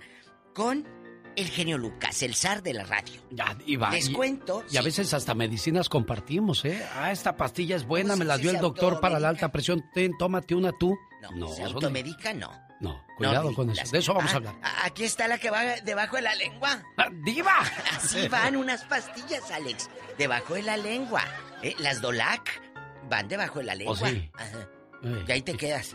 [0.54, 1.01] con
[1.36, 3.20] el genio Lucas, el zar de la radio.
[3.30, 3.90] Ya, Diva.
[3.90, 4.64] Les y- cuento.
[4.70, 6.84] Y a veces hasta medicinas compartimos, ¿eh?
[6.96, 9.84] Ah, esta pastilla es buena, me la dio el doctor para la alta presión.
[9.94, 10.96] Ten, tómate una tú.
[11.34, 12.32] No, ¿Se no- automedica?
[12.32, 12.50] No.
[12.80, 13.88] No, cuidado con eso.
[13.92, 14.54] De eso vamos a Ah, hablar.
[14.60, 16.82] a- Aquí está la que va debajo de la lengua.
[17.24, 17.54] ¡Diva!
[17.96, 19.88] Así van unas pastillas, Alex.
[20.18, 21.22] Debajo de la lengua.
[21.62, 22.60] Eh, las Dolac
[23.08, 23.96] van debajo de la lengua.
[24.00, 24.28] ¿Oh, sí?
[24.34, 24.68] Ajá.
[25.04, 25.24] Eh.
[25.28, 25.94] Y ahí te quedas.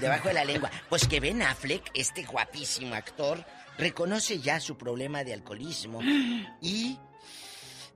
[0.00, 0.70] debajo de la lengua.
[0.88, 3.44] Pues que Ben Affleck, este guapísimo actor,
[3.78, 6.00] reconoce ya su problema de alcoholismo.
[6.60, 6.98] Y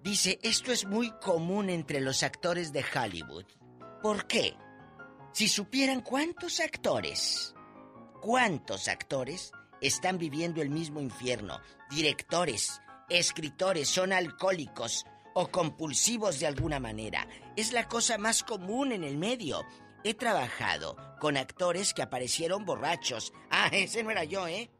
[0.02, 3.46] dice, esto es muy común entre los actores de Hollywood.
[4.02, 4.56] ¿Por qué?
[5.32, 7.54] Si supieran cuántos actores,
[8.20, 11.60] cuántos actores están viviendo el mismo infierno,
[11.90, 17.26] directores, escritores, son alcohólicos o compulsivos de alguna manera.
[17.56, 19.64] Es la cosa más común en el medio.
[20.04, 23.32] He trabajado con actores que aparecieron borrachos.
[23.50, 24.70] Ah, ese no era yo, ¿eh?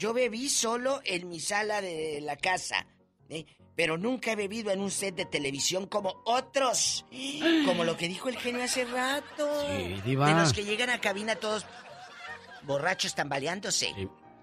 [0.00, 2.86] Yo bebí solo en mi sala de la casa,
[3.28, 3.44] ¿eh?
[3.76, 7.04] pero nunca he bebido en un set de televisión como otros.
[7.66, 9.66] Como lo que dijo el genio hace rato.
[9.66, 10.26] Sí, diva.
[10.26, 11.66] De los que llegan a cabina todos
[12.62, 13.94] borrachos tambaleándose.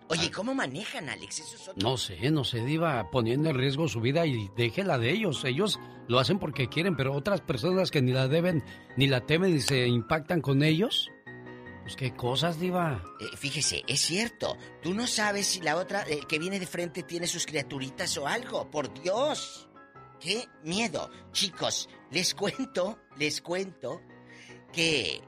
[0.09, 1.39] Oye, ¿cómo manejan, Alex?
[1.39, 1.89] Eso es otro.
[1.89, 5.43] No sé, no sé, Diva, poniendo en riesgo su vida y déjela de ellos.
[5.43, 8.63] Ellos lo hacen porque quieren, pero otras personas que ni la deben,
[8.95, 11.09] ni la temen y se impactan con ellos.
[11.87, 13.01] Pues qué cosas, Diva.
[13.17, 14.57] Eh, fíjese, es cierto.
[14.83, 18.27] Tú no sabes si la otra, el que viene de frente, tiene sus criaturitas o
[18.27, 18.69] algo.
[18.69, 19.69] Por Dios.
[20.19, 21.09] Qué miedo.
[21.31, 24.01] Chicos, les cuento, les cuento
[24.73, 25.21] que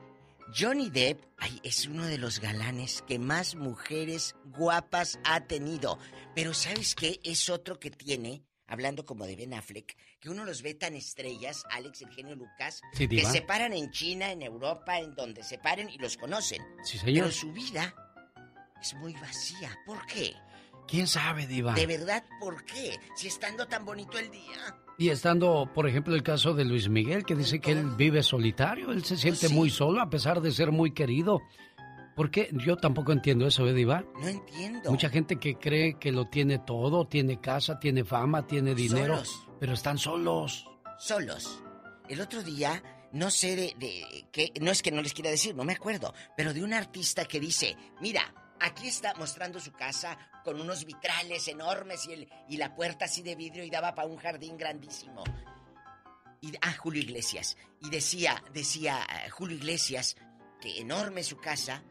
[0.53, 1.23] Johnny Depp
[1.63, 5.97] es uno de los galanes que más mujeres guapas ha tenido.
[6.35, 7.21] Pero ¿sabes qué?
[7.23, 11.63] Es otro que tiene, hablando como de Ben Affleck, que uno los ve tan estrellas,
[11.71, 15.57] Alex, el genio Lucas, Sí, que se paran en China, en Europa, en donde se
[15.57, 16.61] paren y los conocen.
[16.83, 17.25] Sí, señor.
[17.25, 17.93] Pero su vida
[18.81, 19.77] es muy vacía.
[19.85, 20.33] ¿Por qué?
[20.87, 21.73] ¿Quién sabe, Diva?
[21.73, 22.99] De verdad, ¿por qué?
[23.15, 24.75] Si estando tan bonito el día.
[24.97, 28.91] Y estando, por ejemplo, el caso de Luis Miguel, que dice que él vive solitario,
[28.91, 31.41] él se siente muy solo a pesar de ser muy querido.
[32.19, 32.49] ¿Por qué?
[32.51, 34.03] Yo tampoco entiendo eso, ¿eh, Diva?
[34.19, 34.91] No entiendo.
[34.91, 39.47] Mucha gente que cree que lo tiene todo, tiene casa, tiene fama, tiene dinero, Solos.
[39.57, 40.67] pero están solos.
[40.97, 41.63] Solos.
[42.09, 42.83] El otro día,
[43.13, 46.13] no sé de, de qué, no es que no les quiera decir, no me acuerdo,
[46.35, 51.47] pero de un artista que dice, mira, aquí está mostrando su casa con unos vitrales
[51.47, 55.23] enormes y, el, y la puerta así de vidrio y daba para un jardín grandísimo.
[56.41, 57.55] Y, ah, Julio Iglesias.
[57.79, 60.17] Y decía, decía eh, Julio Iglesias,
[60.59, 61.81] que enorme su casa,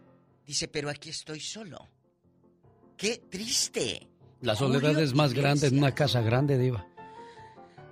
[0.49, 1.79] dice, pero aquí estoy solo.
[2.97, 4.09] ¡Qué triste!
[4.41, 6.85] La soledad Julio es más grande en una casa grande, Diva.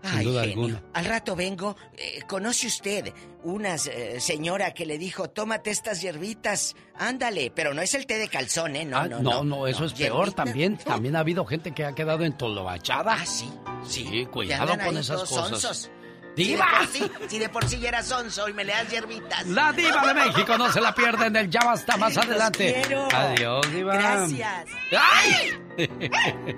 [0.02, 0.64] Sin Ay, duda genio.
[0.66, 0.82] alguna.
[0.94, 1.76] Al rato vengo.
[1.96, 3.12] eh, ¿Conoce usted
[3.42, 6.76] una eh, señora que le dijo, tómate estas hierbitas?
[6.94, 8.84] Ándale, pero no es el té de calzón, ¿eh?
[8.84, 9.44] No, Ah, no, no, no.
[9.44, 10.44] no, eso es peor hierbita.
[10.44, 10.76] también.
[10.78, 13.14] También ha habido gente que ha quedado entolobachada.
[13.20, 13.50] Ah, sí.
[13.84, 15.48] Sí, cuidado con esas cosas.
[15.60, 15.90] sonsos.
[16.36, 16.86] ¡Diva!
[16.92, 18.88] Si de, por sí, si de por sí ya era sonso y me le das
[18.90, 19.46] hierbitas.
[19.46, 22.82] La diva de México, no se la pierden del ya basta más Los adelante.
[22.86, 23.08] quiero.
[23.12, 23.94] Adiós, diva.
[23.96, 24.64] Gracias.
[24.92, 25.58] ¡Ay!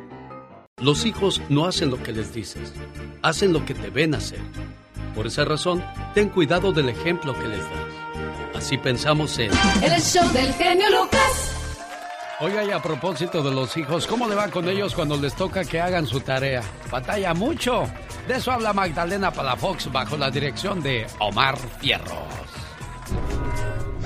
[0.78, 2.72] Los hijos no hacen lo que les dices,
[3.22, 4.38] hacen lo que te ven hacer.
[5.14, 5.84] Por esa razón,
[6.14, 8.54] ten cuidado del ejemplo que les das.
[8.54, 9.50] Así pensamos en...
[9.82, 11.57] El show del genio Lucas.
[12.40, 15.64] Oiga, y a propósito de los hijos, ¿cómo le va con ellos cuando les toca
[15.64, 16.62] que hagan su tarea?
[16.88, 17.90] Batalla mucho.
[18.28, 22.14] De eso habla Magdalena Palafox bajo la dirección de Omar Fierros.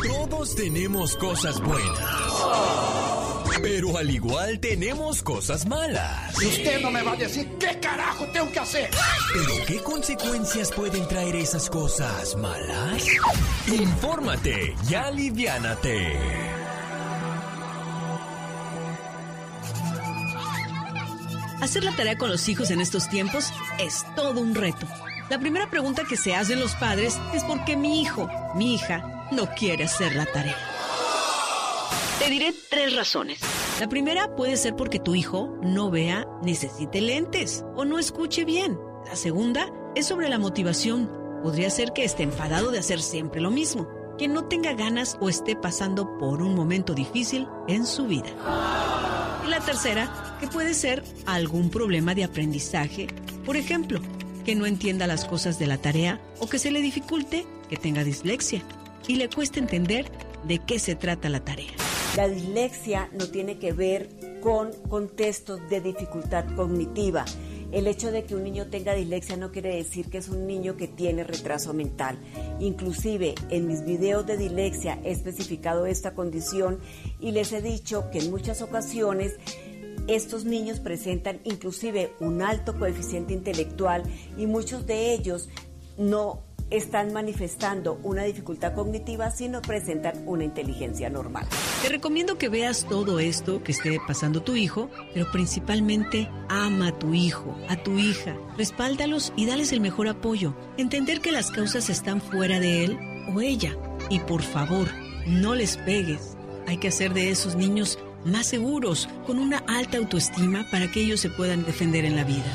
[0.02, 1.98] Todos tenemos cosas buenas.
[3.60, 6.42] Pero al igual tenemos cosas malas.
[6.42, 8.90] Y usted no me va a decir qué carajo tengo que hacer.
[9.34, 13.06] ¿Pero qué consecuencias pueden traer esas cosas malas?
[13.68, 16.61] Infórmate y aliviánate.
[21.62, 24.84] Hacer la tarea con los hijos en estos tiempos es todo un reto.
[25.30, 29.28] La primera pregunta que se hacen los padres es por qué mi hijo, mi hija,
[29.30, 30.56] no quiere hacer la tarea.
[32.18, 33.39] Te diré tres razones.
[33.78, 38.76] La primera puede ser porque tu hijo no vea, necesite lentes o no escuche bien.
[39.06, 41.09] La segunda es sobre la motivación.
[41.44, 45.28] Podría ser que esté enfadado de hacer siempre lo mismo, que no tenga ganas o
[45.28, 48.30] esté pasando por un momento difícil en su vida.
[49.47, 53.06] Y la tercera, que puede ser algún problema de aprendizaje,
[53.47, 54.01] por ejemplo,
[54.44, 58.02] que no entienda las cosas de la tarea o que se le dificulte que tenga
[58.02, 58.60] dislexia
[59.06, 60.10] y le cueste entender
[60.43, 61.70] de qué se trata la tarea.
[62.16, 64.09] La dislexia no tiene que ver
[64.40, 67.24] con contextos de dificultad cognitiva.
[67.70, 70.77] El hecho de que un niño tenga dislexia no quiere decir que es un niño
[70.77, 72.19] que tiene retraso mental.
[72.59, 76.81] Inclusive en mis videos de dislexia he especificado esta condición
[77.20, 79.36] y les he dicho que en muchas ocasiones
[80.09, 84.03] estos niños presentan inclusive un alto coeficiente intelectual
[84.37, 85.49] y muchos de ellos
[85.99, 91.47] no están manifestando una dificultad cognitiva, sino presentan una inteligencia normal.
[91.83, 96.99] Te recomiendo que veas todo esto que esté pasando tu hijo, pero principalmente ama a
[96.99, 100.55] tu hijo, a tu hija, respáldalos y dales el mejor apoyo.
[100.79, 102.99] Entender que las causas están fuera de él
[103.35, 103.77] o ella.
[104.09, 104.89] Y por favor,
[105.27, 106.37] no les pegues.
[106.66, 111.20] Hay que hacer de esos niños más seguros, con una alta autoestima para que ellos
[111.20, 112.53] se puedan defender en la vida.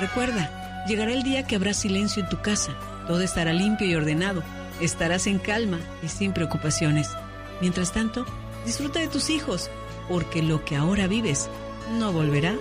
[0.00, 2.74] Recuerda, Llegará el día que habrá silencio en tu casa,
[3.06, 4.42] todo estará limpio y ordenado,
[4.80, 7.10] estarás en calma y sin preocupaciones.
[7.60, 8.24] Mientras tanto,
[8.64, 9.70] disfruta de tus hijos,
[10.08, 11.50] porque lo que ahora vives
[11.98, 12.56] no volverá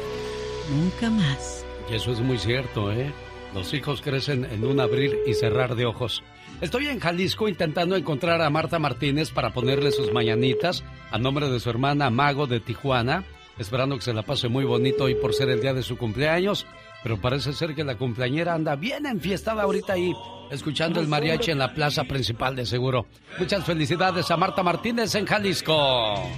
[0.69, 1.65] nunca más.
[1.89, 3.11] Y eso es muy cierto, ¿eh?
[3.53, 6.21] Los hijos crecen en un abrir y cerrar de ojos.
[6.61, 11.59] Estoy en Jalisco intentando encontrar a Marta Martínez para ponerle sus mañanitas a nombre de
[11.59, 13.23] su hermana Mago de Tijuana,
[13.57, 16.65] esperando que se la pase muy bonito hoy por ser el día de su cumpleaños
[17.03, 20.13] pero parece ser que la cumpleañera anda bien enfiestada ahorita ahí,
[20.51, 23.07] escuchando el mariachi en la plaza principal de seguro.
[23.37, 26.29] Muchas felicidades a Marta Martínez en Jalisco.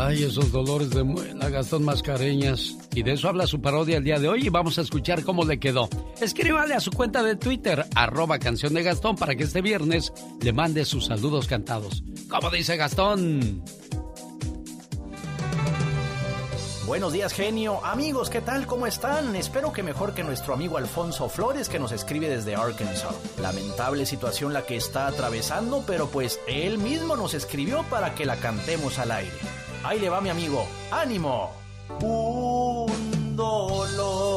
[0.00, 2.76] Ay, esos dolores de muela, Gastón Mascareñas.
[2.94, 5.44] Y de eso habla su parodia el día de hoy y vamos a escuchar cómo
[5.44, 5.88] le quedó.
[6.20, 10.52] Escríbale a su cuenta de Twitter, arroba canción de Gastón, para que este viernes le
[10.52, 12.04] mande sus saludos cantados.
[12.30, 13.64] ¿Cómo dice Gastón?
[16.86, 17.84] Buenos días, genio.
[17.84, 18.68] Amigos, ¿qué tal?
[18.68, 19.34] ¿Cómo están?
[19.34, 23.16] Espero que mejor que nuestro amigo Alfonso Flores, que nos escribe desde Arkansas.
[23.42, 28.36] Lamentable situación la que está atravesando, pero pues él mismo nos escribió para que la
[28.36, 29.36] cantemos al aire.
[29.84, 30.66] Ahí le va mi amigo.
[30.90, 31.52] ¡Ánimo!
[32.02, 34.28] Un dolor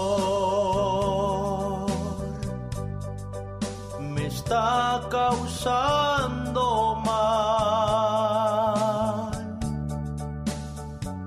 [4.00, 8.32] me está causando mal.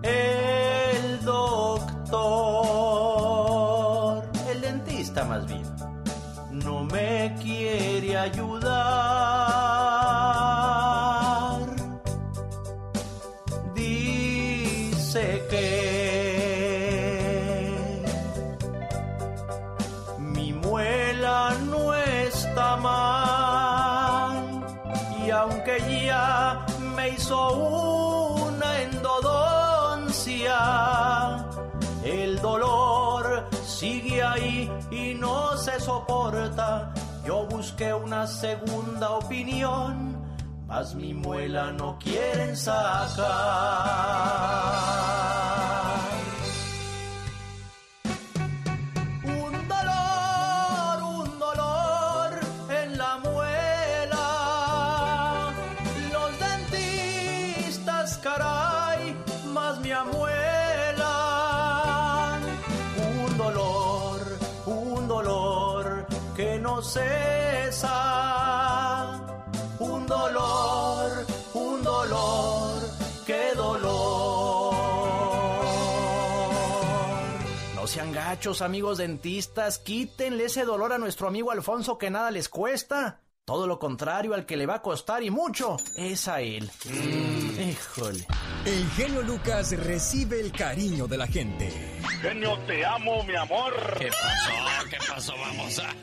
[0.02, 2.22] El doctor,
[4.48, 5.64] el dentista más bien,
[6.50, 10.03] no me quiere ayudar.
[27.08, 30.56] Hizo una endodoncia,
[32.04, 36.92] el dolor sigue ahí y no se soporta.
[37.26, 40.16] Yo busqué una segunda opinión,
[40.66, 43.24] mas mi muela no quieren sacar.
[70.14, 72.82] Dolor, un dolor,
[73.26, 74.74] qué dolor.
[77.74, 82.48] No sean gachos, amigos dentistas, quítenle ese dolor a nuestro amigo Alfonso que nada les
[82.48, 83.20] cuesta.
[83.44, 86.70] Todo lo contrario, al que le va a costar y mucho es a él.
[86.86, 87.60] Mm.
[87.60, 88.26] Híjole.
[88.64, 91.70] El genio Lucas recibe el cariño de la gente.
[92.22, 93.74] Genio, te amo, mi amor.
[93.98, 94.88] ¿Qué pasó?
[94.88, 95.34] ¿Qué pasó?
[95.36, 95.94] Vamos a.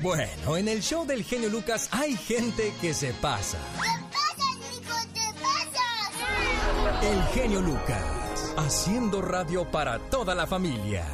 [0.00, 3.58] Bueno, en el show del genio Lucas hay gente que se pasa.
[3.82, 4.94] ¿Qué pasa, Nico?
[5.12, 7.10] ¿Qué pasa?
[7.10, 11.04] El genio Lucas, haciendo radio para toda la familia.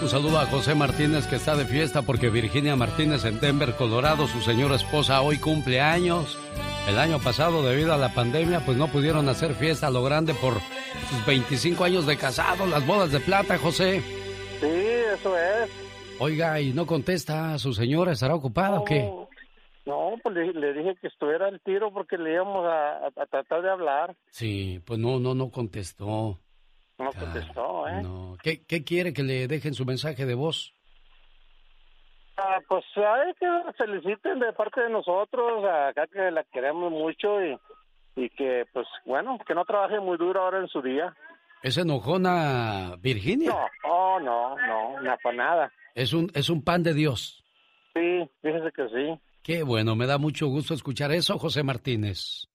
[0.00, 4.26] Un saludo a José Martínez que está de fiesta porque Virginia Martínez en Denver, Colorado,
[4.26, 6.38] su señora esposa hoy cumple años.
[6.88, 10.32] El año pasado, debido a la pandemia, pues no pudieron hacer fiesta a lo grande
[10.34, 10.54] por
[11.10, 14.02] sus 25 años de casado, las bodas de plata, José.
[14.60, 15.91] Sí, eso es.
[16.20, 19.10] Oiga, y no contesta, ¿su señora estará ocupada o qué?
[19.84, 23.70] No, pues le, dije que estuviera al tiro porque le íbamos a, a, tratar de
[23.70, 24.16] hablar.
[24.30, 26.38] Sí, pues no, no, no contestó.
[26.98, 28.02] No contestó, ¿eh?
[28.02, 28.36] No.
[28.42, 30.72] ¿Qué, ¿Qué quiere que le dejen su mensaje de voz?
[32.36, 37.58] Ah, pues hay que feliciten de parte de nosotros, acá que la queremos mucho y,
[38.16, 41.14] y que, pues bueno, que no trabaje muy duro ahora en su día.
[41.62, 43.50] ¿Es enojona Virginia?
[43.50, 45.72] No, oh, no, no, no, para nada.
[45.94, 47.44] Es un, es un pan de Dios.
[47.94, 49.20] Sí, fíjese que sí.
[49.42, 52.48] Qué bueno, me da mucho gusto escuchar eso, José Martínez.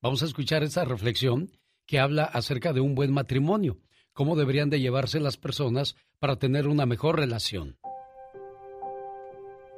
[0.00, 1.50] Vamos a escuchar esta reflexión
[1.86, 3.78] que habla acerca de un buen matrimonio,
[4.12, 7.76] cómo deberían de llevarse las personas para tener una mejor relación.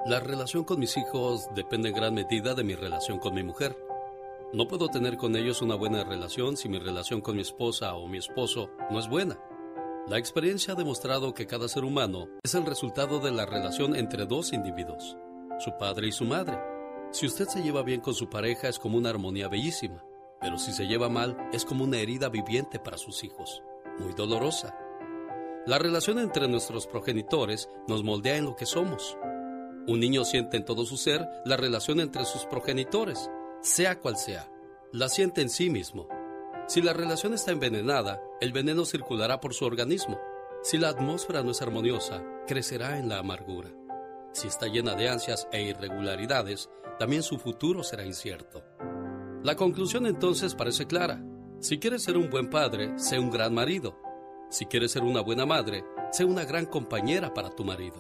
[0.07, 3.77] La relación con mis hijos depende en gran medida de mi relación con mi mujer.
[4.53, 8.07] No puedo tener con ellos una buena relación si mi relación con mi esposa o
[8.07, 9.39] mi esposo no es buena.
[10.07, 14.27] La experiencia ha demostrado que cada ser humano es el resultado de la relación entre
[14.27, 15.17] dos individuos,
[15.59, 16.59] su padre y su madre.
[17.11, 20.05] Si usted se lleva bien con su pareja es como una armonía bellísima,
[20.43, 23.63] pero si se lleva mal es como una herida viviente para sus hijos,
[23.99, 24.77] muy dolorosa.
[25.65, 29.17] La relación entre nuestros progenitores nos moldea en lo que somos.
[29.87, 33.31] Un niño siente en todo su ser la relación entre sus progenitores,
[33.63, 34.51] sea cual sea.
[34.93, 36.09] La siente en sí mismo.
[36.67, 40.19] Si la relación está envenenada, el veneno circulará por su organismo.
[40.63, 43.71] Si la atmósfera no es armoniosa, crecerá en la amargura.
[44.33, 48.65] Si está llena de ansias e irregularidades, también su futuro será incierto.
[49.43, 51.23] La conclusión entonces parece clara.
[51.61, 54.01] Si quieres ser un buen padre, sé un gran marido.
[54.49, 57.99] Si quieres ser una buena madre, sé una gran compañera para tu marido.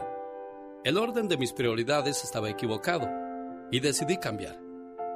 [0.84, 3.06] El orden de mis prioridades estaba equivocado
[3.70, 4.63] y decidí cambiar.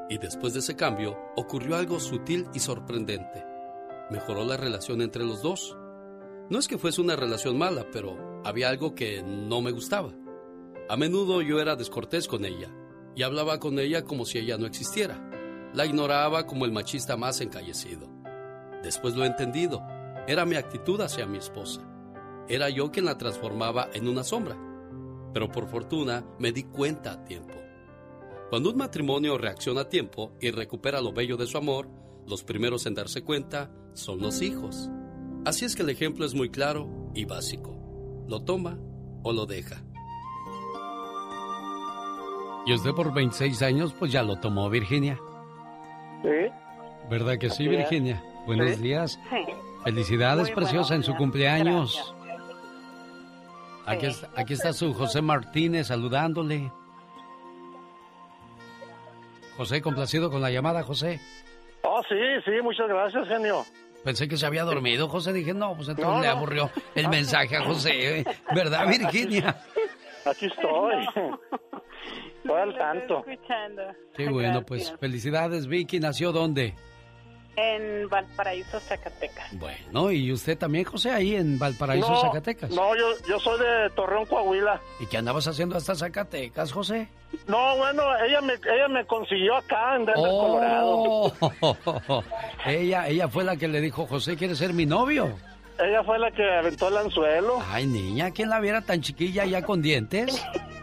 [0.09, 3.45] Y después de ese cambio ocurrió algo sutil y sorprendente.
[4.11, 5.77] Mejoró la relación entre los dos.
[6.49, 10.13] No es que fuese una relación mala, pero había algo que no me gustaba.
[10.89, 12.71] A menudo yo era descortés con ella
[13.15, 15.29] y hablaba con ella como si ella no existiera.
[15.75, 18.09] La ignoraba como el machista más encallecido.
[18.83, 19.87] Después lo he entendido.
[20.27, 21.83] Era mi actitud hacia mi esposa.
[22.49, 24.57] Era yo quien la transformaba en una sombra.
[25.35, 27.58] Pero por fortuna me di cuenta a tiempo.
[28.51, 31.91] Cuando un matrimonio reacciona a tiempo y recupera lo bello de su amor,
[32.27, 34.89] los primeros en darse cuenta son los hijos.
[35.45, 37.77] Así es que el ejemplo es muy claro y básico.
[38.27, 38.79] Lo toma
[39.23, 39.83] o lo deja.
[42.65, 45.21] Y usted por 26 años pues ya lo tomó Virginia.
[46.23, 46.51] Sí.
[47.11, 48.23] ¿Verdad que sí, Virginia?
[48.47, 49.19] Buenos días.
[49.85, 52.15] Felicidades, preciosa, en su cumpleaños.
[53.85, 56.73] Aquí está, aquí está su José Martínez saludándole.
[59.59, 61.19] José, complacido con la llamada, José.
[61.83, 62.15] Oh, sí,
[62.45, 63.65] sí, muchas gracias, genio.
[64.05, 65.33] Pensé que se había dormido, José.
[65.33, 68.21] Dije, no, pues entonces le aburrió el mensaje a José.
[68.21, 68.25] ¿eh?
[68.55, 69.61] ¿Verdad, Virginia?
[70.25, 71.05] Aquí estoy.
[72.37, 73.25] Estoy al tanto.
[74.15, 75.99] Qué bueno, pues felicidades, Vicky.
[75.99, 76.77] ¿Nació dónde?
[77.61, 79.59] En Valparaíso, Zacatecas.
[79.59, 82.71] Bueno, ¿y usted también, José, ahí en Valparaíso, no, Zacatecas?
[82.71, 84.81] No, yo, yo soy de Torreón, Coahuila.
[85.01, 87.09] ¿Y qué andabas haciendo hasta Zacatecas, José?
[87.49, 92.25] No, bueno, ella me, ella me consiguió acá en Denver, oh, Colorado.
[92.67, 95.35] ella, ella fue la que le dijo, José, ¿quieres ser mi novio?
[95.81, 97.61] Ella fue la que aventó el anzuelo.
[97.71, 100.47] Ay, niña, ¿quién la viera tan chiquilla ya con dientes?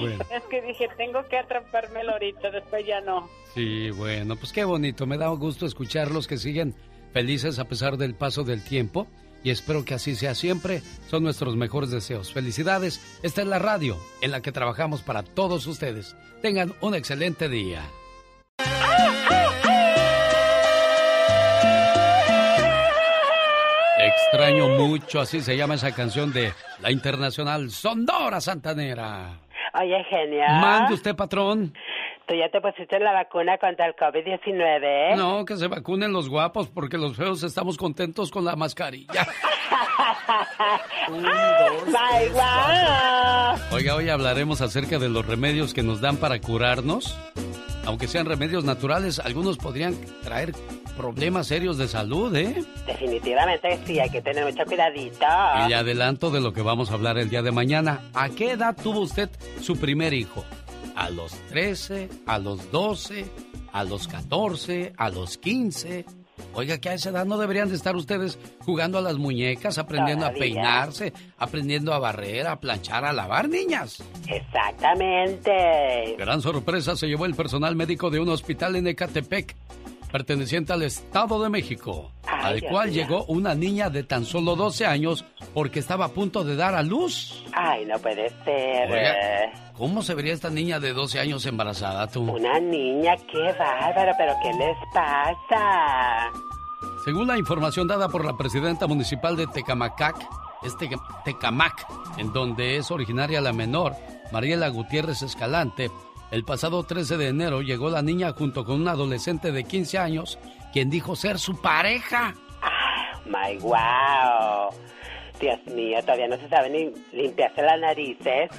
[0.00, 0.24] Bueno.
[0.30, 3.28] Es que dije, tengo que atrapármelo ahorita, después ya no.
[3.54, 5.06] Sí, bueno, pues qué bonito.
[5.06, 6.74] Me da gusto escucharlos que siguen
[7.12, 9.06] felices a pesar del paso del tiempo.
[9.42, 10.82] Y espero que así sea siempre.
[11.08, 12.32] Son nuestros mejores deseos.
[12.32, 13.00] Felicidades.
[13.22, 16.14] Esta es la radio en la que trabajamos para todos ustedes.
[16.42, 17.82] Tengan un excelente día.
[24.02, 29.40] Extraño mucho, así se llama esa canción de la internacional Sondora Santanera.
[29.74, 30.60] Oye, genial.
[30.60, 31.72] Mande usted, patrón.
[32.26, 34.82] ¿Tú ya te pusiste la vacuna contra el COVID-19?
[34.84, 35.16] ¿eh?
[35.16, 39.26] No, que se vacunen los guapos porque los feos estamos contentos con la mascarilla.
[41.08, 42.30] Un, dos, Bye,
[43.72, 47.18] Oiga, hoy hablaremos acerca de los remedios que nos dan para curarnos.
[47.84, 50.52] Aunque sean remedios naturales, algunos podrían traer
[50.96, 52.62] problemas serios de salud, ¿eh?
[52.86, 55.26] Definitivamente sí, hay que tener mucho cuidadito.
[55.64, 58.10] Y le adelanto de lo que vamos a hablar el día de mañana.
[58.12, 59.30] ¿A qué edad tuvo usted
[59.60, 60.44] su primer hijo?
[60.94, 62.08] ¿A los 13?
[62.26, 63.24] ¿A los 12?
[63.72, 64.92] ¿A los 14?
[64.96, 66.04] ¿A los 15?
[66.54, 70.26] Oiga, que a esa edad no deberían de estar ustedes jugando a las muñecas, aprendiendo
[70.26, 74.02] a peinarse, aprendiendo a barrer, a planchar, a lavar, niñas.
[74.28, 76.16] Exactamente.
[76.18, 79.56] Gran sorpresa se llevó el personal médico de un hospital en Ecatepec,
[80.10, 85.24] perteneciente al Estado de México, al cual llegó una niña de tan solo 12 años
[85.54, 87.44] porque estaba a punto de dar a luz.
[87.52, 88.90] Ay, no puede ser.
[88.90, 92.30] Oiga, ¿Cómo se vería esta niña de 12 años embarazada, tú?
[92.30, 96.30] Una niña, qué bárbaro, pero ¿qué les pasa?
[97.04, 100.16] Según la información dada por la presidenta municipal de Tecamacac,
[100.62, 100.76] es
[101.24, 101.86] Tecamac,
[102.18, 103.94] en donde es originaria la menor,
[104.32, 105.90] Mariela Gutiérrez Escalante,
[106.30, 110.38] el pasado 13 de enero llegó la niña junto con un adolescente de 15 años,
[110.72, 112.34] quien dijo ser su pareja.
[112.62, 114.70] Ah, my wow.
[115.40, 118.50] Dios mío, todavía no se sabe ni limpiarse las narices.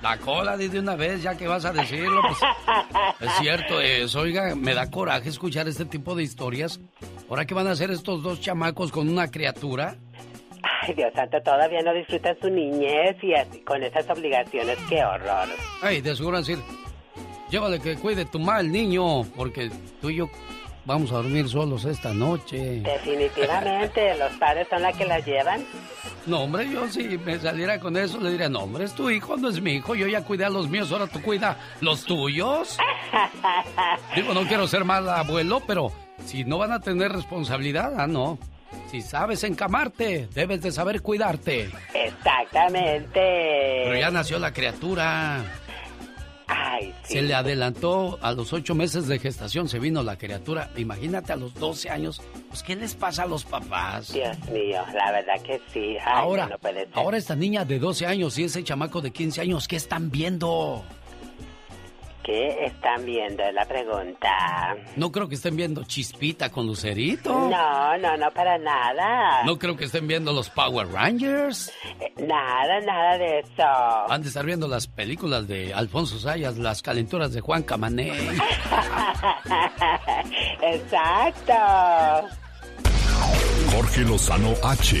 [0.00, 2.22] La cola, de una vez, ya que vas a decirlo.
[2.22, 2.38] Pues,
[3.30, 6.80] es cierto eso, oiga, me da coraje escuchar este tipo de historias.
[7.28, 9.96] Ahora, ¿qué van a hacer estos dos chamacos con una criatura?
[10.82, 15.48] Ay, Dios santo, todavía no disfrutan su niñez y así, con esas obligaciones, qué horror.
[15.82, 16.58] Ay, de seguro decir,
[17.50, 19.70] llévale que cuide tu mal niño, porque
[20.00, 20.30] tú y yo
[20.84, 22.80] vamos a dormir solos esta noche.
[22.80, 25.64] Definitivamente, los padres son las que la llevan.
[26.26, 29.36] No, hombre, yo si me saliera con eso le diría, no, hombre, es tu hijo,
[29.36, 32.78] no es mi hijo, yo ya cuidé a los míos, ahora tú cuida los tuyos.
[34.14, 35.92] Digo, no quiero ser mal abuelo, pero
[36.24, 38.38] si no van a tener responsabilidad, ah, no.
[38.90, 41.70] Si sabes encamarte, debes de saber cuidarte.
[41.94, 43.20] Exactamente.
[43.84, 45.44] Pero ya nació la criatura.
[46.50, 47.14] Ay, sí.
[47.14, 50.70] Se le adelantó a los ocho meses de gestación, se vino la criatura.
[50.76, 52.20] Imagínate a los 12 años.
[52.48, 54.12] Pues, ¿qué les pasa a los papás?
[54.12, 55.96] Dios mío, la verdad que sí.
[55.98, 56.56] Ay, ahora, no
[56.94, 60.84] ahora esta niña de 12 años y ese chamaco de 15 años, ¿qué están viendo?
[62.22, 63.42] ¿Qué están viendo?
[63.42, 64.76] Es la pregunta.
[64.96, 67.32] No creo que estén viendo Chispita con Lucerito.
[67.48, 69.42] No, no, no, para nada.
[69.44, 71.72] No creo que estén viendo los Power Rangers.
[72.00, 74.10] Eh, Nada, nada de eso.
[74.12, 78.12] Han de estar viendo las películas de Alfonso Sayas, las calenturas de Juan Camané.
[80.62, 82.28] Exacto.
[83.72, 84.96] Jorge Lozano H.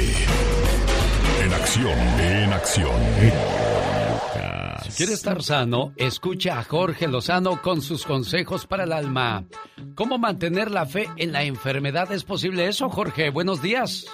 [1.44, 4.19] En acción, en acción.
[4.82, 9.44] Si quiere estar sano, escucha a Jorge Lozano con sus consejos para el alma.
[9.94, 12.10] ¿Cómo mantener la fe en la enfermedad?
[12.12, 13.30] ¿Es posible eso, Jorge?
[13.30, 14.06] Buenos días.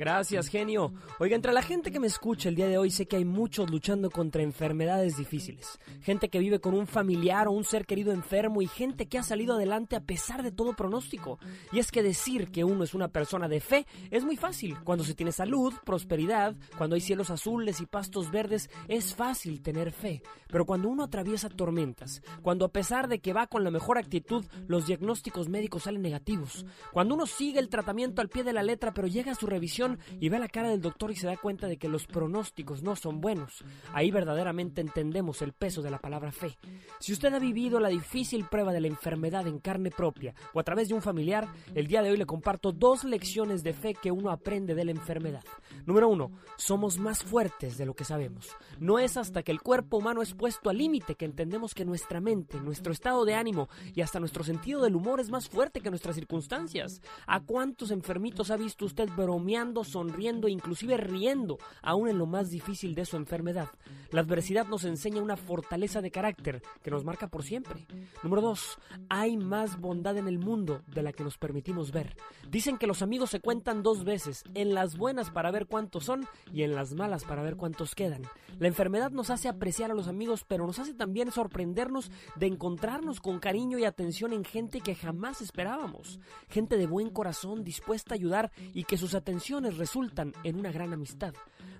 [0.00, 0.94] Gracias, genio.
[1.18, 3.70] Oiga, entre la gente que me escucha el día de hoy sé que hay muchos
[3.70, 5.78] luchando contra enfermedades difíciles.
[6.00, 9.22] Gente que vive con un familiar o un ser querido enfermo y gente que ha
[9.22, 11.38] salido adelante a pesar de todo pronóstico.
[11.70, 14.78] Y es que decir que uno es una persona de fe es muy fácil.
[14.84, 19.92] Cuando se tiene salud, prosperidad, cuando hay cielos azules y pastos verdes, es fácil tener
[19.92, 20.22] fe.
[20.48, 24.46] Pero cuando uno atraviesa tormentas, cuando a pesar de que va con la mejor actitud,
[24.66, 28.94] los diagnósticos médicos salen negativos, cuando uno sigue el tratamiento al pie de la letra
[28.94, 29.89] pero llega a su revisión
[30.20, 32.96] y ve la cara del doctor y se da cuenta de que los pronósticos no
[32.96, 36.56] son buenos, ahí verdaderamente entendemos el peso de la palabra fe.
[36.98, 40.64] Si usted ha vivido la difícil prueba de la enfermedad en carne propia o a
[40.64, 44.10] través de un familiar, el día de hoy le comparto dos lecciones de fe que
[44.10, 45.44] uno aprende de la enfermedad.
[45.86, 48.48] Número uno, somos más fuertes de lo que sabemos.
[48.78, 52.20] No es hasta que el cuerpo humano es puesto al límite que entendemos que nuestra
[52.20, 55.90] mente, nuestro estado de ánimo y hasta nuestro sentido del humor es más fuerte que
[55.90, 57.00] nuestras circunstancias.
[57.26, 62.50] ¿A cuántos enfermitos ha visto usted bromeando, sonriendo e inclusive riendo, aún en lo más
[62.50, 63.68] difícil de su enfermedad?
[64.10, 67.86] La adversidad nos enseña una fortaleza de carácter que nos marca por siempre.
[68.22, 68.78] Número dos,
[69.08, 72.16] hay más bondad en el mundo de la que nos permitimos ver.
[72.50, 76.26] Dicen que los amigos se cuentan dos veces, en las buenas para ver cuántos son
[76.52, 78.22] y en las malas para ver cuántos quedan.
[78.58, 83.20] La enfermedad nos hace apreciar a los amigos, pero nos hace también sorprendernos de encontrarnos
[83.20, 86.18] con cariño y atención en gente que jamás esperábamos.
[86.48, 90.92] Gente de buen corazón, dispuesta a ayudar y que sus atenciones resultan en una gran
[90.92, 91.34] amistad.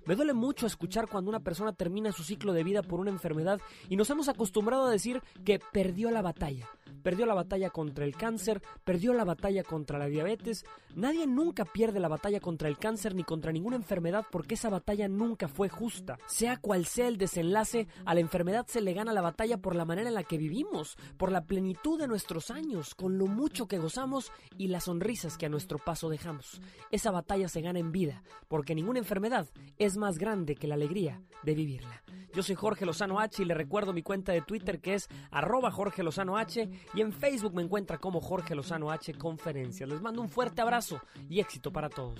[0.05, 3.61] Me duele mucho escuchar cuando una persona termina su ciclo de vida por una enfermedad
[3.87, 6.67] y nos hemos acostumbrado a decir que perdió la batalla.
[7.01, 10.65] Perdió la batalla contra el cáncer, perdió la batalla contra la diabetes.
[10.95, 15.07] Nadie nunca pierde la batalla contra el cáncer ni contra ninguna enfermedad porque esa batalla
[15.07, 16.17] nunca fue justa.
[16.27, 19.85] Sea cual sea el desenlace, a la enfermedad se le gana la batalla por la
[19.85, 23.79] manera en la que vivimos, por la plenitud de nuestros años, con lo mucho que
[23.79, 26.61] gozamos y las sonrisas que a nuestro paso dejamos.
[26.91, 29.47] Esa batalla se gana en vida, porque ninguna enfermedad
[29.77, 32.03] es más grande que la alegría de vivirla.
[32.33, 35.69] Yo soy Jorge Lozano H y le recuerdo mi cuenta de Twitter que es arroba
[35.69, 39.89] Jorge Lozano H y en Facebook me encuentra como Jorge Lozano H Conferencias.
[39.89, 40.99] Les mando un fuerte abrazo
[41.29, 42.19] y éxito para todos.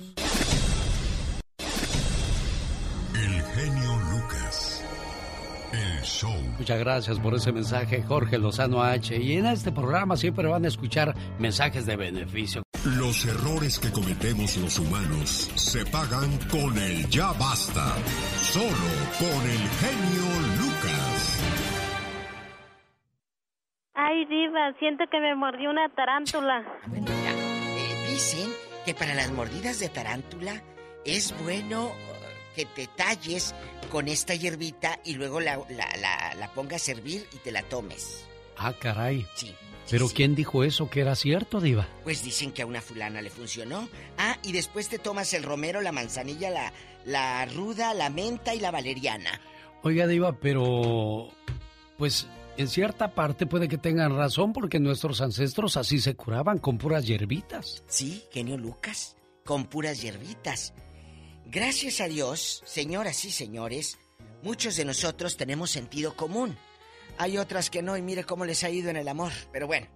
[3.14, 4.84] El genio Lucas.
[5.74, 6.36] El show.
[6.58, 9.16] Muchas gracias por ese mensaje, Jorge Lozano H.
[9.18, 12.64] Y en este programa siempre van a escuchar mensajes de beneficio.
[12.84, 17.96] Los errores que cometemos los humanos se pagan con el ya basta.
[18.42, 18.66] Solo
[19.20, 20.71] con el genio Lucas.
[23.94, 26.64] Ay, diva, siento que me mordió una tarántula.
[26.94, 28.50] Eh, dicen
[28.86, 30.62] que para las mordidas de tarántula
[31.06, 31.96] es bueno eh,
[32.56, 33.54] que te talles
[33.92, 37.64] con esta hierbita y luego la, la, la, la pongas a servir y te la
[37.64, 38.28] tomes.
[38.58, 39.26] Ah, caray.
[39.36, 39.54] Sí.
[39.90, 40.90] ¿Pero quién dijo eso?
[40.90, 41.86] ¿Que era cierto, Diva?
[42.04, 43.90] Pues dicen que a una fulana le funcionó.
[44.18, 46.72] Ah, y después te tomas el romero, la manzanilla, la,
[47.04, 49.42] la ruda, la menta y la valeriana.
[49.84, 51.30] Oiga, Diva, pero.
[51.98, 52.28] Pues
[52.62, 57.06] en cierta parte puede que tengan razón porque nuestros ancestros así se curaban con puras
[57.06, 57.84] hierbitas.
[57.88, 60.74] Sí, genio Lucas, con puras hierbitas.
[61.46, 63.98] Gracias a Dios, señoras y señores,
[64.44, 66.58] muchos de nosotros tenemos sentido común.
[67.18, 69.32] Hay otras que no y mire cómo les ha ido en el amor.
[69.52, 69.88] Pero bueno,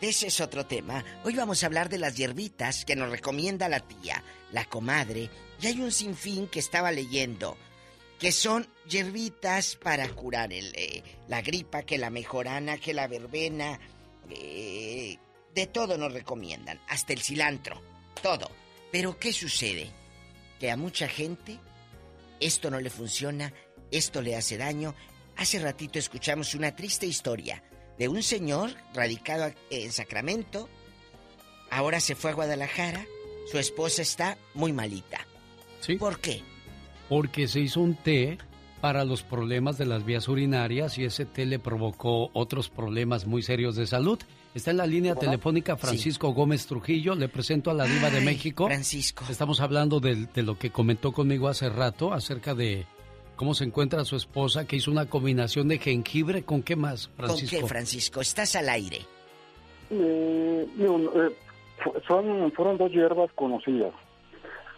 [0.00, 1.04] ese es otro tema.
[1.24, 4.22] Hoy vamos a hablar de las hierbitas que nos recomienda la tía,
[4.52, 5.30] la comadre,
[5.60, 7.56] y hay un sinfín que estaba leyendo,
[8.18, 13.78] que son hierbitas para curar el, eh, la gripa, que la mejorana, que la verbena,
[14.30, 15.16] eh,
[15.54, 17.80] de todo nos recomiendan, hasta el cilantro,
[18.22, 18.50] todo.
[18.90, 19.90] Pero ¿qué sucede?
[20.58, 21.58] Que a mucha gente
[22.40, 23.52] esto no le funciona,
[23.90, 24.94] esto le hace daño.
[25.36, 27.62] Hace ratito escuchamos una triste historia
[27.98, 30.68] de un señor radicado en Sacramento.
[31.70, 33.06] Ahora se fue a Guadalajara.
[33.50, 35.26] Su esposa está muy malita.
[35.80, 35.96] ¿Sí?
[35.96, 36.42] ¿Por qué?
[37.08, 38.38] Porque se hizo un té
[38.80, 43.42] para los problemas de las vías urinarias y ese té le provocó otros problemas muy
[43.42, 44.18] serios de salud.
[44.54, 47.14] Está en la línea telefónica Francisco Gómez Trujillo.
[47.14, 48.66] Le presento a la Diva de México.
[48.66, 49.24] Francisco.
[49.28, 52.86] Estamos hablando de, de lo que comentó conmigo hace rato acerca de
[53.38, 56.42] cómo se encuentra su esposa, que hizo una combinación de jengibre.
[56.42, 57.56] ¿Con qué más, Francisco?
[57.56, 58.20] ¿Con qué, Francisco?
[58.20, 58.98] Estás al aire.
[59.90, 61.36] Eh, no, eh,
[62.06, 63.94] son, fueron dos hierbas conocidas.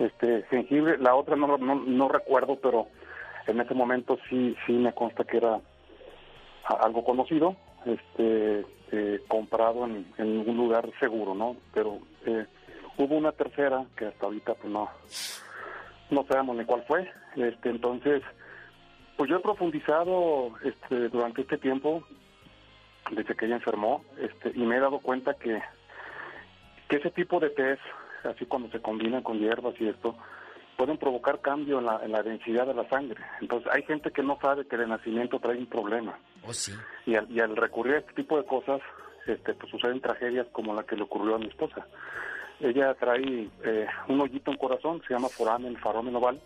[0.00, 2.88] Este, jengibre, la otra no, no, no recuerdo, pero
[3.46, 5.60] en ese momento sí, sí me consta que era
[6.64, 7.54] algo conocido,
[7.84, 11.56] este, eh, comprado en, en un lugar seguro, ¿no?
[11.74, 12.46] Pero eh,
[12.96, 14.88] hubo una tercera que hasta ahorita pues no,
[16.10, 17.10] no sabemos ni cuál fue.
[17.36, 18.22] Este, entonces,
[19.16, 22.02] pues yo he profundizado este, durante este tiempo
[23.10, 25.60] desde que ella enfermó, este, y me he dado cuenta que,
[26.88, 27.82] que ese tipo de test,
[28.24, 30.16] así cuando se combinan con hierbas y esto,
[30.76, 33.22] pueden provocar cambio en la, en la densidad de la sangre.
[33.40, 36.18] Entonces hay gente que no sabe que de nacimiento trae un problema.
[36.46, 36.72] ¿Oh, sí?
[37.06, 38.80] Y al, y al recurrir a este tipo de cosas,
[39.26, 41.86] este, pues suceden tragedias como la que le ocurrió a mi esposa.
[42.60, 46.40] Ella trae eh, un hoyito en corazón, se llama foramen, faromen oval,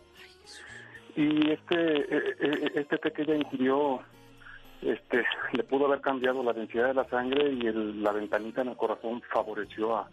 [1.16, 4.00] y este, eh, eh, este té que ella ingirió
[4.82, 8.68] este, le pudo haber cambiado la densidad de la sangre y el- la ventanita en
[8.68, 10.08] el corazón favoreció a,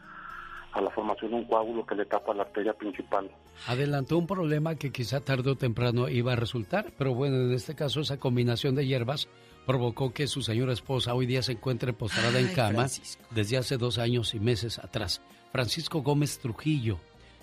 [0.74, 3.30] a la formación de un coágulo que le tapa la arteria principal.
[3.68, 7.76] Adelantó un problema que quizá tarde o temprano iba a resultar, pero bueno, en este
[7.76, 9.28] caso esa combinación de hierbas
[9.66, 13.24] provocó que su señora esposa hoy día se encuentre postrada en cama Francisco.
[13.32, 15.22] desde hace dos años y meses atrás.
[15.52, 16.98] Francisco Gómez Trujillo,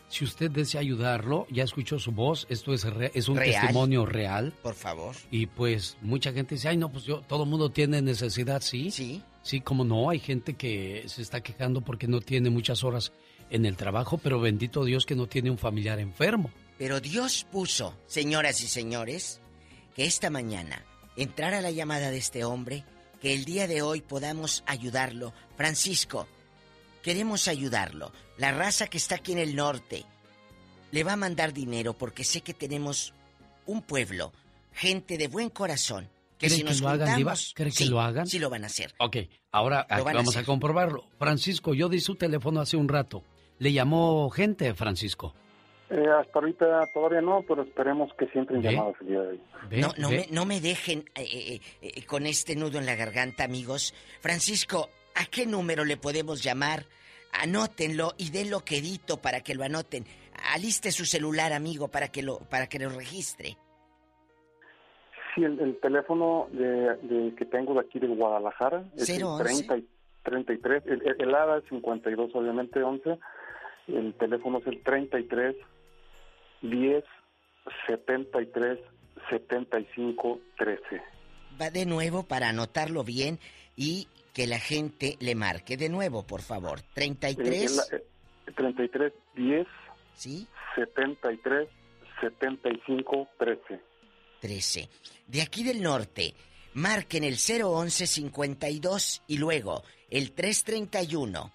[0.09, 3.61] si usted desea ayudarlo, ya escuchó su voz, esto es, re- es un Real.
[3.61, 4.55] testimonio real.
[4.63, 5.15] Por favor.
[5.31, 8.91] Y pues mucha gente dice, ay no, pues yo, todo el mundo tiene necesidad, ¿sí?
[8.91, 9.23] Sí.
[9.49, 13.13] Sí, como no, hay gente que se está quejando porque no tiene muchas horas
[13.49, 16.51] en el trabajo, pero bendito Dios que no tiene un familiar enfermo.
[16.77, 19.41] Pero Dios puso, señoras y señores,
[19.97, 20.85] que esta mañana
[21.17, 22.85] entrara la llamada de este hombre,
[23.23, 25.33] que el día de hoy podamos ayudarlo.
[25.57, 26.29] Francisco,
[27.03, 28.13] queremos ayudarlo.
[28.37, 30.05] La raza que está aquí en el norte
[30.91, 33.15] le va a mandar dinero porque sé que tenemos
[33.65, 34.31] un pueblo,
[34.75, 37.35] gente de buen corazón, que ¿Cree si que lo hagan, Diva?
[37.55, 38.27] ¿Cree que sí, lo hagan?
[38.27, 38.95] Sí lo van a hacer.
[38.99, 39.17] Ok,
[39.51, 41.05] ahora a vamos a comprobarlo.
[41.19, 43.25] Francisco, yo di su teléfono hace un rato.
[43.59, 45.35] ¿Le llamó gente, Francisco?
[45.91, 49.41] Eh, hasta ahorita todavía no, pero esperemos que siempre en llamadas el día de hoy.
[49.71, 49.81] ¿Ve?
[49.81, 50.17] No, no, ¿Ve?
[50.17, 53.95] me, no me dejen eh, eh, eh, con este nudo en la garganta, amigos.
[54.21, 56.87] Francisco, ¿a qué número le podemos llamar?
[57.33, 60.07] Anótenlo y denlo quedito para que lo anoten.
[60.53, 63.57] Aliste su celular, amigo, para que lo, para que lo registre.
[65.39, 69.45] Sí, el, el teléfono de, de- que tengo de aquí de Guadalajara es el 011.
[69.45, 69.89] 30 y
[70.25, 73.19] 33, el, el, el ADA es 52, obviamente 11,
[73.87, 75.55] el teléfono es el 33
[76.63, 77.05] 10
[77.87, 78.79] 73
[79.31, 80.83] 75 13.
[81.61, 83.39] Va de nuevo para anotarlo bien
[83.77, 85.77] y que la gente le marque.
[85.77, 86.81] De nuevo, por favor.
[86.95, 87.91] 33.
[87.93, 88.01] El-
[88.49, 89.67] el- 33 10
[90.15, 90.49] ¿Sí?
[90.75, 91.69] 73
[92.21, 93.81] 75 13.
[94.41, 94.89] 13.
[95.27, 96.35] De aquí del norte,
[96.75, 101.53] marquen el 011 52 y luego el 331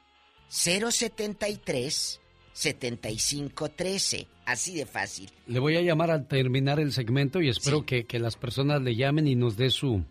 [0.49, 2.21] 073
[2.53, 4.27] 75 13.
[4.45, 5.31] Así de fácil.
[5.47, 8.95] Le voy a llamar al terminar el segmento y espero que, que las personas le
[8.95, 10.03] llamen y nos dé su,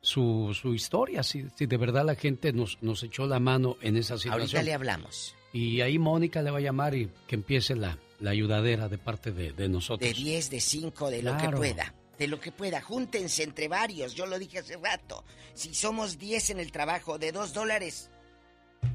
[0.00, 3.96] su, su historia, si, si de verdad la gente nos, nos echó la mano en
[3.96, 4.40] esa situación.
[4.40, 5.34] Ahorita le hablamos.
[5.52, 9.32] Y ahí Mónica le va a llamar y que empiece la, la ayudadera de parte
[9.32, 10.08] de, de nosotros.
[10.08, 11.94] De 10, de 5, de lo que pueda.
[12.18, 12.80] De lo que pueda.
[12.80, 14.14] Júntense entre varios.
[14.14, 15.24] Yo lo dije hace rato.
[15.54, 18.10] Si somos 10 en el trabajo de 2 dólares,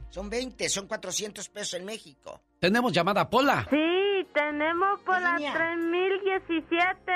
[0.10, 2.42] son 20, son 400 pesos en México.
[2.60, 3.68] Tenemos llamada Pola.
[3.70, 7.12] Sí, tenemos por la 3017.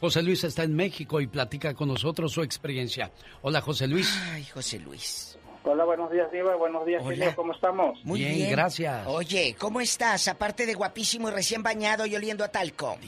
[0.00, 3.12] José Luis está en México y platica con nosotros su experiencia.
[3.42, 4.12] Hola José Luis.
[4.32, 5.38] Ay, José Luis.
[5.64, 6.56] Hola, buenos días, Diva.
[6.56, 7.36] Buenos días, Hola.
[7.36, 8.04] ¿Cómo estamos?
[8.04, 9.06] Muy Bien, bien, gracias.
[9.06, 10.26] Oye, ¿cómo estás?
[10.26, 12.98] Aparte de guapísimo y recién bañado y oliendo a talco.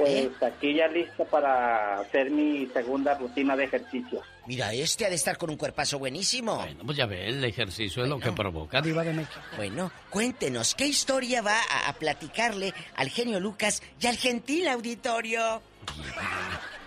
[0.00, 4.22] Pues aquí ya listo para hacer mi segunda rutina de ejercicio.
[4.46, 6.56] Mira, este ha de estar con un cuerpazo buenísimo.
[6.56, 9.40] Bueno, pues ya ve, el ejercicio es lo que provoca Diva de México.
[9.56, 15.62] Bueno, cuéntenos, ¿qué historia va a, a platicarle al genio Lucas y al gentil auditorio?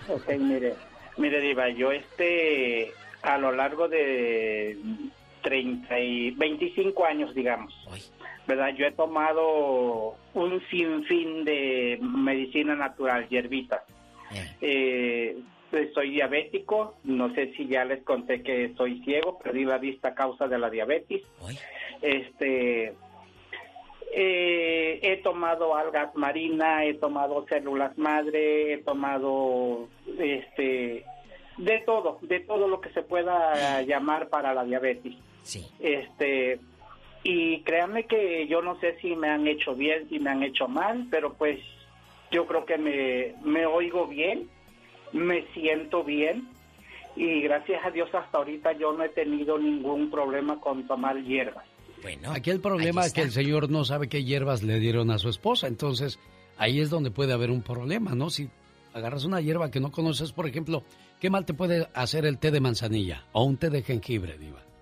[0.10, 0.76] Ok, mire,
[1.18, 2.91] mire, Diva, yo este,
[3.22, 4.77] a lo largo de
[5.44, 7.73] 30 y 25 años, digamos,
[8.48, 8.76] ¿verdad?
[8.76, 13.82] Yo he tomado un sinfín de medicina natural, hierbitas.
[14.61, 15.38] Eh,
[15.94, 20.15] soy diabético, no sé si ya les conté que soy ciego, perdí la vista a
[20.15, 21.24] causa de la diabetes.
[22.02, 22.94] Este,
[24.15, 29.88] eh, he tomado algas marinas, he tomado células madre, he tomado
[30.20, 31.06] este
[31.57, 35.15] de todo, de todo lo que se pueda llamar para la diabetes.
[35.44, 35.68] Sí.
[35.80, 36.60] Este
[37.24, 40.68] y créanme que yo no sé si me han hecho bien, si me han hecho
[40.68, 41.60] mal, pero pues
[42.32, 44.50] yo creo que me, me oigo bien,
[45.14, 46.48] me siento bien
[47.16, 51.66] y gracias a Dios hasta ahorita yo no he tenido ningún problema con tomar hierbas.
[52.02, 55.18] Bueno, Aquí el problema es que el señor no sabe qué hierbas le dieron a
[55.18, 56.20] su esposa, entonces
[56.58, 58.30] ahí es donde puede haber un problema, ¿no?
[58.30, 58.50] Si
[58.94, 60.84] agarras una hierba que no conoces, por ejemplo,
[61.22, 64.73] ¿qué mal te puede hacer el té de manzanilla o un té de jengibre, Diva?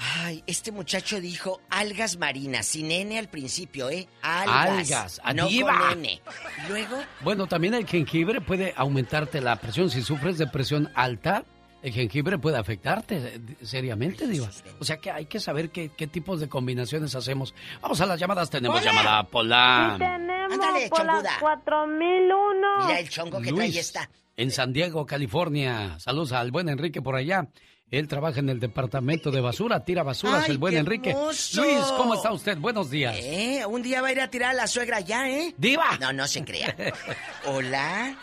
[0.00, 4.08] Ay, este muchacho dijo algas marinas, sin N al principio, ¿eh?
[4.22, 5.18] Algas.
[5.18, 5.76] Algas, no diva.
[5.90, 6.20] con N.
[6.68, 9.90] Luego, Bueno, también el jengibre puede aumentarte la presión.
[9.90, 11.44] Si sufres de presión alta,
[11.82, 14.48] el jengibre puede afectarte eh, seriamente, Diva.
[14.78, 17.52] O sea que hay que saber qué, qué tipos de combinaciones hacemos.
[17.80, 18.50] Vamos a las llamadas.
[18.50, 18.92] Tenemos ¡Pola!
[18.92, 19.94] llamada Pola.
[19.98, 21.36] Tenemos Ándale, por las chonguda.
[21.40, 22.86] 4001.
[22.86, 24.10] mira el chongo que trae esta.
[24.36, 25.98] En San Diego, California.
[25.98, 27.48] Saludos al buen Enrique por allá.
[27.90, 31.10] Él trabaja en el departamento de basura, tira basuras, Ay, el buen qué Enrique.
[31.10, 31.62] hermoso.
[31.62, 32.58] Luis, ¿cómo está usted?
[32.58, 33.16] Buenos días.
[33.18, 33.64] ¿Eh?
[33.66, 35.54] Un día va a ir a tirar a la suegra ya, ¿eh?
[35.56, 35.96] ¡Diva!
[35.98, 36.76] No, no se crea.
[37.46, 38.14] Hola.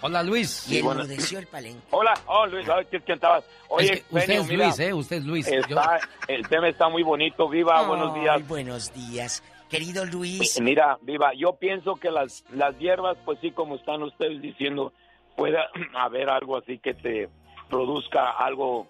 [0.00, 0.68] Hola, Luis.
[0.68, 1.80] Y enmudeció el palenque.
[1.90, 3.40] Hola, oh Luis, ¿sabes quién quién estaba?
[3.68, 4.92] Oye, Es que usted es mira, Luis, ¿eh?
[4.92, 5.46] Usted es Luis.
[5.46, 8.34] está- el tema está muy bonito, Viva, buenos días.
[8.36, 9.44] Ay, buenos días.
[9.68, 10.60] Querido Luis.
[10.60, 14.92] Mira, Viva, yo pienso que las, las hierbas, pues sí, como están ustedes diciendo,
[15.36, 15.58] puede
[15.94, 17.28] haber algo así que te
[17.68, 18.88] produzca algo,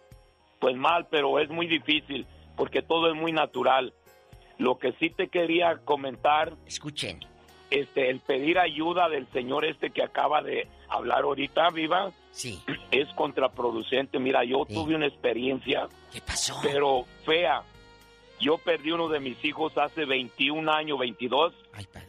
[0.58, 3.92] pues mal, pero es muy difícil, porque todo es muy natural.
[4.58, 6.54] Lo que sí te quería comentar...
[6.66, 7.20] Escuchen.
[7.70, 12.62] Este, el pedir ayuda del señor este que acaba de hablar ahorita, Viva, sí.
[12.90, 14.18] es contraproducente.
[14.18, 15.88] Mira, yo tuve una experiencia...
[16.12, 16.60] ¿Qué pasó?
[16.62, 17.62] Pero fea.
[18.42, 21.54] Yo perdí uno de mis hijos hace 21 años, 22.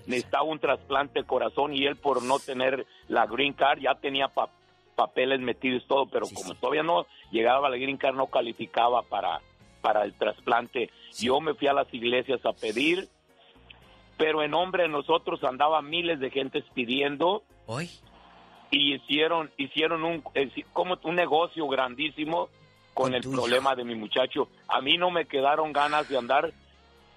[0.08, 4.28] Necesitaba un trasplante de corazón y él por no tener la green card ya tenía
[4.28, 4.50] pa-
[4.96, 9.04] papeles metidos y todo, pero como todavía no llegaba a la green card no calificaba
[9.04, 9.42] para,
[9.82, 10.90] para el trasplante.
[11.20, 13.08] Yo me fui a las iglesias a pedir,
[14.18, 17.44] pero en nombre de nosotros andaba miles de gentes pidiendo.
[17.68, 17.90] ¿Hoy?
[18.72, 22.50] Y hicieron, hicieron un, eh, como un negocio grandísimo
[22.94, 24.50] con, el problema de mi muchacho.
[24.68, 26.54] A mí no me quedaron ganas de andar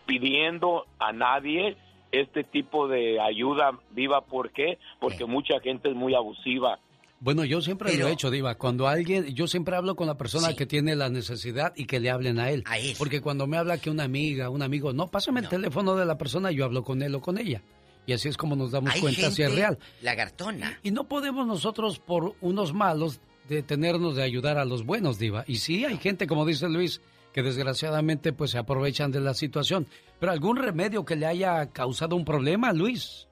[0.06, 1.76] pidiendo a nadie
[2.12, 4.22] este tipo de ayuda viva.
[4.22, 4.78] ¿Por qué?
[5.00, 6.78] Porque mucha gente es muy abusiva.
[7.18, 8.56] Bueno, yo siempre lo he hecho, Diva.
[8.56, 12.10] Cuando alguien, yo siempre hablo con la persona que tiene la necesidad y que le
[12.10, 12.62] hablen a él.
[12.98, 16.18] Porque cuando me habla que una amiga, un amigo, no, pásame el teléfono de la
[16.18, 17.62] persona y yo hablo con él o con ella.
[18.06, 19.78] Y así es como nos damos Hay cuenta si es real.
[20.02, 20.78] Lagartona.
[20.82, 25.44] Y no podemos nosotros, por unos malos, detenernos de ayudar a los buenos, Diva.
[25.46, 27.00] Y sí, hay gente, como dice Luis,
[27.32, 29.86] que desgraciadamente pues se aprovechan de la situación.
[30.18, 33.28] Pero algún remedio que le haya causado un problema, Luis.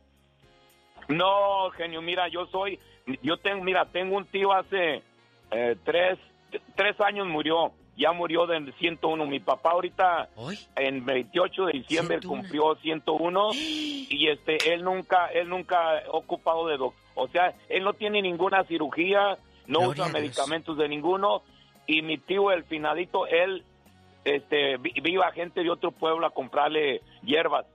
[1.08, 2.78] No, genio, mira, yo soy,
[3.22, 5.02] yo tengo, mira, tengo un tío hace
[5.50, 6.18] eh, tres,
[6.74, 9.26] tres años murió, ya murió del 101.
[9.26, 10.28] Mi papá ahorita,
[10.76, 16.76] en 28 de diciembre, cumplió 101 y este, él nunca, él nunca ha ocupado de
[16.76, 17.04] doctor.
[17.14, 21.42] O sea, él no tiene ninguna cirugía, no Gloria usa medicamentos de ninguno
[21.86, 23.64] y mi tío, el finadito, él,
[24.24, 27.66] este, vi- viva gente de otro pueblo a comprarle hierbas.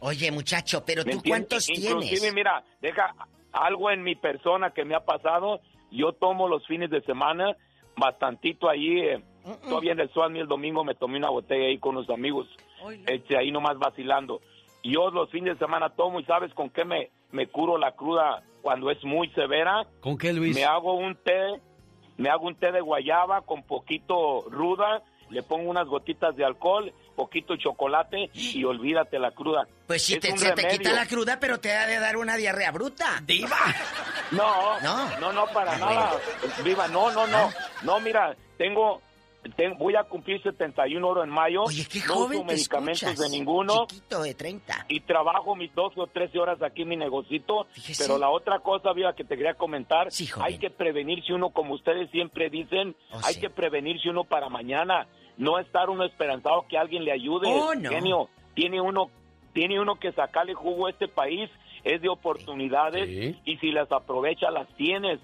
[0.00, 1.48] Oye, muchacho, pero ¿Me tú entiendes?
[1.48, 2.34] cuántos Inclusive, tienes?
[2.34, 3.14] mira, deja
[3.52, 5.60] algo en mi persona que me ha pasado.
[5.90, 7.56] Yo tomo los fines de semana
[7.96, 9.00] bastantito ahí.
[9.00, 9.22] eh,
[9.68, 12.48] Todavía en el Suami el domingo me tomé una botella ahí con los amigos.
[13.06, 14.40] Este, ahí nomás vacilando.
[14.82, 17.92] Y yo los fines de semana tomo y ¿sabes con qué me, me curo la
[17.92, 19.86] cruda cuando es muy severa?
[20.00, 20.54] ¿Con qué, Luis?
[20.56, 21.60] Me hago un té,
[22.16, 26.92] me hago un té de guayaba con poquito ruda, le pongo unas gotitas de alcohol,
[27.14, 29.66] poquito chocolate y olvídate la cruda.
[29.86, 32.36] Pues sí, Es te, se te quita la cruda, pero te ha de dar una
[32.36, 33.20] diarrea bruta.
[33.24, 33.56] ¡Diva!
[34.32, 36.12] No, no, no, no, para Ah, nada.
[36.64, 37.50] Viva, no, no, no.
[37.82, 39.00] No, mira, tengo,
[39.48, 41.62] ten- voy a cumplir 71 horas en mayo.
[41.64, 43.30] Oye, qué no joven uso te medicamentos escuchas.
[43.30, 43.86] de ninguno.
[43.88, 44.86] Chiquito de 30.
[44.88, 47.66] Y trabajo mis 12 o 13 horas aquí en mi negocito.
[47.72, 48.04] Fíjese.
[48.04, 50.46] Pero la otra cosa, viva, que te quería comentar, joven.
[50.46, 53.40] hay que prevenirse uno, como ustedes siempre dicen, Oh, hay sí.
[53.40, 55.06] que prevenirse uno para mañana.
[55.36, 57.48] No estar uno esperanzado que alguien le ayude.
[57.50, 57.90] Oh, no.
[57.90, 59.10] Genio, tiene uno,
[59.52, 61.50] tiene uno que sacarle jugo a este país.
[61.84, 63.40] Es de oportunidades Sí.
[63.44, 65.20] y si las aprovecha, las tienes.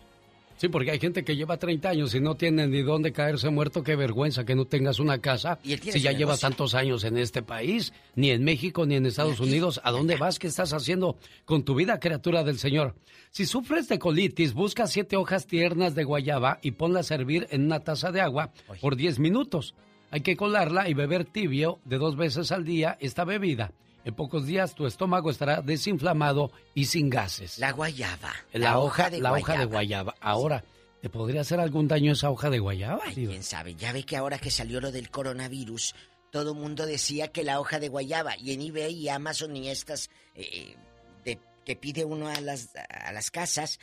[0.62, 3.82] Sí, porque hay gente que lleva 30 años y no tiene ni dónde caerse muerto.
[3.82, 7.42] Qué vergüenza que no tengas una casa Y si ya llevas tantos años en este
[7.42, 9.80] país, ni en México, ni en Estados Unidos.
[9.82, 10.38] ¿A dónde vas?
[10.38, 11.16] ¿Qué estás haciendo
[11.46, 12.94] con tu vida, criatura del Señor?
[13.32, 17.64] Si sufres de colitis, busca siete hojas tiernas de guayaba y ponla a servir en
[17.64, 19.74] una taza de agua por 10 minutos.
[20.12, 23.72] Hay que colarla y beber tibio de dos veces al día esta bebida.
[24.04, 27.58] En pocos días tu estómago estará desinflamado y sin gases.
[27.58, 28.32] La guayaba.
[28.52, 30.14] La, hoja, de la hoja de guayaba.
[30.20, 30.64] Ahora,
[31.00, 33.00] ¿te podría hacer algún daño esa hoja de guayaba?
[33.04, 33.74] Ay, quién sabe.
[33.74, 35.94] Ya ve que ahora que salió lo del coronavirus,
[36.30, 38.36] todo mundo decía que la hoja de guayaba.
[38.36, 40.76] Y en eBay y Amazon y estas eh,
[41.24, 43.78] de, que pide uno a las, a las casas,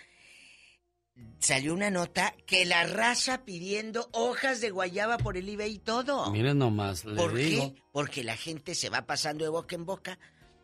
[1.40, 6.30] salió una nota que la raza pidiendo hojas de guayaba por el eBay y todo.
[6.32, 7.74] Miren nomás, le ¿Por digo.
[7.74, 7.82] qué?
[7.92, 10.20] Porque la gente se va pasando de boca en boca.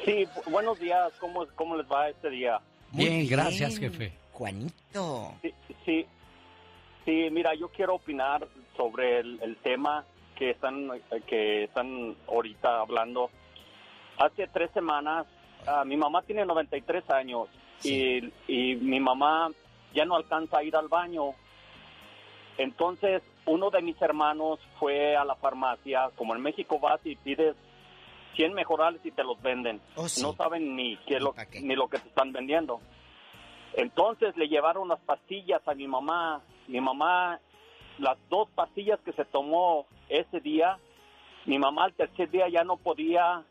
[0.06, 1.12] Sí, bu- buenos días.
[1.20, 2.60] ¿Cómo, ¿Cómo les va este día?
[2.92, 3.92] Muy Bien, gracias, bien.
[3.92, 4.14] jefe.
[4.34, 5.34] Juanito.
[5.42, 5.54] Sí,
[5.86, 6.06] sí,
[7.06, 8.48] sí, mira, yo quiero opinar
[8.78, 10.06] sobre el, el tema
[10.36, 10.90] que están,
[11.28, 13.30] que están ahorita hablando.
[14.18, 15.26] Hace tres semanas,
[15.68, 17.50] ah, mi mamá tiene 93 años
[17.84, 19.50] y, y mi mamá
[19.94, 21.32] ya no alcanza a ir al baño.
[22.58, 27.56] Entonces, uno de mis hermanos fue a la farmacia, como en México vas y pides
[28.36, 29.82] 100 mejorales y te los venden.
[30.24, 32.80] No saben ni qué lo, ni lo que te están vendiendo.
[33.76, 36.42] Entonces le llevaron las pastillas a mi mamá.
[36.68, 37.40] Mi mamá,
[37.98, 40.78] las dos pastillas que se tomó ese día,
[41.46, 43.44] mi mamá al tercer día ya no podía,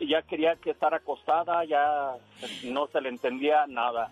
[0.00, 2.14] ya quería que estar acostada, ya
[2.64, 4.10] no se le entendía nada.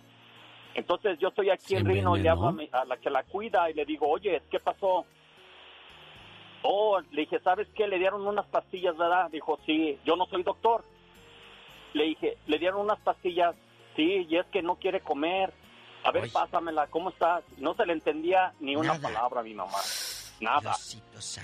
[0.75, 3.23] Entonces yo estoy aquí en Rino y le hablo a, mi- a la que la
[3.25, 5.05] cuida y le digo, oye, ¿qué pasó?
[6.63, 7.89] Oh, le dije, ¿sabes qué?
[7.89, 9.31] Le dieron unas pastillas, ¿verdad?
[9.31, 10.85] Dijo, sí, yo no soy doctor.
[11.95, 13.55] Le dije, le dieron unas pastillas,
[13.97, 15.53] sí, y es que no quiere comer.
[16.05, 17.45] A ver, pásamela, ¿cómo estás?
[17.59, 19.79] No se le entendía ni una palabra a mi mamá,
[20.41, 20.75] nada.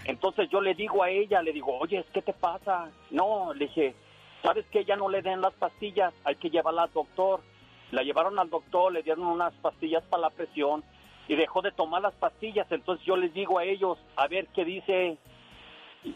[0.04, 2.90] Entonces yo le digo a ella, le digo, oye, ¿qué te pasa?
[3.10, 3.94] No, le dije,
[4.42, 4.84] ¿sabes qué?
[4.84, 7.42] Ya no le den las pastillas, hay que llevarla al doctor.
[7.90, 10.82] La llevaron al doctor, le dieron unas pastillas para la presión
[11.28, 12.70] y dejó de tomar las pastillas.
[12.70, 15.18] Entonces yo les digo a ellos, a ver qué dice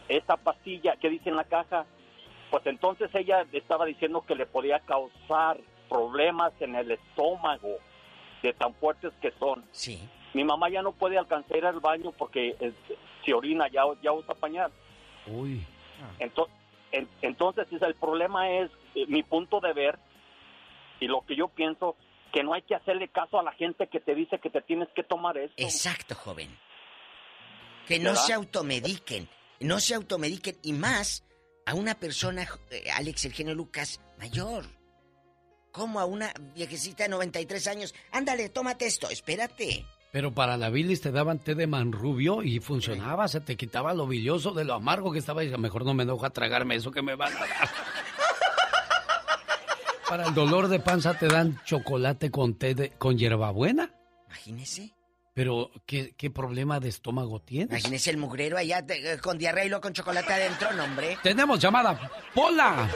[0.07, 1.85] esta pastilla, qué dice en la caja.
[2.49, 5.57] Pues entonces ella estaba diciendo que le podía causar
[5.89, 7.77] problemas en el estómago
[8.41, 9.63] de tan fuertes que son.
[9.71, 10.07] Sí.
[10.33, 12.73] Mi mamá ya no puede alcanzar ir al baño porque eh,
[13.23, 14.71] si orina ya, ya usa pañal.
[15.27, 15.65] Uy.
[16.19, 16.47] Ento-
[16.91, 19.99] en- entonces, es- el problema es eh, mi punto de ver
[20.99, 21.95] y lo que yo pienso,
[22.31, 24.89] que no hay que hacerle caso a la gente que te dice que te tienes
[24.95, 25.55] que tomar esto.
[25.57, 26.57] Exacto, joven.
[27.87, 28.23] Que no ¿Verdad?
[28.23, 29.29] se automediquen,
[29.59, 31.25] no se automediquen y más
[31.65, 34.65] a una persona, eh, Alex, el genio Lucas, mayor.
[35.71, 37.95] Como a una viejecita de 93 años.
[38.11, 39.85] Ándale, tómate esto, espérate.
[40.11, 44.05] Pero para la bilis te daban té de manrubio y funcionaba, se te quitaba lo
[44.07, 47.01] bilioso de lo amargo que estaba y mejor no me enojo a tragarme eso que
[47.01, 47.69] me van a dar.
[50.11, 53.93] Para el dolor de panza te dan chocolate con té de, con hierbabuena.
[54.27, 54.93] Imagínese.
[55.33, 57.69] Pero, ¿qué, qué problema de estómago tienes?
[57.69, 61.17] Imagínese el mugrero allá de- eh, con diarrea y luego con chocolate adentro, no, hombre.
[61.23, 62.11] Tenemos llamada.
[62.35, 62.89] ¡Pola!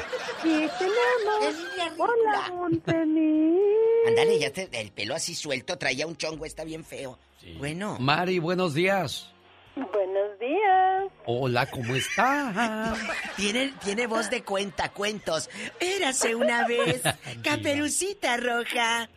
[0.43, 1.55] Sí, tenemos.
[1.97, 3.59] Hola, Montemi.
[4.09, 7.17] Ándale, ya te, el pelo así suelto, traía un chongo, está bien feo.
[7.57, 7.95] Bueno.
[7.97, 9.31] Mari, buenos días.
[9.75, 10.34] Buenos días.
[11.27, 12.93] Hola, ¿cómo está?
[13.35, 15.49] Tiene, tiene voz de cuenta, cuentos.
[15.79, 17.01] Érase una vez,
[17.43, 19.09] caperucita roja.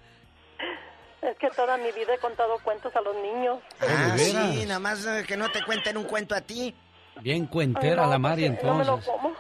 [1.21, 3.59] Es que toda mi vida he contado cuentos a los niños.
[3.81, 4.51] Ah, ¿de veras?
[4.55, 6.75] sí, nada más eh, que no te cuenten un cuento a ti.
[7.21, 9.09] Bien cuentera la Mari No me lo entonces.
[9.11, 9.35] como.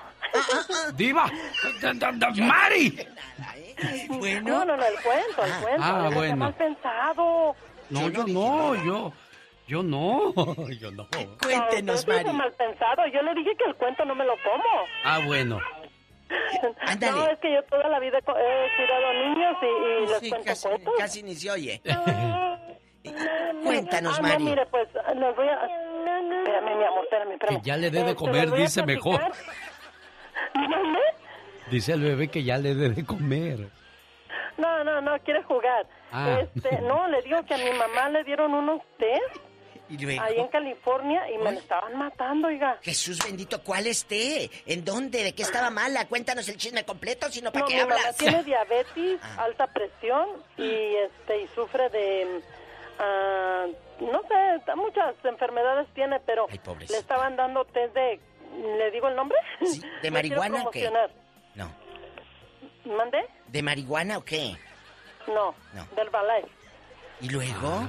[0.95, 1.31] ¡Diva!
[2.40, 3.07] ¡Mari!
[4.43, 5.82] No, no, no, el cuento, el cuento.
[5.82, 6.36] ah, bueno.
[6.36, 7.57] mal pensado.
[7.89, 9.12] No, yo no, yo.
[9.69, 10.32] Yo no,
[10.81, 11.07] yo no.
[11.43, 13.07] Cuéntenos, No, es mal pensado.
[13.12, 14.65] Yo le dije que el cuento no me lo como.
[15.05, 15.59] Ah, bueno.
[17.01, 20.47] No, es que yo toda la vida he cuidado niños y, y les Sí, cuento
[20.47, 20.95] casi, cuentos.
[20.99, 21.81] casi ni se oye.
[23.65, 24.45] Cuéntanos, Ah, Mari.
[24.45, 25.55] No, mire, pues les voy a...
[25.65, 27.57] Espérame, mi amor, espérame, espérame.
[27.62, 29.23] Que ya le dé de Este, comer, dice mejor.
[30.55, 30.99] ¿Mande?
[31.70, 33.69] Dice el bebé que ya le dé de comer.
[34.59, 35.86] No, no, no, quiere jugar.
[36.12, 36.40] Ah.
[36.43, 39.36] Este, no, le digo que a mi mamá le dieron unos test
[39.90, 40.23] Y luego.
[40.23, 42.78] ahí en California y me estaban matando, oiga.
[42.82, 44.51] Jesús bendito, ¿cuál esté?
[44.66, 45.24] ¿En dónde?
[45.24, 46.06] ¿De qué estaba mala?
[46.09, 48.16] Cuéntanos el chisme completo, sino para No, qué mi mamá hablas.
[48.16, 50.28] tiene diabetes, alta presión
[50.59, 52.40] y este y sufre de
[52.98, 53.66] ah,
[54.01, 58.20] no sé, muchas enfermedades tiene, pero le estaban dando test de
[58.78, 59.39] ¿le digo el nombre?
[60.02, 60.90] ¿De marihuana o qué?
[61.55, 61.70] No.
[62.85, 63.19] ¿Mande?
[63.48, 64.55] ¿De marihuana o qué?
[65.27, 65.86] No, No.
[65.97, 66.47] del ballet.
[67.20, 67.89] ¿Y luego?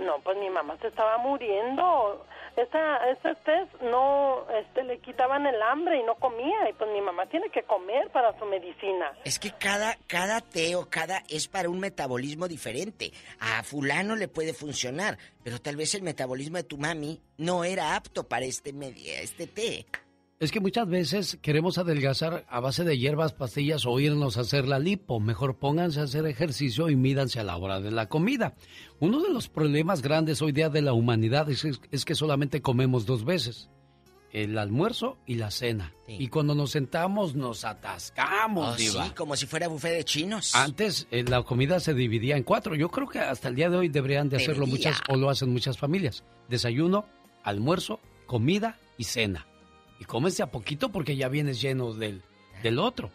[0.00, 2.24] No, pues mi mamá se estaba muriendo.
[2.56, 6.68] Esa, ese test no, este, le quitaban el hambre y no comía.
[6.68, 9.12] Y pues mi mamá tiene que comer para su medicina.
[9.24, 13.12] Es que cada, cada té o cada es para un metabolismo diferente.
[13.40, 17.96] A fulano le puede funcionar, pero tal vez el metabolismo de tu mami no era
[17.96, 18.72] apto para este,
[19.22, 19.86] este té.
[20.42, 24.66] Es que muchas veces queremos adelgazar a base de hierbas, pastillas o irnos a hacer
[24.66, 25.20] la lipo.
[25.20, 28.56] Mejor pónganse a hacer ejercicio y mídanse a la hora de la comida.
[28.98, 33.06] Uno de los problemas grandes hoy día de la humanidad es, es que solamente comemos
[33.06, 33.70] dos veces.
[34.32, 35.94] El almuerzo y la cena.
[36.08, 39.04] Y cuando nos sentamos nos atascamos, Oh, diva.
[39.04, 40.56] sí, como si fuera buffet de chinos.
[40.56, 42.74] Antes eh, la comida se dividía en cuatro.
[42.74, 45.52] Yo creo que hasta el día de hoy deberían de hacerlo muchas o lo hacen
[45.52, 46.24] muchas familias.
[46.48, 47.06] Desayuno,
[47.44, 49.46] almuerzo, comida y cena.
[50.02, 52.22] Y comes de a poquito porque ya vienes lleno del,
[52.64, 53.12] del otro.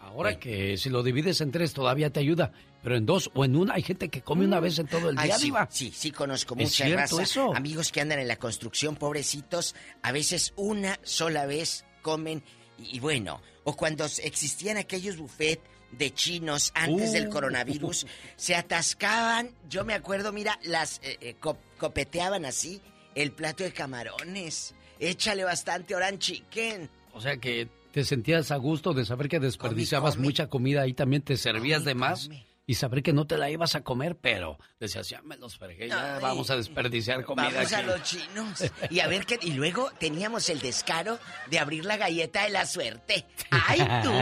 [0.00, 2.52] Ahora que si lo divides en tres todavía te ayuda,
[2.82, 5.16] pero en dos o en una hay gente que come una vez en todo el
[5.16, 5.18] Mm.
[5.18, 5.68] Ay, día, sí, diva.
[5.70, 7.22] sí, sí, conozco ¿Es mucha cierto raza.
[7.22, 7.54] eso?
[7.54, 12.42] Amigos que andan en la construcción, pobrecitos, a veces una sola vez comen
[12.78, 15.60] y, y bueno, o cuando existían aquellos buffet
[15.92, 17.12] de chinos antes Uh.
[17.12, 18.06] del coronavirus,
[18.36, 22.80] se atascaban, yo me acuerdo, mira, las eh, eh, co- copeteaban así
[23.14, 24.74] el plato de camarones.
[25.00, 26.88] Échale bastante orange chicken.
[27.12, 30.26] O sea que te sentías a gusto de saber que desperdiciabas come.
[30.26, 32.28] mucha comida y también te servías de más
[32.66, 35.88] y saber que no te la ibas a comer, pero decías, ya me los fregué,
[35.88, 36.22] ya Ay.
[36.22, 37.50] vamos a desperdiciar comida.
[37.54, 37.86] Vamos a aquí".
[37.86, 38.64] los chinos.
[38.90, 39.38] Y a ver qué.
[39.40, 41.18] Y luego teníamos el descaro
[41.48, 43.24] de abrir la galleta de la suerte.
[43.50, 44.12] ¡Ay, tú!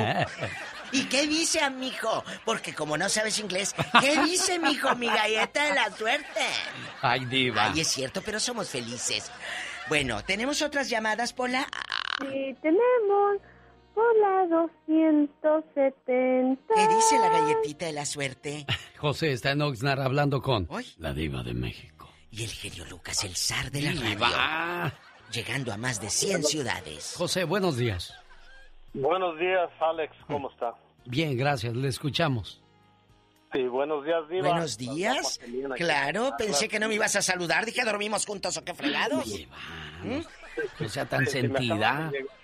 [0.92, 2.22] ¿Y qué dice, amigo?
[2.44, 6.40] Porque como no sabes inglés, ¿qué dice, mijo, mi galleta de la suerte?
[7.02, 7.72] Ay, diva.
[7.72, 9.32] Ay, es cierto, pero somos felices.
[9.88, 11.66] Bueno, ¿tenemos otras llamadas, Pola?
[12.20, 13.38] Sí, tenemos
[13.96, 16.74] Hola 270.
[16.74, 18.66] ¿Qué dice la galletita de la suerte?
[18.98, 22.10] José está en Oxnard hablando con la diva de México.
[22.30, 24.30] Y el genio Lucas, el zar de la Diva.
[24.30, 24.92] radio.
[25.30, 27.14] Llegando a más de 100 ciudades.
[27.16, 28.12] José, buenos días.
[28.92, 30.74] Buenos días, Alex, ¿cómo está?
[31.04, 32.63] Bien, gracias, le escuchamos.
[33.54, 34.48] Sí, buenos días, Diva.
[34.50, 35.38] Buenos días.
[35.76, 37.64] Claro, pensé que no me ibas a saludar.
[37.64, 39.26] Dije, dormimos juntos o qué fregados.
[40.02, 40.20] ¿Mm?
[40.80, 41.74] No sea tan Sí, sentida.
[41.88, 42.34] acaba de llegar-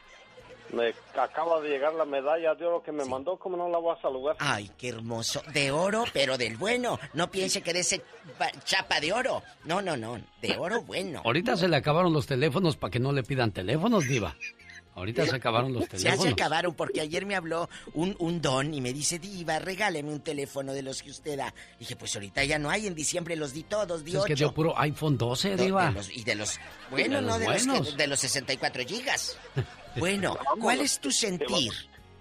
[0.72, 3.96] Me acaba de llegar la medalla de oro que me mandó, ¿cómo no la voy
[3.98, 4.36] a saludar?
[4.38, 5.42] Ay, qué hermoso.
[5.52, 6.96] De oro, pero del bueno.
[7.12, 8.02] No piense que de ese
[8.38, 9.42] pa- chapa de oro.
[9.64, 10.20] No, no, no.
[10.40, 11.22] De oro bueno.
[11.24, 14.36] Ahorita se le acabaron los teléfonos para que no le pidan teléfonos, diva.
[15.00, 16.22] Ahorita se acabaron los Ya teléfonos.
[16.24, 20.20] se acabaron porque ayer me habló un, un don y me dice, Diva, regáleme un
[20.20, 21.52] teléfono de los que usted da.
[21.78, 24.44] Dije, pues ahorita ya no hay, en diciembre los di todos, di Es que ocho.
[24.44, 25.88] dio puro iPhone 12, De- diva.
[25.88, 26.60] de los- y de los...
[26.90, 27.96] Bueno, De no, los de los, buenos.
[27.96, 29.38] de los 64 gigas.
[29.96, 31.72] Bueno, ¿cuál es tu sentir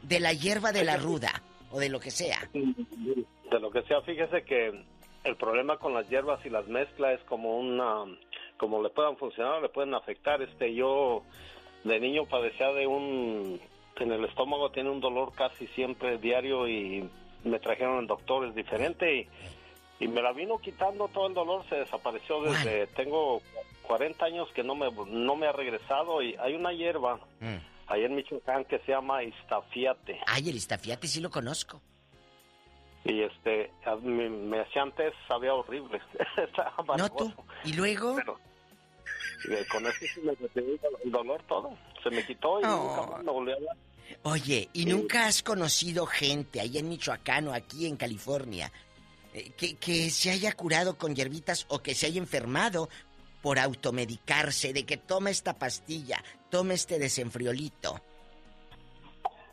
[0.01, 2.49] de la hierba de la ruda o de lo que sea?
[2.51, 4.85] De lo que sea, fíjese que
[5.23, 8.05] el problema con las hierbas y las mezclas es como una,
[8.57, 10.41] como le puedan funcionar, le pueden afectar.
[10.41, 11.21] Este, yo
[11.83, 13.59] de niño padecía de un,
[13.97, 17.09] en el estómago tiene un dolor casi siempre diario y
[17.43, 19.27] me trajeron doctores diferentes
[19.99, 22.87] y Y me la vino quitando todo el dolor, se desapareció desde...
[22.87, 23.41] Tengo
[23.83, 27.57] 40 años que no me, no me ha regresado y hay una hierba mm.
[27.87, 30.21] ahí en Michoacán que se llama istafiate.
[30.27, 31.81] Ay, el istafiate sí lo conozco.
[33.03, 33.71] Y este,
[34.03, 35.99] me, me hacía antes, sabía horrible.
[36.97, 37.33] no tú.
[37.65, 38.17] ¿Y luego?
[39.71, 41.77] Con eso sí me el dolor todo.
[42.03, 43.77] Se me quitó y nunca más me volvió a hablar.
[44.23, 48.71] Oye, ¿y nunca has conocido gente ahí en Michoacán o aquí en California
[49.33, 52.89] eh, que, que, se haya curado con hierbitas o que se haya enfermado
[53.41, 58.01] por automedicarse, de que toma esta pastilla, toma este desenfriolito?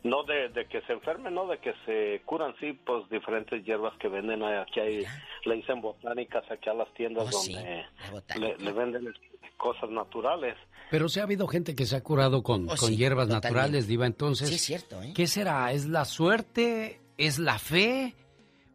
[0.06, 4.08] No de, que se enfermen, no de que se curan, sí, pues diferentes hierbas que
[4.08, 5.04] venden aquí, hay,
[5.44, 9.14] le dicen botánicas aquí a las tiendas oh, donde le, venden
[9.56, 10.56] cosas naturales.
[10.90, 14.06] Pero sí ha habido gente que se ha curado con, oh, con hierbas naturales, Diva,
[14.06, 14.48] entonces.
[14.48, 15.12] Sí, es cierto, ¿eh?
[15.14, 15.72] ¿Qué será?
[15.72, 17.00] ¿Es la suerte?
[17.18, 18.14] ¿Es la fe?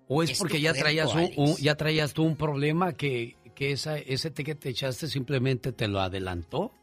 [0.07, 4.31] ¿O es, porque ya traías, un, ya traías tú un problema que, que esa, ese
[4.31, 6.73] té que te echaste simplemente te lo adelantó?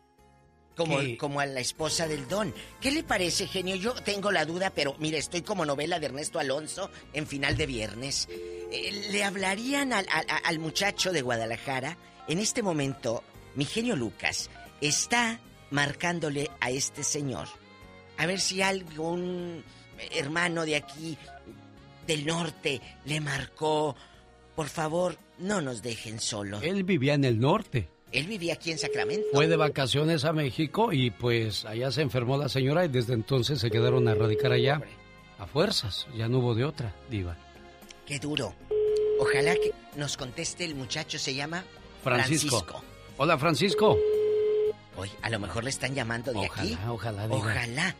[0.78, 2.54] Como, como a la esposa del Don.
[2.80, 3.74] ¿Qué le parece, genio?
[3.74, 7.66] Yo tengo la duda, pero mire, estoy como novela de Ernesto Alonso en final de
[7.66, 8.28] viernes.
[8.30, 10.06] Eh, ¿Le hablarían al,
[10.44, 11.98] al, muchacho de Guadalajara?
[12.28, 13.24] En este momento,
[13.56, 14.50] mi genio Lucas
[14.80, 15.40] está
[15.72, 17.48] marcándole a este señor.
[18.16, 19.64] A ver si algún
[20.12, 21.18] hermano de aquí,
[22.06, 23.96] del norte, le marcó.
[24.54, 26.62] Por favor, no nos dejen solos.
[26.62, 27.88] Él vivía en el norte.
[28.12, 29.26] Él vivía aquí en Sacramento.
[29.32, 33.60] Fue de vacaciones a México y pues allá se enfermó la señora y desde entonces
[33.60, 34.80] se quedaron a radicar allá.
[35.38, 37.36] A fuerzas, ya no hubo de otra, diva.
[38.06, 38.54] Qué duro.
[39.20, 41.64] Ojalá que nos conteste el muchacho, se llama
[42.02, 42.82] Francisco.
[43.18, 43.98] Hola, Francisco.
[44.96, 46.76] Hoy, a lo mejor le están llamando de aquí.
[46.88, 47.34] Ojalá, ojalá.
[47.34, 47.96] Ojalá.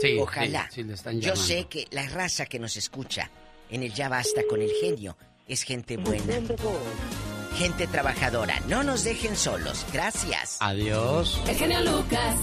[0.00, 0.68] Sí, ojalá.
[0.70, 3.30] Sí, le están Yo sé que la raza que nos escucha
[3.70, 5.16] en el Ya Basta con el genio
[5.46, 6.40] es gente buena.
[7.54, 8.54] Gente trabajadora.
[8.68, 9.86] No nos dejen solos.
[9.92, 10.58] Gracias.
[10.60, 11.40] Adiós.
[11.46, 12.36] El genio Lucas.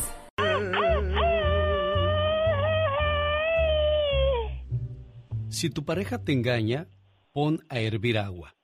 [5.49, 6.87] Si tu pareja te engaña,
[7.33, 8.55] pon a hervir agua.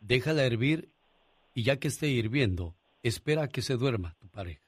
[0.00, 0.90] Déjala hervir
[1.54, 4.66] y ya que esté hirviendo, espera a que se duerma tu pareja.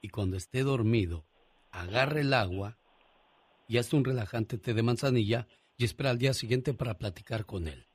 [0.00, 1.26] Y cuando esté dormido,
[1.70, 2.78] agarra el agua
[3.68, 5.46] y hazte un relajante té de manzanilla
[5.76, 7.86] y espera al día siguiente para platicar con él.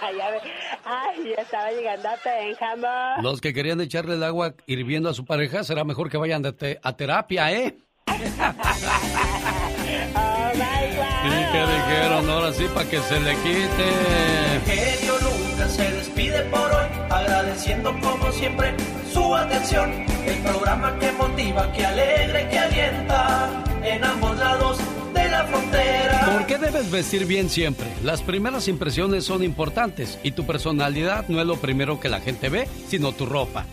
[0.00, 3.22] Ay, ya estaba llegando a Pénjamo.
[3.22, 6.96] Los que querían echarle el agua hirviendo a su pareja, será mejor que vayan a
[6.96, 7.76] terapia, ¿eh?
[8.08, 8.12] oh,
[10.54, 11.08] my God.
[11.22, 13.92] Sí, que dijeron, ahora sí, para que se le quite.
[14.66, 18.74] Genio nunca se despide por hoy, agradeciendo como siempre
[19.12, 20.06] su atención.
[20.26, 24.78] El programa que motiva, que alegra que alienta en ambos lados
[25.26, 26.32] la frontera.
[26.32, 27.86] ¿Por qué debes vestir bien siempre?
[28.04, 32.48] Las primeras impresiones son importantes y tu personalidad no es lo primero que la gente
[32.48, 33.66] ve, sino tu ropa.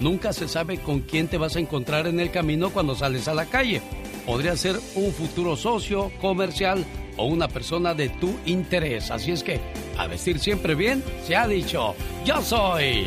[0.00, 3.34] Nunca se sabe con quién te vas a encontrar en el camino cuando sales a
[3.34, 3.80] la calle.
[4.26, 6.84] Podría ser un futuro socio, comercial
[7.16, 9.10] o una persona de tu interés.
[9.10, 9.60] Así es que,
[9.98, 13.06] a vestir siempre bien, se ha dicho, yo soy.